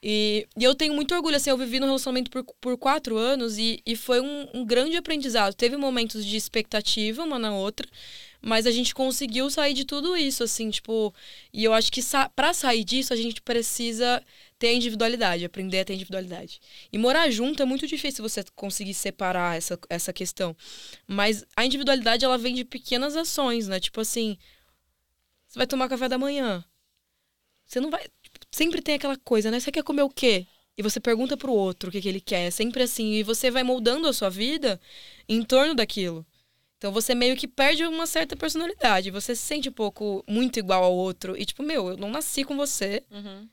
E, 0.07 0.47
e 0.55 0.63
eu 0.63 0.75
tenho 0.75 0.93
muito 0.93 1.15
orgulho, 1.15 1.35
assim, 1.35 1.49
eu 1.49 1.57
vivi 1.57 1.79
num 1.79 1.87
relacionamento 1.87 2.29
por, 2.29 2.43
por 2.61 2.77
quatro 2.77 3.17
anos 3.17 3.57
e, 3.57 3.81
e 3.83 3.95
foi 3.95 4.21
um, 4.21 4.47
um 4.53 4.63
grande 4.63 4.95
aprendizado. 4.95 5.55
Teve 5.55 5.77
momentos 5.77 6.23
de 6.23 6.37
expectativa 6.37 7.23
uma 7.23 7.39
na 7.39 7.55
outra, 7.55 7.87
mas 8.39 8.67
a 8.67 8.71
gente 8.71 8.93
conseguiu 8.93 9.49
sair 9.49 9.73
de 9.73 9.83
tudo 9.83 10.15
isso, 10.15 10.43
assim, 10.43 10.69
tipo... 10.69 11.11
E 11.51 11.63
eu 11.63 11.73
acho 11.73 11.91
que 11.91 12.03
sa 12.03 12.29
para 12.29 12.53
sair 12.53 12.83
disso, 12.83 13.13
a 13.13 13.15
gente 13.15 13.41
precisa 13.41 14.23
ter 14.59 14.75
individualidade, 14.75 15.43
aprender 15.43 15.79
a 15.79 15.85
ter 15.85 15.95
individualidade. 15.95 16.61
E 16.93 16.99
morar 16.99 17.27
junto 17.31 17.63
é 17.63 17.65
muito 17.65 17.87
difícil 17.87 18.21
você 18.21 18.43
conseguir 18.55 18.93
separar 18.93 19.57
essa, 19.57 19.79
essa 19.89 20.13
questão. 20.13 20.55
Mas 21.07 21.43
a 21.55 21.65
individualidade, 21.65 22.23
ela 22.23 22.37
vem 22.37 22.53
de 22.53 22.63
pequenas 22.63 23.15
ações, 23.15 23.67
né? 23.67 23.79
Tipo 23.79 24.01
assim, 24.01 24.37
você 25.47 25.57
vai 25.57 25.65
tomar 25.65 25.89
café 25.89 26.07
da 26.07 26.19
manhã. 26.19 26.63
Você 27.65 27.79
não 27.79 27.89
vai... 27.89 28.05
Sempre 28.55 28.81
tem 28.81 28.95
aquela 28.95 29.17
coisa, 29.17 29.51
né? 29.51 29.59
Você 29.59 29.69
quer 29.69 29.83
comer 29.83 30.03
o 30.03 30.09
quê? 30.09 30.47
E 30.77 30.81
você 30.81 30.97
pergunta 30.97 31.35
pro 31.35 31.51
outro 31.51 31.89
o 31.89 31.91
que, 31.91 31.99
que 31.99 32.07
ele 32.07 32.21
quer. 32.21 32.47
É 32.47 32.49
sempre 32.49 32.83
assim. 32.83 33.11
E 33.15 33.21
você 33.21 33.51
vai 33.51 33.63
moldando 33.63 34.07
a 34.07 34.13
sua 34.13 34.29
vida 34.29 34.79
em 35.27 35.43
torno 35.43 35.75
daquilo. 35.75 36.25
Então 36.77 36.89
você 36.89 37.13
meio 37.13 37.35
que 37.35 37.49
perde 37.49 37.83
uma 37.83 38.07
certa 38.07 38.33
personalidade. 38.33 39.11
Você 39.11 39.35
se 39.35 39.41
sente 39.41 39.67
um 39.67 39.73
pouco 39.73 40.23
muito 40.25 40.57
igual 40.57 40.85
ao 40.85 40.93
outro. 40.93 41.35
E 41.37 41.43
tipo, 41.43 41.63
meu, 41.63 41.89
eu 41.89 41.97
não 41.97 42.09
nasci 42.09 42.45
com 42.45 42.55
você. 42.55 43.03
Uhum. 43.11 43.45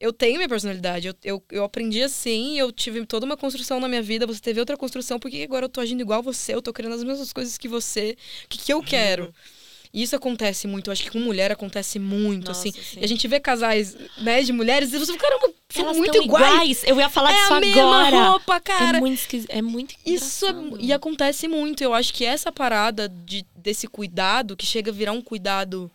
Eu 0.00 0.10
tenho 0.10 0.36
minha 0.36 0.48
personalidade. 0.48 1.08
Eu, 1.08 1.14
eu, 1.22 1.44
eu 1.50 1.62
aprendi 1.62 2.02
assim, 2.02 2.58
eu 2.58 2.72
tive 2.72 3.04
toda 3.04 3.26
uma 3.26 3.36
construção 3.36 3.78
na 3.78 3.88
minha 3.88 4.00
vida. 4.00 4.26
Você 4.26 4.40
teve 4.40 4.58
outra 4.58 4.78
construção. 4.78 5.18
Por 5.18 5.30
que 5.30 5.42
agora 5.42 5.66
eu 5.66 5.70
tô 5.70 5.82
agindo 5.82 6.00
igual 6.00 6.20
a 6.20 6.22
você? 6.22 6.54
Eu 6.54 6.62
tô 6.62 6.72
querendo 6.72 6.94
as 6.94 7.04
mesmas 7.04 7.30
coisas 7.30 7.58
que 7.58 7.68
você. 7.68 8.16
O 8.46 8.48
que, 8.48 8.56
que 8.56 8.72
eu 8.72 8.82
quero? 8.82 9.24
E 9.24 9.55
isso 10.02 10.14
acontece 10.16 10.66
muito. 10.66 10.88
Eu 10.88 10.92
acho 10.92 11.02
que 11.04 11.10
com 11.10 11.18
mulher 11.20 11.50
acontece 11.50 11.98
muito, 11.98 12.48
Nossa, 12.48 12.60
assim. 12.68 12.72
sim. 12.72 13.00
E 13.00 13.04
a 13.04 13.08
gente 13.08 13.26
vê 13.26 13.40
casais, 13.40 13.96
né, 14.18 14.42
de 14.42 14.52
mulheres 14.52 14.92
e 14.92 14.98
você 14.98 15.06
fala, 15.06 15.18
caramba, 15.18 15.54
são 15.70 15.84
Elas 15.84 15.96
muito 15.96 16.22
iguais. 16.22 16.52
iguais. 16.52 16.84
Eu 16.86 16.98
ia 17.00 17.08
falar 17.08 17.32
É 17.32 17.40
disso 17.40 17.54
a 17.54 17.60
mesma 17.60 18.28
roupa, 18.30 18.60
cara. 18.60 18.98
É 18.98 19.00
muito 19.00 19.18
esquisito. 19.20 19.50
É 19.50 19.62
muito 19.62 19.94
Isso 20.04 20.46
é- 20.46 20.54
e 20.80 20.92
acontece 20.92 21.48
muito. 21.48 21.82
Eu 21.82 21.94
acho 21.94 22.12
que 22.12 22.24
essa 22.24 22.52
parada 22.52 23.08
de, 23.08 23.44
desse 23.56 23.86
cuidado, 23.86 24.56
que 24.56 24.66
chega 24.66 24.90
a 24.90 24.94
virar 24.94 25.12
um 25.12 25.22
cuidado 25.22 25.90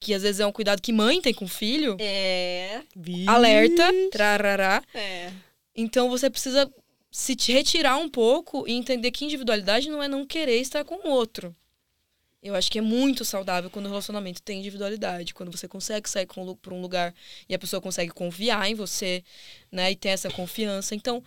que 0.00 0.14
às 0.14 0.22
vezes 0.22 0.38
é 0.38 0.46
um 0.46 0.52
cuidado 0.52 0.80
que 0.80 0.92
mãe 0.92 1.20
tem 1.20 1.34
com 1.34 1.44
o 1.44 1.48
filho, 1.48 1.96
É. 1.98 2.82
alerta, 3.26 3.90
trarará. 4.12 4.82
É. 4.94 5.30
Então 5.74 6.08
você 6.08 6.30
precisa 6.30 6.70
se 7.10 7.34
retirar 7.50 7.96
um 7.96 8.08
pouco 8.08 8.64
e 8.68 8.72
entender 8.74 9.10
que 9.10 9.24
individualidade 9.24 9.88
não 9.90 10.00
é 10.02 10.06
não 10.06 10.24
querer 10.26 10.60
estar 10.60 10.84
com 10.84 10.94
o 11.08 11.10
outro. 11.10 11.52
Eu 12.48 12.54
acho 12.54 12.70
que 12.70 12.78
é 12.78 12.82
muito 12.82 13.24
saudável 13.26 13.68
quando 13.68 13.86
o 13.86 13.88
relacionamento 13.88 14.42
tem 14.42 14.60
individualidade, 14.60 15.34
quando 15.34 15.52
você 15.52 15.68
consegue 15.68 16.08
sair 16.08 16.26
para 16.26 16.74
um 16.74 16.80
lugar 16.80 17.14
e 17.46 17.54
a 17.54 17.58
pessoa 17.58 17.80
consegue 17.80 18.10
confiar 18.10 18.68
em 18.70 18.74
você, 18.74 19.22
né, 19.70 19.92
e 19.92 19.96
ter 19.96 20.08
essa 20.08 20.30
confiança. 20.30 20.94
Então, 20.94 21.22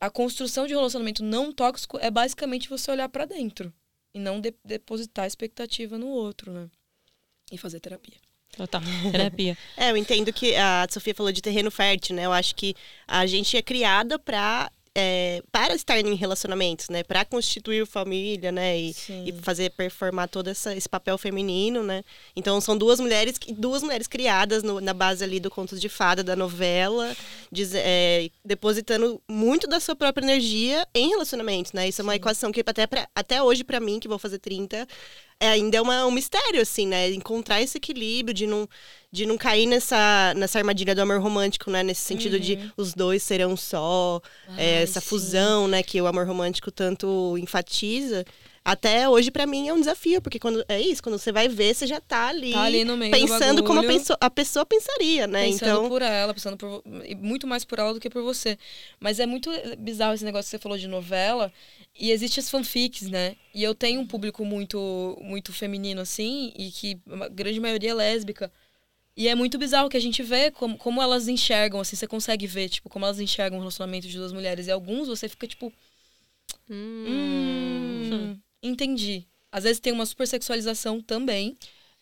a 0.00 0.08
construção 0.08 0.68
de 0.68 0.74
um 0.74 0.78
relacionamento 0.78 1.24
não 1.24 1.52
tóxico 1.52 1.98
é 2.00 2.10
basicamente 2.10 2.68
você 2.68 2.88
olhar 2.90 3.08
para 3.08 3.24
dentro 3.24 3.72
e 4.14 4.20
não 4.20 4.40
de 4.40 4.54
depositar 4.64 5.26
expectativa 5.26 5.98
no 5.98 6.06
outro, 6.06 6.52
né? 6.52 6.68
E 7.50 7.58
fazer 7.58 7.80
terapia. 7.80 8.16
Total. 8.56 8.80
Terapia. 9.10 9.58
É, 9.76 9.90
eu 9.90 9.96
entendo 9.96 10.32
que 10.32 10.54
a 10.54 10.86
Sofia 10.88 11.14
falou 11.14 11.32
de 11.32 11.42
terreno 11.42 11.70
fértil, 11.70 12.14
né? 12.14 12.26
Eu 12.26 12.32
acho 12.32 12.54
que 12.54 12.74
a 13.08 13.26
gente 13.26 13.56
é 13.56 13.62
criada 13.62 14.18
para 14.18 14.70
é, 14.96 15.40
para 15.52 15.74
estar 15.74 15.98
em 15.98 16.14
relacionamentos, 16.14 16.88
né? 16.88 17.04
Para 17.04 17.24
constituir 17.24 17.86
família, 17.86 18.50
né? 18.50 18.78
E, 18.78 18.94
e, 19.26 19.32
fazer 19.40 19.70
performar 19.70 20.28
todo 20.28 20.48
essa, 20.48 20.74
esse 20.74 20.88
papel 20.88 21.16
feminino, 21.16 21.82
né? 21.82 22.02
Então 22.34 22.60
são 22.60 22.76
duas 22.76 22.98
mulheres, 22.98 23.38
duas 23.56 23.82
mulheres 23.82 24.08
criadas 24.08 24.62
no, 24.62 24.80
na 24.80 24.92
base 24.92 25.22
ali 25.22 25.38
do 25.38 25.50
Contos 25.50 25.80
de 25.80 25.88
Fada, 25.88 26.24
da 26.24 26.34
novela, 26.34 27.16
diz, 27.52 27.72
é, 27.74 28.30
depositando 28.44 29.22
muito 29.28 29.68
da 29.68 29.78
sua 29.78 29.94
própria 29.94 30.24
energia 30.24 30.86
em 30.92 31.10
relacionamentos, 31.10 31.72
né? 31.72 31.88
Isso 31.88 32.00
é 32.00 32.04
uma 32.04 32.12
Sim. 32.12 32.16
equação 32.16 32.52
que 32.52 32.62
até, 32.66 32.86
pra, 32.86 33.08
até 33.14 33.40
hoje, 33.42 33.62
para 33.62 33.78
mim, 33.78 34.00
que 34.00 34.08
vou 34.08 34.18
fazer 34.18 34.38
30, 34.40 34.76
é, 34.76 34.86
ainda 35.48 35.78
é 35.78 35.80
uma, 35.80 36.06
um 36.06 36.10
mistério, 36.10 36.60
assim, 36.60 36.86
né? 36.86 37.10
Encontrar 37.10 37.62
esse 37.62 37.78
equilíbrio 37.78 38.34
de 38.34 38.46
não, 38.46 38.68
de 39.10 39.24
não 39.24 39.38
cair 39.38 39.66
nessa, 39.66 40.34
nessa 40.36 40.58
armadilha 40.58 40.94
do 40.94 41.00
amor 41.00 41.20
romântico, 41.20 41.70
né? 41.70 41.82
Nesse 41.82 42.02
sentido 42.02 42.34
uhum. 42.34 42.40
de 42.40 42.72
os 42.76 42.94
dois 42.94 43.22
serão 43.22 43.56
só, 43.56 44.20
é, 44.56 44.82
essa 44.82 45.00
sim. 45.00 45.06
fusão, 45.06 45.66
né? 45.66 45.82
Que 45.82 46.00
o 46.00 46.06
amor 46.06 46.26
romântico 46.26 46.70
tanto 46.70 47.36
enfatiza 47.38 48.24
até 48.62 49.08
hoje 49.08 49.30
para 49.30 49.46
mim 49.46 49.68
é 49.68 49.72
um 49.72 49.80
desafio, 49.80 50.20
porque 50.20 50.38
quando 50.38 50.62
é 50.68 50.78
isso, 50.78 51.02
quando 51.02 51.18
você 51.18 51.32
vai 51.32 51.48
ver, 51.48 51.74
você 51.74 51.86
já 51.86 51.98
tá 51.98 52.28
ali, 52.28 52.52
tá 52.52 52.62
ali 52.62 52.84
no 52.84 52.94
meio 52.94 53.10
pensando 53.10 53.64
como 53.64 53.80
a 53.80 53.84
pessoa, 53.84 54.18
a 54.20 54.28
pessoa 54.28 54.66
pensaria, 54.66 55.26
né? 55.26 55.46
Pensando 55.46 55.70
então... 55.70 55.88
por 55.88 56.02
ela, 56.02 56.34
pensando 56.34 56.56
por, 56.58 56.82
muito 57.18 57.46
mais 57.46 57.64
por 57.64 57.78
ela 57.78 57.94
do 57.94 58.00
que 58.00 58.10
por 58.10 58.22
você. 58.22 58.58
Mas 58.98 59.18
é 59.18 59.24
muito 59.24 59.50
bizarro 59.78 60.12
esse 60.12 60.24
negócio 60.24 60.44
que 60.46 60.50
você 60.50 60.58
falou 60.58 60.76
de 60.76 60.86
novela, 60.86 61.50
e 61.98 62.10
existe 62.10 62.38
as 62.38 62.50
fanfics, 62.50 63.08
né? 63.08 63.34
E 63.54 63.62
eu 63.62 63.74
tenho 63.74 64.00
um 64.00 64.06
público 64.06 64.44
muito 64.44 65.16
muito 65.22 65.52
feminino 65.54 66.02
assim, 66.02 66.52
e 66.54 66.70
que 66.70 67.00
a 67.22 67.28
grande 67.28 67.60
maioria 67.60 67.90
é 67.90 67.94
lésbica. 67.94 68.52
E 69.16 69.26
é 69.26 69.34
muito 69.34 69.58
bizarro 69.58 69.88
que 69.88 69.96
a 69.96 70.00
gente 70.00 70.22
vê 70.22 70.50
como, 70.50 70.76
como 70.76 71.02
elas 71.02 71.28
enxergam, 71.28 71.80
assim, 71.80 71.96
você 71.96 72.06
consegue 72.06 72.46
ver, 72.46 72.68
tipo, 72.68 72.88
como 72.90 73.06
elas 73.06 73.20
enxergam 73.20 73.58
o 73.58 73.60
relacionamento 73.62 74.06
de 74.06 74.16
duas 74.16 74.32
mulheres. 74.32 74.66
E 74.66 74.70
alguns 74.70 75.08
você 75.08 75.28
fica, 75.28 75.46
tipo. 75.46 75.72
Hum. 76.70 77.04
hum 77.08 78.40
entendi. 78.62 79.26
Às 79.52 79.64
vezes 79.64 79.80
tem 79.80 79.92
uma 79.92 80.06
supersexualização 80.06 81.00
também. 81.00 81.56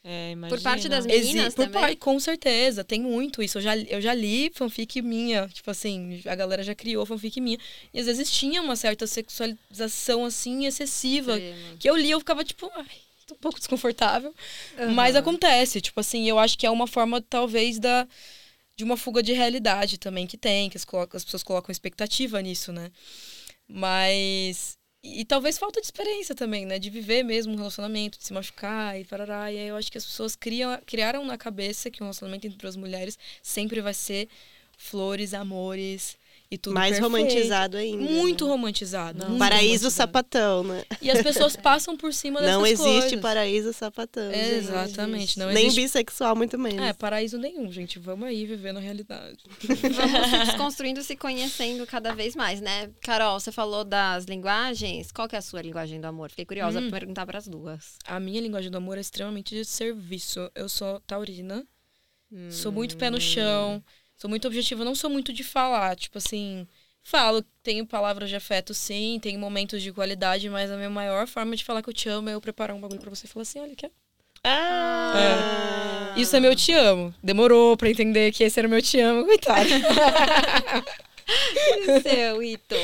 É, 0.04 0.34
por 0.48 0.60
parte 0.62 0.88
das 0.88 1.04
meninas 1.04 1.46
Exi 1.48 1.56
por 1.56 1.68
também? 1.68 1.96
com 1.96 2.18
certeza, 2.20 2.84
tem 2.84 3.00
muito 3.00 3.42
isso. 3.42 3.58
Eu 3.58 3.62
já, 3.62 3.76
eu 3.76 4.00
já 4.00 4.14
li 4.14 4.50
fanfic 4.54 5.02
minha, 5.02 5.48
tipo 5.48 5.70
assim, 5.70 6.22
a 6.24 6.34
galera 6.34 6.62
já 6.62 6.74
criou 6.74 7.04
fanfic 7.04 7.40
minha. 7.40 7.58
E 7.92 8.00
às 8.00 8.06
vezes 8.06 8.30
tinha 8.30 8.62
uma 8.62 8.76
certa 8.76 9.06
sexualização, 9.06 10.24
assim, 10.24 10.66
excessiva. 10.66 11.36
Que 11.78 11.90
eu 11.90 11.96
li 11.96 12.10
eu 12.10 12.20
ficava, 12.20 12.44
tipo, 12.44 12.70
ai, 12.74 12.86
tô 13.26 13.34
um 13.34 13.38
pouco 13.38 13.58
desconfortável. 13.58 14.32
Uhum. 14.78 14.94
Mas 14.94 15.16
acontece, 15.16 15.80
tipo 15.80 15.98
assim, 16.00 16.28
eu 16.28 16.38
acho 16.38 16.56
que 16.56 16.66
é 16.66 16.70
uma 16.70 16.86
forma, 16.86 17.20
talvez, 17.20 17.78
da 17.78 18.06
de 18.76 18.84
uma 18.84 18.96
fuga 18.96 19.20
de 19.20 19.32
realidade 19.32 19.98
também 19.98 20.24
que 20.24 20.38
tem, 20.38 20.70
que 20.70 20.76
as, 20.76 20.86
as 21.12 21.24
pessoas 21.24 21.42
colocam 21.42 21.72
expectativa 21.72 22.40
nisso, 22.40 22.72
né? 22.72 22.92
Mas 23.66 24.77
e, 25.02 25.24
talvez 25.24 25.58
falta 25.58 25.80
de 25.80 25.86
experiência 25.86 26.34
também, 26.34 26.66
né? 26.66 26.78
De 26.78 26.90
viver 26.90 27.22
mesmo 27.22 27.52
um 27.52 27.56
relacionamento, 27.56 28.18
de 28.18 28.24
se 28.24 28.32
machucar 28.32 28.98
e 29.00 29.04
parará. 29.04 29.50
E 29.52 29.58
aí 29.58 29.68
eu 29.68 29.76
acho 29.76 29.90
que 29.90 29.98
as 29.98 30.04
pessoas 30.04 30.34
criam, 30.34 30.78
criaram 30.84 31.24
na 31.24 31.38
cabeça 31.38 31.90
que 31.90 32.02
um 32.02 32.06
relacionamento 32.06 32.46
entre 32.46 32.58
duas 32.58 32.76
mulheres 32.76 33.18
sempre 33.42 33.80
vai 33.80 33.94
ser 33.94 34.28
flores, 34.76 35.34
amores, 35.34 36.16
e 36.50 36.56
tudo 36.56 36.74
Mais 36.74 36.98
perfeito. 36.98 37.12
romantizado 37.12 37.76
ainda. 37.76 38.02
Muito 38.10 38.44
né? 38.44 38.50
romantizado. 38.50 39.18
Não, 39.18 39.28
muito 39.28 39.38
paraíso 39.38 39.84
romantizado. 39.84 39.90
sapatão, 39.90 40.64
né? 40.64 40.84
E 41.02 41.10
as 41.10 41.22
pessoas 41.22 41.56
passam 41.56 41.96
por 41.96 42.12
cima 42.14 42.40
dessas 42.40 42.54
Não 42.54 42.66
existe 42.66 43.00
coisas. 43.00 43.20
paraíso 43.20 43.72
sapatão. 43.74 44.30
É, 44.30 44.54
exatamente. 44.54 45.38
Não 45.38 45.52
Nem 45.52 45.70
bissexual, 45.70 46.34
muito 46.34 46.58
menos. 46.58 46.80
É, 46.80 46.92
paraíso 46.94 47.36
nenhum, 47.36 47.70
gente. 47.70 47.98
Vamos 47.98 48.26
aí 48.28 48.46
viver 48.46 48.72
na 48.72 48.80
realidade. 48.80 49.44
Vamos 49.62 50.30
se 50.30 50.38
desconstruindo, 50.46 51.02
se 51.02 51.16
conhecendo 51.16 51.86
cada 51.86 52.14
vez 52.14 52.34
mais, 52.34 52.60
né? 52.62 52.90
Carol, 53.02 53.38
você 53.38 53.52
falou 53.52 53.84
das 53.84 54.24
linguagens. 54.24 55.12
Qual 55.12 55.28
que 55.28 55.36
é 55.36 55.38
a 55.38 55.42
sua 55.42 55.60
linguagem 55.60 56.00
do 56.00 56.06
amor? 56.06 56.30
Fiquei 56.30 56.46
curiosa 56.46 56.80
hum. 56.80 56.88
pra 56.88 56.98
perguntar 56.98 57.26
para 57.26 57.38
as 57.38 57.46
duas. 57.46 57.98
A 58.06 58.18
minha 58.18 58.40
linguagem 58.40 58.70
do 58.70 58.78
amor 58.78 58.96
é 58.96 59.02
extremamente 59.02 59.54
de 59.54 59.66
serviço. 59.66 60.50
Eu 60.54 60.68
sou 60.68 60.98
taurina. 61.00 61.66
Hum. 62.32 62.50
Sou 62.50 62.72
muito 62.72 62.96
pé 62.96 63.10
no 63.10 63.20
chão. 63.20 63.82
Sou 64.18 64.28
muito 64.28 64.46
objetiva. 64.46 64.84
Não 64.84 64.94
sou 64.94 65.08
muito 65.08 65.32
de 65.32 65.44
falar. 65.44 65.96
Tipo 65.96 66.18
assim 66.18 66.66
Falo, 67.08 67.42
tenho 67.62 67.86
palavras 67.86 68.28
de 68.28 68.36
afeto, 68.36 68.74
sim, 68.74 69.18
tenho 69.22 69.40
momentos 69.40 69.82
de 69.82 69.90
qualidade, 69.90 70.50
mas 70.50 70.70
a 70.70 70.76
minha 70.76 70.90
maior 70.90 71.26
forma 71.26 71.56
de 71.56 71.64
falar 71.64 71.82
que 71.82 71.88
eu 71.88 71.94
te 71.94 72.06
amo 72.06 72.28
é 72.28 72.34
eu 72.34 72.40
preparar 72.40 72.76
um 72.76 72.80
bagulho 72.80 73.00
pra 73.00 73.08
você 73.08 73.24
e 73.24 73.28
falar 73.30 73.44
assim: 73.44 73.60
olha, 73.60 73.74
quer? 73.74 73.90
Ah! 74.44 76.14
É. 76.14 76.20
Isso 76.20 76.36
é 76.36 76.40
meu 76.40 76.54
te 76.54 76.70
amo. 76.74 77.14
Demorou 77.22 77.78
pra 77.78 77.88
entender 77.88 78.30
que 78.32 78.44
esse 78.44 78.58
era 78.58 78.68
meu 78.68 78.82
te 78.82 79.00
amo, 79.00 79.24
coitado. 79.24 79.70
seu, 82.02 82.42
Ito? 82.42 82.76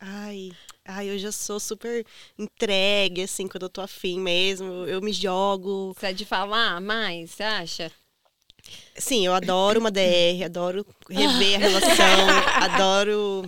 Ai, 0.00 0.52
ai, 0.86 1.10
eu 1.10 1.18
já 1.18 1.30
sou 1.30 1.60
super 1.60 2.06
entregue, 2.38 3.24
assim, 3.24 3.46
quando 3.46 3.64
eu 3.64 3.70
tô 3.70 3.82
afim 3.82 4.18
mesmo. 4.18 4.86
Eu 4.86 5.02
me 5.02 5.12
jogo. 5.12 5.92
Você 5.94 6.06
é 6.06 6.12
de 6.14 6.24
falar 6.24 6.80
mais, 6.80 7.32
você 7.32 7.42
acha? 7.42 7.92
Sim, 8.96 9.26
eu 9.26 9.34
adoro 9.34 9.80
uma 9.80 9.90
DR, 9.90 10.44
adoro 10.44 10.86
rever 11.08 11.56
a 11.56 11.58
relação, 11.58 12.28
adoro 12.60 13.46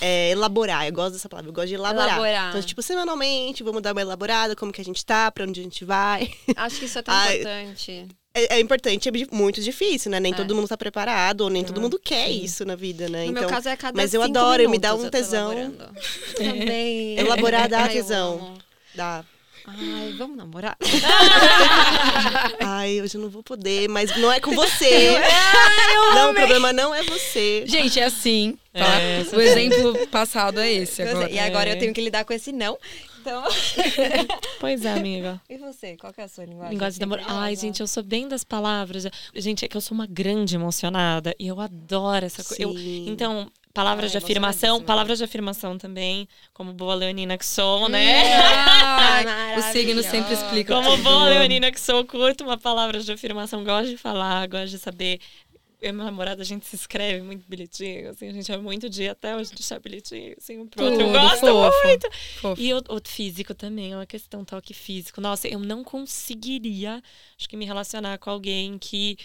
é, 0.00 0.30
elaborar. 0.30 0.86
Eu 0.86 0.92
gosto 0.92 1.14
dessa 1.14 1.28
palavra, 1.28 1.50
eu 1.50 1.54
gosto 1.54 1.68
de 1.68 1.74
elaborar. 1.74 2.08
elaborar. 2.08 2.48
Então, 2.50 2.62
tipo, 2.62 2.82
semanalmente, 2.82 3.62
vamos 3.62 3.82
dar 3.82 3.92
uma 3.92 4.00
elaborada, 4.00 4.56
como 4.56 4.72
que 4.72 4.80
a 4.80 4.84
gente 4.84 5.04
tá, 5.04 5.30
pra 5.30 5.44
onde 5.44 5.60
a 5.60 5.62
gente 5.62 5.84
vai. 5.84 6.30
Acho 6.56 6.78
que 6.78 6.84
isso 6.86 6.98
é 6.98 7.02
tão 7.02 7.14
Ai, 7.14 7.36
importante. 7.36 8.08
É, 8.34 8.56
é, 8.56 8.60
importante, 8.60 9.08
é 9.08 9.12
muito 9.30 9.60
difícil, 9.60 10.10
né? 10.10 10.18
Nem 10.18 10.32
é. 10.32 10.36
todo 10.36 10.54
mundo 10.54 10.66
tá 10.66 10.76
preparado, 10.76 11.42
ou 11.42 11.50
nem 11.50 11.62
todo 11.62 11.80
mundo 11.80 11.98
quer 11.98 12.28
Sim. 12.28 12.42
isso 12.42 12.64
na 12.64 12.74
vida, 12.74 13.08
né? 13.08 13.24
No 13.24 13.30
então, 13.30 13.42
meu 13.42 13.50
caso 13.50 13.68
é 13.68 13.76
cada 13.76 13.96
Mas 13.96 14.14
eu 14.14 14.22
adoro, 14.22 14.68
me 14.70 14.78
dá 14.78 14.94
um 14.94 15.08
tesão. 15.08 15.52
Também. 16.36 17.18
Elaborar 17.20 17.68
dá 17.68 17.88
tesão. 17.88 18.54
Dá. 18.94 19.24
Ai, 19.66 20.14
vamos 20.18 20.36
namorar? 20.36 20.76
Ai, 22.60 23.00
hoje 23.00 23.16
eu 23.16 23.20
não 23.20 23.30
vou 23.30 23.42
poder, 23.42 23.88
mas 23.88 24.16
não 24.16 24.32
é 24.32 24.40
com 24.40 24.54
você. 24.54 25.14
Ai, 25.16 26.14
não, 26.14 26.32
o 26.32 26.34
problema 26.34 26.72
não 26.72 26.94
é 26.94 27.02
você. 27.02 27.64
Gente, 27.66 28.00
é 28.00 28.04
assim. 28.04 28.58
Tá? 28.72 29.00
É, 29.00 29.24
o 29.32 29.40
exemplo 29.40 30.06
passado 30.08 30.60
é 30.60 30.72
esse. 30.72 31.02
Agora. 31.02 31.30
E 31.30 31.38
agora 31.38 31.70
é. 31.70 31.74
eu 31.74 31.78
tenho 31.78 31.94
que 31.94 32.00
lidar 32.00 32.24
com 32.24 32.32
esse 32.32 32.50
não. 32.50 32.78
Então. 33.20 33.44
pois 34.58 34.84
é, 34.84 34.92
amiga. 34.92 35.40
E 35.48 35.56
você? 35.56 35.96
Qual 35.96 36.12
é 36.16 36.22
a 36.22 36.28
sua 36.28 36.44
linguagem? 36.44 36.72
Linguagem 36.72 36.98
de 36.98 37.04
amor. 37.04 37.20
Ai, 37.26 37.54
gente, 37.54 37.80
eu 37.80 37.86
sou 37.86 38.02
bem 38.02 38.26
das 38.26 38.42
palavras. 38.42 39.06
Gente, 39.34 39.64
é 39.64 39.68
que 39.68 39.76
eu 39.76 39.80
sou 39.80 39.94
uma 39.94 40.06
grande 40.06 40.56
emocionada 40.56 41.34
e 41.38 41.46
eu 41.46 41.60
adoro 41.60 42.26
essa 42.26 42.42
coisa. 42.42 42.64
Então, 43.06 43.50
Palavras 43.74 44.14
Ai, 44.14 44.20
de 44.20 44.24
afirmação, 44.24 44.82
palavras 44.82 45.16
de 45.18 45.24
afirmação 45.24 45.78
também, 45.78 46.28
como 46.52 46.74
boa 46.74 46.94
leonina 46.94 47.38
que 47.38 47.46
sou, 47.46 47.88
né? 47.88 48.34
Ah, 48.34 49.56
o 49.58 49.62
signo 49.72 50.02
sempre 50.02 50.34
explica. 50.34 50.74
Como 50.74 50.94
boa 50.98 51.28
leonina 51.30 51.72
que 51.72 51.80
sou, 51.80 52.04
curto 52.04 52.44
uma 52.44 52.58
palavra 52.58 53.00
de 53.00 53.10
afirmação, 53.10 53.64
gosto 53.64 53.88
de 53.88 53.96
falar, 53.96 54.46
gosto 54.46 54.68
de 54.68 54.78
saber. 54.78 55.20
Eu 55.80 55.88
e 55.88 55.92
meu 55.92 56.04
namorado, 56.04 56.40
a 56.40 56.44
gente 56.44 56.64
se 56.66 56.76
escreve 56.76 57.22
muito 57.22 57.44
bilhetinho, 57.48 58.10
assim, 58.10 58.28
a 58.28 58.32
gente 58.32 58.52
é 58.52 58.56
muito 58.56 58.88
dia 58.88 59.12
até 59.12 59.34
hoje 59.34 59.50
deixar 59.50 59.80
bilhetinho, 59.80 60.36
assim, 60.38 60.58
um 60.58 60.66
pro 60.68 60.84
outro. 60.84 61.00
Eu 61.00 61.10
gosto 61.10 61.40
fofo, 61.40 61.86
muito. 61.86 62.08
Fofo. 62.40 62.62
E 62.62 62.72
o, 62.74 62.78
o, 62.88 63.00
físico 63.04 63.52
também, 63.52 63.92
é 63.92 63.96
uma 63.96 64.06
questão 64.06 64.44
toque 64.44 64.72
físico. 64.74 65.20
Nossa, 65.20 65.48
eu 65.48 65.58
não 65.58 65.82
conseguiria, 65.82 67.02
acho 67.36 67.48
que 67.48 67.56
me 67.56 67.64
relacionar 67.64 68.16
com 68.18 68.30
alguém 68.30 68.78
que 68.78 69.16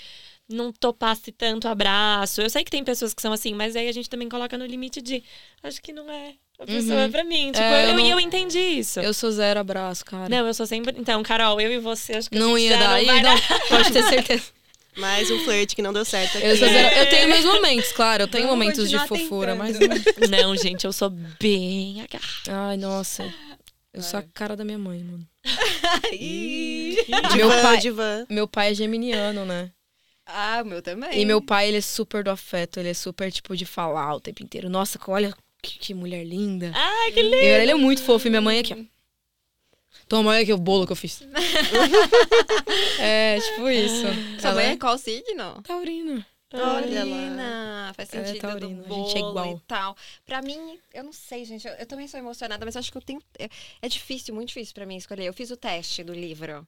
não 0.50 0.72
topasse 0.72 1.32
tanto 1.32 1.68
abraço. 1.68 2.42
Eu 2.42 2.50
sei 2.50 2.64
que 2.64 2.72
tem 2.72 2.84
pessoas 2.84 3.14
que 3.14 3.22
são 3.22 3.34
assim, 3.34 3.54
mas 3.54 3.76
aí 3.76 3.88
a 3.88 3.92
gente 3.92 4.10
também 4.10 4.30
coloca 4.30 4.58
no 4.58 4.66
limite 4.66 5.02
de 5.02 5.24
acho 5.64 5.82
que 5.82 5.92
não 5.92 6.10
é 6.10 6.36
a 6.60 6.66
pessoa 6.66 6.96
uhum. 6.96 7.06
é 7.06 7.10
pra 7.10 7.24
mim. 7.24 7.52
Tipo, 7.52 7.64
é, 7.64 7.86
eu, 7.86 7.90
eu, 7.90 7.96
não... 7.96 8.06
eu, 8.06 8.20
entendi 8.20 8.58
isso. 8.58 9.00
Eu 9.00 9.14
sou 9.14 9.32
zero 9.32 9.60
abraço, 9.60 10.04
cara. 10.04 10.28
Não, 10.28 10.48
eu 10.48 10.54
sou 10.54 10.66
sempre. 10.66 10.96
Então, 10.98 11.22
Carol, 11.22 11.62
eu 11.62 11.72
e 11.72 11.78
você, 11.78 12.14
acho 12.14 12.30
que 12.30 12.38
não 12.38 12.58
ia 12.58 12.76
dar. 12.78 13.02
Não, 13.04 13.16
não, 13.16 13.22
dar. 13.22 13.42
pode 13.70 13.92
ter 13.92 14.04
certeza. 14.04 14.58
Mais 14.98 15.30
um 15.30 15.38
flerte 15.44 15.76
que 15.76 15.82
não 15.84 15.94
deu 15.94 16.04
certo 16.04 16.40
aqui. 16.40 16.48
Eu, 16.48 16.58
zero... 16.58 16.96
eu 16.98 17.10
tenho 17.10 17.30
meus 17.30 17.46
momentos, 17.46 17.92
claro. 17.92 18.24
Eu 18.24 18.28
tenho 18.28 18.48
Vamos 18.48 18.58
momentos 18.58 18.90
de 18.90 18.98
fofura, 19.08 19.56
tentando. 19.56 19.90
mas. 19.90 20.18
Não, 20.28 20.56
gente, 20.56 20.86
eu 20.86 20.92
sou 20.92 21.12
bem 21.12 22.02
agarrada. 22.02 22.70
Ai, 22.70 22.78
nossa. 22.78 23.32
Eu 23.94 24.02
sou 24.02 24.20
a 24.20 24.24
cara 24.34 24.56
da 24.56 24.66
minha 24.66 24.80
mãe, 24.80 25.04
mano. 25.04 25.28
meu, 27.36 27.50
pai, 27.62 27.80
meu 28.30 28.48
pai 28.48 28.72
é 28.72 28.74
geminiano, 28.74 29.46
né? 29.46 29.72
Ah, 30.28 30.62
o 30.62 30.66
meu 30.68 30.82
também. 30.82 31.20
E 31.20 31.26
meu 31.26 31.42
pai, 31.42 31.70
ele 31.70 31.78
é 31.78 31.82
super 31.82 32.24
do 32.24 32.30
afeto, 32.30 32.80
ele 32.80 32.90
é 32.90 32.94
super, 32.94 33.32
tipo, 33.32 33.56
de 33.56 33.66
falar 33.66 34.14
o 34.16 34.20
tempo 34.20 34.44
inteiro. 34.44 34.70
Nossa, 34.70 35.00
olha 35.08 35.34
que, 35.62 35.80
que 35.80 35.94
mulher 35.94 36.24
linda. 36.26 36.72
Ai, 36.76 37.12
que 37.12 37.22
lindo! 37.22 37.36
Eu- 37.38 37.62
ele 37.62 37.72
é 37.72 37.76
muito 37.76 38.04
fofo. 38.04 38.28
E 38.28 38.30
minha 38.30 38.42
mãe 38.42 38.60
aqui, 38.60 38.74
ó. 38.74 38.98
Toma, 40.08 40.30
olha 40.32 40.42
aqui 40.42 40.54
o 40.54 40.58
bolo 40.58 40.86
que 40.86 40.92
eu 40.92 40.96
fiz. 40.96 41.22
é, 43.00 43.40
tipo 43.40 43.70
isso. 43.70 44.06
Sua 44.40 44.50
Ela 44.52 44.56
mãe 44.56 44.66
é 44.66 44.72
é 44.72 44.78
qual 44.78 44.98
signo? 44.98 45.44
lá. 45.44 45.62
Taurina, 46.50 47.94
faz 47.96 48.14
é 48.14 48.26
sentido 48.26 48.42
taurina, 48.42 48.82
do 48.82 48.86
a 48.86 48.88
bolo 48.88 49.06
gente 49.08 49.18
é 49.18 49.20
igual. 49.20 49.58
e 49.58 49.60
tal. 49.68 49.98
Pra 50.26 50.42
mim, 50.42 50.80
eu 50.94 51.04
não 51.04 51.12
sei, 51.12 51.44
gente, 51.44 51.68
eu, 51.68 51.74
eu 51.74 51.86
também 51.86 52.08
sou 52.08 52.18
emocionada, 52.20 52.66
mas 52.66 52.78
acho 52.78 52.90
que 52.92 52.98
eu 52.98 53.02
tenho... 53.02 53.22
É, 53.38 53.50
é 53.82 53.90
difícil, 53.90 54.34
muito 54.34 54.48
difícil 54.50 54.74
pra 54.74 54.86
mim 54.86 54.96
escolher. 54.96 55.26
Eu 55.26 55.34
fiz 55.34 55.52
o 55.52 55.58
teste 55.58 56.04
do 56.06 56.14
livro. 56.14 56.66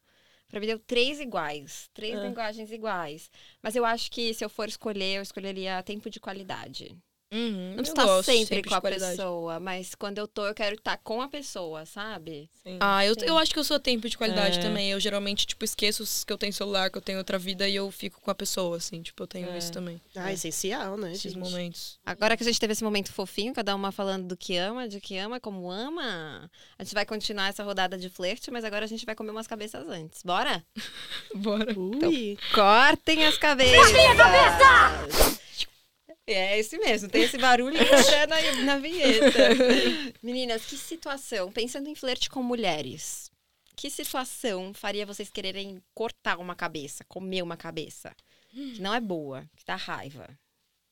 Pra 0.49 0.59
mim 0.59 0.65
deu 0.65 0.79
três 0.79 1.19
iguais, 1.19 1.89
três 1.93 2.17
Ah. 2.17 2.23
linguagens 2.23 2.71
iguais. 2.71 3.29
Mas 3.61 3.75
eu 3.75 3.85
acho 3.85 4.11
que 4.11 4.33
se 4.33 4.43
eu 4.43 4.49
for 4.49 4.67
escolher, 4.67 5.17
eu 5.17 5.21
escolheria 5.21 5.81
tempo 5.83 6.09
de 6.09 6.19
qualidade. 6.19 6.97
Uhum, 7.31 7.69
Não 7.75 7.83
precisa 7.83 8.01
estar 8.01 8.23
sempre, 8.23 8.45
sempre 8.55 8.69
com 8.69 8.75
a 8.75 8.81
pessoa, 8.81 9.59
mas 9.59 9.93
quando 9.93 10.17
eu 10.17 10.27
tô, 10.27 10.47
eu 10.47 10.53
quero 10.55 10.75
estar 10.75 10.97
com 10.97 11.21
a 11.21 11.27
pessoa, 11.27 11.85
sabe? 11.85 12.49
Sim. 12.63 12.77
Ah, 12.79 13.05
eu, 13.05 13.13
Sim. 13.13 13.25
eu 13.27 13.37
acho 13.37 13.53
que 13.53 13.59
eu 13.59 13.63
sou 13.63 13.79
tempo 13.79 14.09
de 14.09 14.17
qualidade 14.17 14.57
É. 14.57 14.61
também. 14.61 14.89
Eu 14.89 14.99
geralmente, 14.99 15.45
tipo, 15.45 15.63
esqueço 15.63 16.03
que 16.25 16.33
eu 16.33 16.37
tenho 16.39 16.51
celular, 16.51 16.89
que 16.89 16.97
eu 16.97 17.01
tenho 17.01 17.19
outra 17.19 17.37
vida 17.37 17.69
e 17.69 17.75
eu 17.75 17.91
fico 17.91 18.19
com 18.19 18.31
a 18.31 18.35
pessoa, 18.35 18.77
assim. 18.77 19.01
Tipo, 19.03 19.23
eu 19.23 19.27
tenho 19.27 19.47
É. 19.49 19.57
isso 19.59 19.71
também. 19.71 20.01
Ah, 20.15 20.33
essencial, 20.33 20.97
né, 20.97 21.11
Esses 21.11 21.33
gente? 21.33 21.37
momentos. 21.37 21.99
Agora 22.03 22.35
que 22.35 22.41
a 22.41 22.45
gente 22.45 22.59
teve 22.59 22.73
esse 22.73 22.83
momento 22.83 23.13
fofinho, 23.13 23.53
cada 23.53 23.75
uma 23.75 23.91
falando 23.91 24.25
do 24.27 24.35
que 24.35 24.57
ama, 24.57 24.87
de 24.87 24.99
que 24.99 25.15
ama, 25.17 25.39
como 25.39 25.69
ama, 25.69 26.49
a 26.79 26.83
gente 26.83 26.95
vai 26.95 27.05
continuar 27.05 27.49
essa 27.49 27.63
rodada 27.63 27.95
de 27.97 28.09
flerte, 28.09 28.49
mas 28.49 28.63
agora 28.63 28.85
a 28.85 28.87
gente 28.87 29.05
vai 29.05 29.13
comer 29.13 29.29
umas 29.31 29.45
cabeças 29.45 29.87
antes. 29.87 30.23
Bora? 30.23 30.63
Bora. 31.35 31.77
Ui. 31.77 32.37
Cortem 32.53 33.25
as 33.27 33.37
cabeças! 33.37 33.91
minha 33.91 34.15
cabeça! 34.15 35.38
É 36.31 36.59
esse 36.59 36.77
mesmo, 36.77 37.09
tem 37.09 37.23
esse 37.23 37.37
barulho 37.37 37.75
até 37.81 38.27
na, 38.27 38.61
na 38.63 38.77
vinheta. 38.77 39.39
Meninas, 40.21 40.65
que 40.65 40.77
situação, 40.77 41.51
pensando 41.51 41.89
em 41.89 41.95
flerte 41.95 42.29
com 42.29 42.43
mulheres, 42.43 43.31
que 43.75 43.89
situação 43.89 44.73
faria 44.73 45.05
vocês 45.05 45.29
quererem 45.29 45.81
cortar 45.93 46.37
uma 46.37 46.55
cabeça, 46.55 47.03
comer 47.05 47.41
uma 47.41 47.57
cabeça? 47.57 48.15
Que 48.51 48.81
não 48.81 48.93
é 48.93 48.99
boa, 48.99 49.49
que 49.55 49.65
dá 49.65 49.75
raiva. 49.75 50.27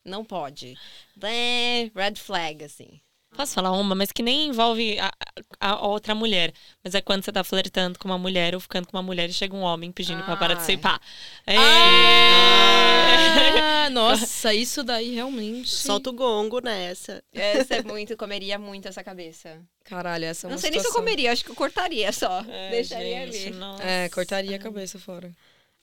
Não 0.05 0.23
pode. 0.23 0.77
É, 1.21 1.91
red 1.93 2.15
flag, 2.15 2.63
assim. 2.63 3.01
Posso 3.35 3.53
falar 3.53 3.71
uma, 3.71 3.93
mas 3.93 4.11
que 4.11 4.23
nem 4.23 4.47
envolve 4.47 4.97
a, 4.99 5.11
a- 5.59 5.87
outra 5.87 6.15
mulher. 6.15 6.51
Mas 6.83 6.95
é 6.95 7.01
quando 7.01 7.23
você 7.23 7.31
tá 7.31 7.43
flertando 7.43 7.99
com 7.99 8.07
uma 8.07 8.17
mulher 8.17 8.55
ou 8.55 8.59
ficando 8.59 8.87
com 8.87 8.97
uma 8.97 9.03
mulher 9.03 9.29
e 9.29 9.33
chega 9.33 9.55
um 9.55 9.61
homem 9.61 9.91
pedindo 9.91 10.23
pra 10.23 10.33
Ai. 10.33 10.39
participar. 10.39 10.99
É. 11.45 11.55
Ah, 11.57 13.89
nossa, 13.91 14.53
isso 14.53 14.83
daí 14.83 15.13
realmente. 15.13 15.69
Solta 15.69 16.09
o 16.09 16.13
gongo 16.13 16.59
nessa. 16.61 17.23
Essa 17.33 17.75
é 17.75 17.83
muito, 17.83 18.17
comeria 18.17 18.57
muito 18.57 18.87
essa 18.87 19.03
cabeça. 19.03 19.59
Caralho, 19.83 20.25
essa 20.25 20.45
é 20.45 20.47
uma 20.47 20.51
Não 20.55 20.59
sei 20.59 20.71
nem 20.71 20.79
se 20.79 20.85
eu 20.87 20.91
situação. 20.91 21.05
comeria, 21.05 21.31
acho 21.31 21.45
que 21.45 21.51
eu 21.51 21.55
cortaria 21.55 22.11
só. 22.11 22.43
É, 22.49 22.71
Deixaria 22.71 23.31
gente, 23.31 23.47
ali. 23.49 23.55
nossa. 23.55 23.83
É, 23.83 24.09
cortaria 24.09 24.55
a 24.55 24.59
cabeça 24.59 24.97
fora. 24.99 25.31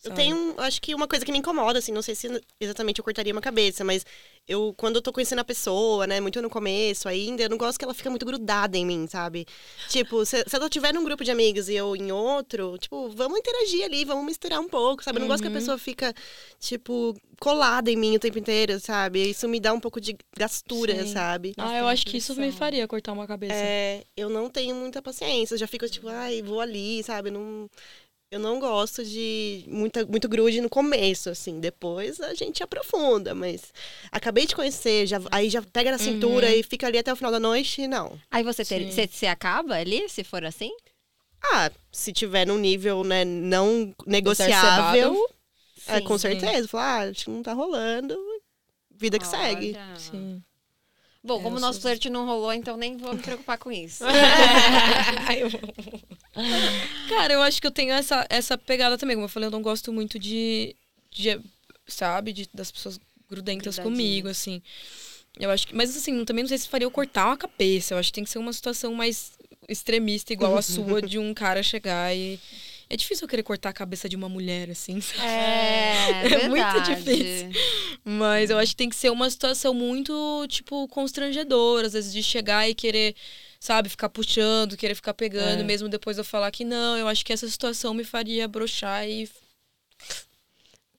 Eu 0.04 0.12
tenho, 0.12 0.54
acho 0.58 0.80
que 0.82 0.94
uma 0.94 1.08
coisa 1.08 1.24
que 1.24 1.32
me 1.32 1.38
incomoda, 1.38 1.78
assim, 1.78 1.92
não 1.92 2.02
sei 2.02 2.14
se 2.14 2.28
exatamente 2.60 2.98
eu 2.98 3.04
cortaria 3.04 3.32
uma 3.32 3.40
cabeça, 3.40 3.82
mas 3.84 4.04
eu, 4.46 4.74
quando 4.76 4.96
eu 4.96 5.02
tô 5.02 5.10
conhecendo 5.12 5.38
a 5.38 5.44
pessoa, 5.44 6.06
né, 6.06 6.20
muito 6.20 6.42
no 6.42 6.50
começo 6.50 7.08
ainda, 7.08 7.42
eu 7.42 7.48
não 7.48 7.56
gosto 7.56 7.78
que 7.78 7.84
ela 7.84 7.94
fica 7.94 8.10
muito 8.10 8.26
grudada 8.26 8.76
em 8.76 8.84
mim, 8.84 9.06
sabe? 9.06 9.46
Tipo, 9.88 10.24
se, 10.26 10.44
se 10.46 10.54
ela 10.56 10.66
estiver 10.66 10.92
num 10.92 11.02
grupo 11.04 11.24
de 11.24 11.30
amigos 11.30 11.68
e 11.70 11.74
eu 11.74 11.96
em 11.96 12.12
outro, 12.12 12.76
tipo, 12.78 13.08
vamos 13.10 13.38
interagir 13.38 13.84
ali, 13.84 14.04
vamos 14.04 14.26
misturar 14.26 14.60
um 14.60 14.68
pouco, 14.68 15.02
sabe? 15.02 15.16
Eu 15.18 15.20
não 15.22 15.28
gosto 15.28 15.42
que 15.42 15.48
a 15.48 15.50
Uhum. 15.50 15.56
pessoa 15.56 15.78
fica, 15.78 16.12
tipo, 16.60 17.14
colada 17.40 17.90
em 17.90 17.96
mim 17.96 18.16
o 18.16 18.18
tempo 18.20 18.38
inteiro, 18.38 18.78
sabe? 18.80 19.30
Isso 19.30 19.48
me 19.48 19.58
dá 19.58 19.72
um 19.72 19.80
pouco 19.80 20.00
de 20.00 20.16
gastura, 20.36 20.94
Sim. 21.06 21.12
sabe? 21.12 21.54
Ah, 21.56 21.78
eu 21.78 21.88
acho 21.88 22.04
que 22.04 22.18
isso 22.18 22.34
me 22.34 22.52
faria 22.52 22.86
cortar 22.86 23.12
uma 23.12 23.26
cabeça. 23.26 23.54
É, 23.54 24.04
eu 24.16 24.28
não 24.28 24.50
tenho 24.50 24.74
muita 24.74 25.00
paciência, 25.00 25.54
eu 25.54 25.58
já 25.58 25.66
fico 25.66 25.88
tipo, 25.88 26.08
ai, 26.08 26.42
vou 26.42 26.60
ali, 26.60 27.02
sabe? 27.02 27.30
Não, 27.30 27.68
eu 28.34 28.40
não 28.40 28.58
gosto 28.58 29.04
de 29.04 29.64
muita, 29.68 30.04
muito 30.06 30.28
grude 30.28 30.60
no 30.60 30.68
começo, 30.68 31.30
assim. 31.30 31.60
Depois 31.60 32.20
a 32.20 32.34
gente 32.34 32.64
aprofunda, 32.64 33.32
mas 33.32 33.72
acabei 34.10 34.44
de 34.44 34.56
conhecer, 34.56 35.06
já, 35.06 35.20
aí 35.30 35.48
já 35.48 35.62
pega 35.62 35.92
na 35.92 35.98
cintura 35.98 36.52
e 36.52 36.64
fica 36.64 36.88
ali 36.88 36.98
até 36.98 37.12
o 37.12 37.16
final 37.16 37.30
da 37.30 37.38
noite, 37.38 37.86
não. 37.86 38.18
Aí 38.28 38.42
você, 38.42 38.64
ter, 38.64 38.90
você, 38.90 39.06
você 39.06 39.26
acaba 39.28 39.76
ali, 39.76 40.08
se 40.08 40.24
for 40.24 40.44
assim? 40.44 40.72
Ah, 41.44 41.70
se 41.92 42.12
tiver 42.12 42.44
num 42.44 42.58
nível, 42.58 43.04
né, 43.04 43.24
não 43.24 43.94
negociável, 44.04 45.14
é, 45.86 45.98
Sim. 45.98 46.04
com 46.04 46.18
certeza. 46.18 46.66
Falar, 46.66 47.02
ah, 47.02 47.10
acho 47.10 47.26
que 47.26 47.30
não 47.30 47.42
tá 47.42 47.52
rolando, 47.52 48.18
vida 48.90 49.16
que 49.16 49.26
segue. 49.28 49.76
Olha. 49.76 49.96
Sim. 49.96 50.42
Bom, 51.26 51.40
como 51.42 51.56
o 51.56 51.60
nosso 51.60 51.80
sou- 51.80 51.88
flerte 51.88 52.10
não 52.10 52.26
rolou, 52.26 52.52
então 52.52 52.76
nem 52.76 52.98
vou 52.98 53.14
me 53.14 53.22
preocupar 53.22 53.56
com 53.56 53.72
isso. 53.72 54.04
Cara, 57.08 57.32
eu 57.32 57.42
acho 57.42 57.60
que 57.60 57.66
eu 57.66 57.70
tenho 57.70 57.92
essa, 57.92 58.26
essa 58.28 58.58
pegada 58.58 58.98
também. 58.98 59.16
Como 59.16 59.24
eu 59.24 59.30
falei, 59.30 59.46
eu 59.46 59.50
não 59.50 59.62
gosto 59.62 59.92
muito 59.92 60.18
de. 60.18 60.74
de 61.10 61.40
sabe? 61.86 62.32
De, 62.32 62.48
das 62.52 62.70
pessoas 62.70 62.98
grudentas 63.28 63.78
comigo, 63.78 64.28
assim. 64.28 64.60
Eu 65.38 65.50
acho 65.50 65.66
que. 65.66 65.74
Mas 65.74 65.96
assim, 65.96 66.24
também 66.24 66.42
não 66.44 66.48
sei 66.48 66.58
se 66.58 66.68
faria 66.68 66.84
eu 66.86 66.90
cortar 66.90 67.26
uma 67.26 67.36
cabeça. 67.36 67.94
Eu 67.94 67.98
acho 67.98 68.10
que 68.10 68.14
tem 68.14 68.24
que 68.24 68.30
ser 68.30 68.38
uma 68.38 68.52
situação 68.52 68.94
mais 68.94 69.32
extremista, 69.68 70.32
igual 70.32 70.56
a 70.56 70.62
sua, 70.62 71.00
de 71.00 71.18
um 71.18 71.32
cara 71.34 71.62
chegar 71.62 72.14
e. 72.14 72.38
É 72.94 72.96
difícil 72.96 73.24
eu 73.24 73.28
querer 73.28 73.42
cortar 73.42 73.70
a 73.70 73.72
cabeça 73.72 74.08
de 74.08 74.14
uma 74.14 74.28
mulher, 74.28 74.70
assim. 74.70 75.00
sabe? 75.00 75.20
É, 75.20 76.28
É 76.44 76.48
muito 76.48 76.80
difícil. 76.82 77.50
Mas 78.04 78.50
eu 78.50 78.56
acho 78.58 78.70
que 78.70 78.76
tem 78.76 78.88
que 78.88 78.94
ser 78.94 79.10
uma 79.10 79.28
situação 79.28 79.74
muito, 79.74 80.46
tipo, 80.48 80.86
constrangedora, 80.86 81.88
às 81.88 81.92
vezes, 81.94 82.12
de 82.12 82.22
chegar 82.22 82.68
e 82.68 82.74
querer, 82.74 83.16
sabe, 83.58 83.88
ficar 83.88 84.08
puxando, 84.10 84.76
querer 84.76 84.94
ficar 84.94 85.12
pegando, 85.12 85.60
É. 85.62 85.64
mesmo 85.64 85.88
depois 85.88 86.18
eu 86.18 86.24
falar 86.24 86.52
que 86.52 86.64
não. 86.64 86.96
Eu 86.96 87.08
acho 87.08 87.24
que 87.24 87.32
essa 87.32 87.48
situação 87.48 87.92
me 87.92 88.04
faria 88.04 88.46
broxar 88.46 89.08
e. 89.08 89.28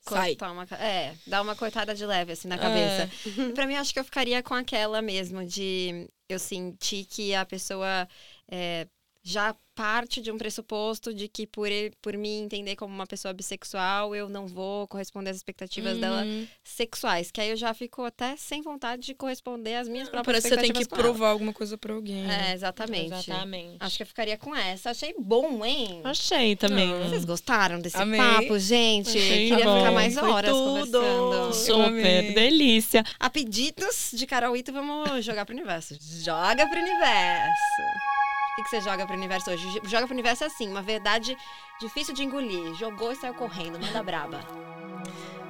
Sai. 0.08 0.36
Cortar 0.36 0.52
uma, 0.52 0.64
é, 0.80 1.16
dar 1.26 1.42
uma 1.42 1.56
cortada 1.56 1.96
de 1.96 2.06
leve, 2.06 2.34
assim, 2.34 2.48
na 2.50 2.56
É. 2.56 2.58
cabeça. 2.58 3.10
Pra 3.56 3.66
mim, 3.66 3.76
acho 3.76 3.94
que 3.94 4.00
eu 4.00 4.04
ficaria 4.04 4.44
com 4.44 4.54
aquela 4.54 5.02
mesmo, 5.02 5.46
de 5.46 6.08
eu 6.28 6.38
sentir 6.40 7.06
que 7.06 7.34
a 7.34 7.46
pessoa 7.46 8.06
é, 8.52 8.86
já 9.28 9.56
parte 9.74 10.22
de 10.22 10.32
um 10.32 10.38
pressuposto 10.38 11.14
de 11.14 11.28
que 11.28 11.46
por, 11.46 11.70
ele- 11.70 11.92
por 12.02 12.16
me 12.16 12.30
entender 12.30 12.78
como 12.78 12.94
uma 12.94 13.06
pessoa 13.08 13.34
bissexual, 13.34 14.16
eu 14.16 14.30
não 14.30 14.48
vou 14.48 14.88
corresponder 14.88 15.32
às 15.32 15.36
expectativas 15.36 15.98
dela 15.98 16.24
Uhum. 16.24 16.48
sexuais. 16.64 17.30
Que 17.32 17.42
aí 17.42 17.50
eu 17.50 17.58
já 17.58 17.74
fico 17.74 18.04
até 18.04 18.38
sem 18.38 18.62
vontade 18.62 19.02
de 19.02 19.14
corresponder 19.16 19.76
às 19.76 19.90
minhas 19.90 20.08
próprias 20.08 20.26
Parece 20.44 20.48
que 20.48 20.56
você 20.56 20.62
tem 20.62 20.72
que 20.72 20.80
expectativas 20.80 20.88
com 20.88 20.96
ela. 20.96 21.14
provar 21.18 21.32
alguma 21.32 21.52
coisa 21.52 21.78
pra 21.78 21.94
alguém. 21.94 22.24
né? 22.24 22.52
É, 22.52 22.54
exatamente. 22.54 23.14
Exatamente. 23.14 23.78
Acho 23.82 23.98
que 23.98 24.04
eu 24.04 24.08
ficaria 24.08 24.38
com 24.38 24.56
essa. 24.56 24.92
Achei 24.92 25.14
bom, 25.20 25.66
hein? 25.66 26.00
Achei 26.06 26.56
também. 26.56 26.94
Ah. 26.94 27.10
Vocês 27.10 27.26
gostaram 27.26 27.82
desse 27.82 27.98
Amei. 27.98 28.18
papo, 28.20 28.58
gente? 28.60 29.10
Achei 29.10 29.50
Queria 29.50 29.66
bom. 29.66 29.80
ficar 29.80 29.92
mais 29.92 30.14
Foi 30.14 30.30
horas 30.30 30.52
tudo. 30.52 31.00
conversando. 31.02 31.54
Super, 31.54 31.88
amei. 31.88 32.34
delícia. 32.34 33.04
A 33.20 33.30
pedidos 33.30 34.12
de 34.14 34.26
Carol 34.26 34.56
Ito, 34.56 34.72
vamos 34.72 35.26
jogar 35.26 35.46
pro 35.46 35.54
universo. 35.54 35.98
Joga 36.24 36.66
pro 36.70 36.80
universo. 36.80 38.25
O 38.56 38.58
que, 38.58 38.64
que 38.64 38.70
você 38.70 38.80
joga 38.80 39.06
pro 39.06 39.18
universo 39.18 39.52
hoje? 39.52 39.82
Joga 39.84 40.06
pro 40.06 40.14
universo 40.14 40.46
assim, 40.46 40.70
uma 40.70 40.82
verdade 40.82 41.36
difícil 41.78 42.14
de 42.14 42.24
engolir. 42.24 42.74
Jogou 42.76 43.12
e 43.12 43.16
saiu 43.18 43.34
correndo, 43.34 43.78
manda 43.78 44.02
braba. 44.02 44.40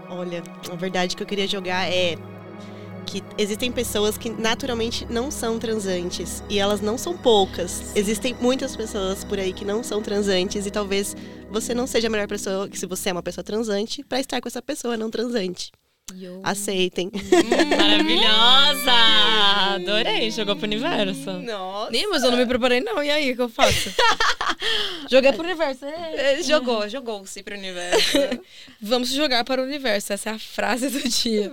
Olha, 0.10 0.42
a 0.72 0.76
verdade 0.76 1.16
que 1.16 1.22
eu 1.22 1.28
queria 1.28 1.48
jogar 1.48 1.88
é 1.88 2.16
que 3.06 3.22
existem 3.38 3.72
pessoas 3.72 4.18
que 4.18 4.32
naturalmente 4.32 5.06
não 5.06 5.30
são 5.30 5.60
transantes 5.60 6.44
e 6.50 6.58
elas 6.58 6.82
não 6.82 6.98
são 6.98 7.16
poucas. 7.16 7.96
Existem 7.96 8.36
muitas 8.42 8.76
pessoas 8.76 9.24
por 9.24 9.38
aí 9.38 9.54
que 9.54 9.64
não 9.64 9.84
são 9.84 10.02
transantes 10.02 10.66
e 10.66 10.72
talvez 10.72 11.16
você 11.52 11.76
não 11.76 11.86
seja 11.86 12.08
a 12.08 12.10
melhor 12.10 12.28
pessoa, 12.28 12.68
se 12.74 12.88
você 12.88 13.10
é 13.10 13.12
uma 13.12 13.22
pessoa 13.22 13.44
transante, 13.44 14.04
pra 14.04 14.20
estar 14.20 14.42
com 14.42 14.48
essa 14.48 14.64
pessoa 14.64 14.98
não 14.98 15.12
transante. 15.12 15.72
Yo. 16.14 16.40
Aceitem. 16.44 17.10
Maravilhosa! 17.78 18.92
Adorei, 19.74 20.30
jogou 20.30 20.56
pro 20.56 20.66
universo. 20.66 21.32
Nossa. 21.42 21.92
Nem, 21.92 22.08
mas 22.08 22.24
eu 22.24 22.30
não 22.30 22.38
me 22.38 22.46
preparei, 22.46 22.80
não. 22.80 23.04
E 23.04 23.10
aí, 23.10 23.32
o 23.32 23.36
que 23.36 23.42
eu 23.42 23.50
faço? 23.50 23.90
Joguei 25.10 25.34
pro 25.34 25.44
universo. 25.44 25.84
é. 25.84 26.44
Jogou, 26.44 26.88
jogou-se 26.88 27.42
pro 27.42 27.58
universo. 27.58 28.18
Vamos 28.80 29.10
jogar 29.10 29.44
para 29.44 29.62
o 29.62 29.66
universo. 29.66 30.14
Essa 30.14 30.30
é 30.30 30.34
a 30.34 30.40
frase 30.40 30.90
do 30.90 31.10
dia. 31.10 31.52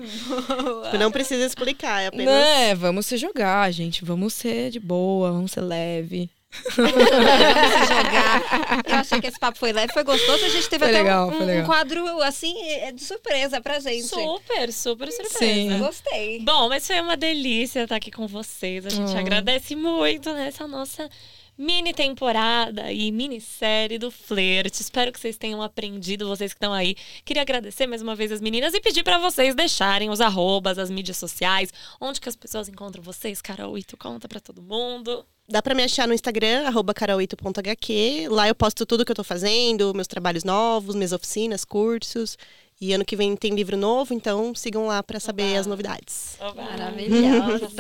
Não 1.01 1.11
precisa 1.11 1.45
explicar, 1.45 2.03
é 2.03 2.07
apenas. 2.09 2.27
Não, 2.27 2.33
é, 2.35 2.75
vamos 2.75 3.07
se 3.07 3.17
jogar, 3.17 3.71
gente. 3.73 4.05
Vamos 4.05 4.35
ser 4.35 4.71
de 4.71 4.79
boa, 4.79 5.33
vamos 5.33 5.53
ser 5.53 5.63
leve. 5.63 6.31
Eu 8.87 8.97
achei 8.97 9.21
que 9.21 9.27
esse 9.27 9.39
papo 9.39 9.59
foi 9.59 9.73
leve, 9.73 9.93
foi 9.93 10.05
gostoso. 10.05 10.45
A 10.45 10.49
gente 10.49 10.69
teve 10.69 10.85
Foi 10.85 10.95
até 10.95 11.03
legal, 11.03 11.29
um, 11.31 11.61
um 11.61 11.65
quadro, 11.65 12.23
assim, 12.23 12.55
é 12.65 12.93
de 12.93 13.03
surpresa 13.03 13.61
pra 13.61 13.81
gente. 13.81 14.07
Super, 14.07 14.73
super 14.73 15.11
surpresa. 15.11 15.39
Sim. 15.39 15.79
Gostei. 15.79 16.41
Bom, 16.41 16.69
mas 16.69 16.87
foi 16.87 17.01
uma 17.01 17.17
delícia 17.17 17.83
estar 17.85 17.97
aqui 17.97 18.11
com 18.11 18.27
vocês. 18.27 18.87
A 18.87 18.91
gente 18.91 19.13
Oh. 19.15 19.19
agradece 19.19 19.75
muito 19.75 20.33
nessa 20.33 20.67
nossa 20.67 21.09
mini 21.59 21.93
temporada 21.93 22.91
e 22.93 23.11
minissérie 23.13 23.99
do 23.99 24.11
Flerte. 24.11 24.81
Espero 24.81 25.13
que 25.13 25.21
vocês 25.21 25.37
tenham 25.37 25.61
aprendido, 25.63 26.27
vocês 26.29 26.53
que 26.53 26.57
estão 26.57 26.73
aí. 26.73 26.95
Queria 27.25 27.43
agradecer 27.43 27.87
mais 27.87 28.01
uma 28.03 28.15
vez 28.15 28.33
as 28.33 28.41
meninas 28.41 28.73
e 28.75 28.81
pedir 28.81 29.03
para 29.03 29.19
vocês 29.19 29.55
deixarem 29.55 30.09
os 30.11 30.21
arrobas, 30.21 30.79
as 30.79 30.91
mídias 30.91 31.17
sociais, 31.19 31.71
onde 32.01 32.21
que 32.21 32.29
as 32.29 32.37
pessoas 32.37 32.69
encontram 32.69 33.03
vocês. 33.03 33.43
Carol 33.43 33.77
Ito, 33.77 33.97
conta 33.97 34.29
para 34.29 34.41
todo 34.41 34.63
mundo. 34.63 35.25
Dá 35.53 35.61
pra 35.61 35.75
me 35.75 35.85
achar 35.85 36.09
no 36.09 36.15
Instagram, 36.15 36.67
arroba 36.67 36.95
carolito.hq. 36.95 38.29
Lá 38.31 38.49
eu 38.49 38.55
posto 38.55 38.87
tudo 38.87 39.05
que 39.05 39.13
eu 39.13 39.17
tô 39.17 39.23
fazendo, 39.23 39.93
meus 39.93 40.07
trabalhos 40.07 40.45
novos, 40.45 40.95
minhas 40.95 41.13
oficinas, 41.13 41.63
cursos. 41.63 42.39
E 42.81 42.95
ano 42.95 43.05
que 43.05 43.15
vem 43.15 43.37
tem 43.37 43.55
livro 43.55 43.77
novo, 43.77 44.15
então 44.15 44.55
sigam 44.55 44.87
lá 44.87 45.03
para 45.03 45.21
saber 45.21 45.51
Oba. 45.51 45.61
as 45.61 45.67
novidades. 45.67 46.39
Maravilhosa. 46.57 47.77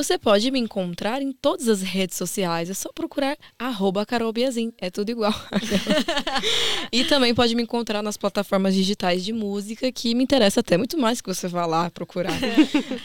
Você 0.00 0.16
pode 0.16 0.50
me 0.50 0.58
encontrar 0.58 1.20
em 1.20 1.30
todas 1.30 1.68
as 1.68 1.82
redes 1.82 2.16
sociais. 2.16 2.70
É 2.70 2.74
só 2.74 2.90
procurar 2.90 3.36
arroba 3.58 4.06
Carol 4.06 4.32
Biazin. 4.32 4.72
É 4.78 4.88
tudo 4.88 5.10
igual. 5.10 5.34
e 6.90 7.04
também 7.04 7.34
pode 7.34 7.54
me 7.54 7.62
encontrar 7.62 8.02
nas 8.02 8.16
plataformas 8.16 8.74
digitais 8.74 9.22
de 9.22 9.30
música, 9.30 9.92
que 9.92 10.14
me 10.14 10.24
interessa 10.24 10.60
até 10.60 10.78
muito 10.78 10.96
mais 10.96 11.20
que 11.20 11.28
você 11.28 11.46
vá 11.46 11.66
lá 11.66 11.90
procurar. 11.90 12.32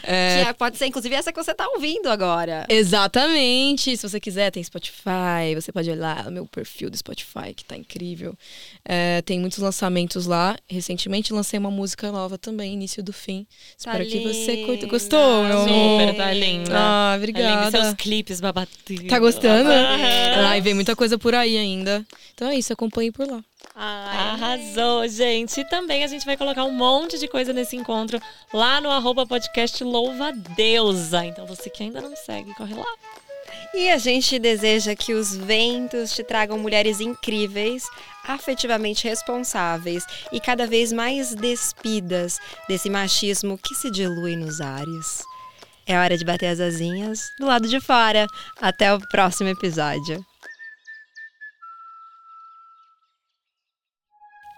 É, 0.02 0.44
Que 0.44 0.50
é- 0.50 0.52
pode 0.52 0.78
ser, 0.78 0.86
inclusive, 0.86 1.14
essa 1.14 1.32
que 1.32 1.42
você 1.42 1.52
tá 1.52 1.66
ouvindo 1.68 2.06
agora. 2.08 2.64
Exatamente. 2.68 3.96
Se 3.96 4.08
você 4.08 4.18
quiser, 4.20 4.50
tem 4.50 4.62
Spotify. 4.62 5.54
Você 5.54 5.72
pode 5.72 5.90
olhar 5.90 6.28
o 6.28 6.30
meu 6.30 6.46
perfil 6.46 6.88
do 6.88 6.96
Spotify, 6.96 7.52
que 7.54 7.64
tá 7.64 7.76
incrível. 7.76 8.34
É, 8.84 9.20
tem 9.22 9.38
muitos 9.40 9.58
lançamentos 9.58 10.26
lá. 10.26 10.56
Recentemente 10.68 11.32
lancei 11.32 11.58
uma 11.58 11.70
música 11.70 12.10
nova 12.12 12.38
também, 12.38 12.72
início 12.72 13.02
do 13.02 13.12
fim. 13.12 13.46
Espero 13.76 14.06
que 14.06 14.20
você 14.20 14.64
curta. 14.64 14.86
Gostou, 14.86 15.44
meu 15.44 15.58
amor? 15.62 16.00
Super, 16.00 16.16
tá 16.16 16.32
linda. 16.32 16.70
Ah, 16.86 17.14
obrigada. 17.16 17.70
seus 17.70 17.94
clipes 17.94 18.40
babados. 18.40 18.72
Tá 19.08 19.18
gostando? 19.18 19.70
Aham. 19.70 20.46
Ai, 20.48 20.60
vem 20.60 20.74
muita 20.74 20.94
coisa 20.94 21.18
por 21.18 21.34
aí 21.34 21.56
ainda. 21.56 22.04
Então 22.34 22.48
é 22.48 22.56
isso, 22.56 22.72
acompanhe 22.72 23.10
por 23.10 23.26
lá. 23.26 23.42
Arrasou, 23.74 25.06
gente. 25.08 25.60
E 25.60 25.64
também 25.64 26.02
a 26.04 26.06
gente 26.06 26.24
vai 26.24 26.36
colocar 26.36 26.64
um 26.64 26.72
monte 26.72 27.18
de 27.18 27.28
coisa 27.28 27.52
nesse 27.52 27.76
encontro 27.76 28.20
lá 28.52 28.80
no 28.80 28.90
arroba 28.90 29.26
podcast 29.26 29.82
Louva 29.84 30.32
Deusa. 30.32 31.24
Então 31.26 31.46
você 31.46 31.68
que 31.68 31.82
ainda 31.82 32.00
não 32.00 32.14
segue, 32.16 32.54
corre 32.54 32.74
lá. 32.74 32.84
E 33.74 33.90
a 33.90 33.98
gente 33.98 34.38
deseja 34.38 34.94
que 34.94 35.12
os 35.12 35.36
ventos 35.36 36.14
te 36.14 36.24
tragam 36.24 36.58
mulheres 36.58 37.00
incríveis, 37.00 37.84
afetivamente 38.26 39.06
responsáveis 39.06 40.04
e 40.32 40.40
cada 40.40 40.66
vez 40.66 40.92
mais 40.92 41.34
despidas 41.34 42.38
desse 42.68 42.88
machismo 42.88 43.58
que 43.58 43.74
se 43.74 43.90
dilui 43.90 44.36
nos 44.36 44.60
ares. 44.60 45.22
É 45.88 45.96
hora 45.96 46.16
de 46.16 46.24
bater 46.24 46.48
as 46.48 46.58
asinhas 46.58 47.30
do 47.38 47.46
lado 47.46 47.68
de 47.68 47.80
fora. 47.80 48.26
Até 48.60 48.92
o 48.92 48.98
próximo 49.08 49.48
episódio. 49.48 50.20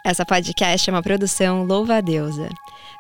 Essa 0.06 0.24
podcast 0.24 0.88
é 0.88 0.92
uma 0.92 1.02
produção 1.02 1.64
Louva 1.64 1.96
a 1.96 2.00
Deusa. 2.00 2.48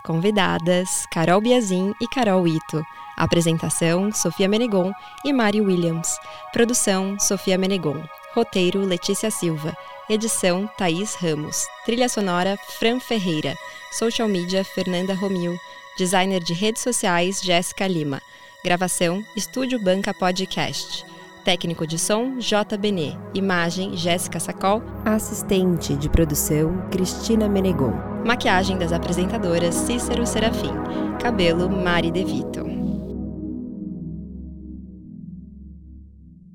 Convidadas: 0.04 1.06
Carol 1.10 1.40
Biazin 1.40 1.94
e 2.02 2.06
Carol 2.08 2.46
Ito. 2.46 2.84
Apresentação: 3.16 4.12
Sofia 4.12 4.46
Menegon 4.46 4.92
e 5.24 5.32
Mari 5.32 5.62
Williams. 5.62 6.18
Produção: 6.52 7.18
Sofia 7.18 7.56
Menegon. 7.56 8.04
Roteiro: 8.34 8.84
Letícia 8.84 9.30
Silva. 9.30 9.74
Edição: 10.06 10.68
Thaís 10.76 11.14
Ramos. 11.14 11.64
Trilha 11.86 12.10
sonora: 12.10 12.58
Fran 12.78 13.00
Ferreira. 13.00 13.54
Social 13.90 14.28
media: 14.28 14.62
Fernanda 14.62 15.14
Romil. 15.14 15.58
Designer 15.98 16.40
de 16.40 16.54
redes 16.54 16.80
sociais: 16.80 17.40
Jéssica 17.42 17.84
Lima. 17.88 18.22
Gravação: 18.64 19.24
Estúdio 19.34 19.82
Banca 19.82 20.14
Podcast. 20.14 21.04
Técnico 21.44 21.84
de 21.86 21.98
som, 21.98 22.38
J. 22.38 22.76
Benê. 22.76 23.14
Imagem, 23.34 23.96
Jéssica 23.96 24.38
Sacol. 24.38 24.80
Assistente 25.04 25.96
de 25.96 26.08
produção, 26.08 26.88
Cristina 26.92 27.48
Menegon. 27.48 27.92
Maquiagem 28.24 28.78
das 28.78 28.92
apresentadoras, 28.92 29.74
Cícero 29.74 30.24
Serafim. 30.24 30.72
Cabelo, 31.20 31.68
Mari 31.68 32.12
De 32.12 32.24
Vito. 32.24 32.77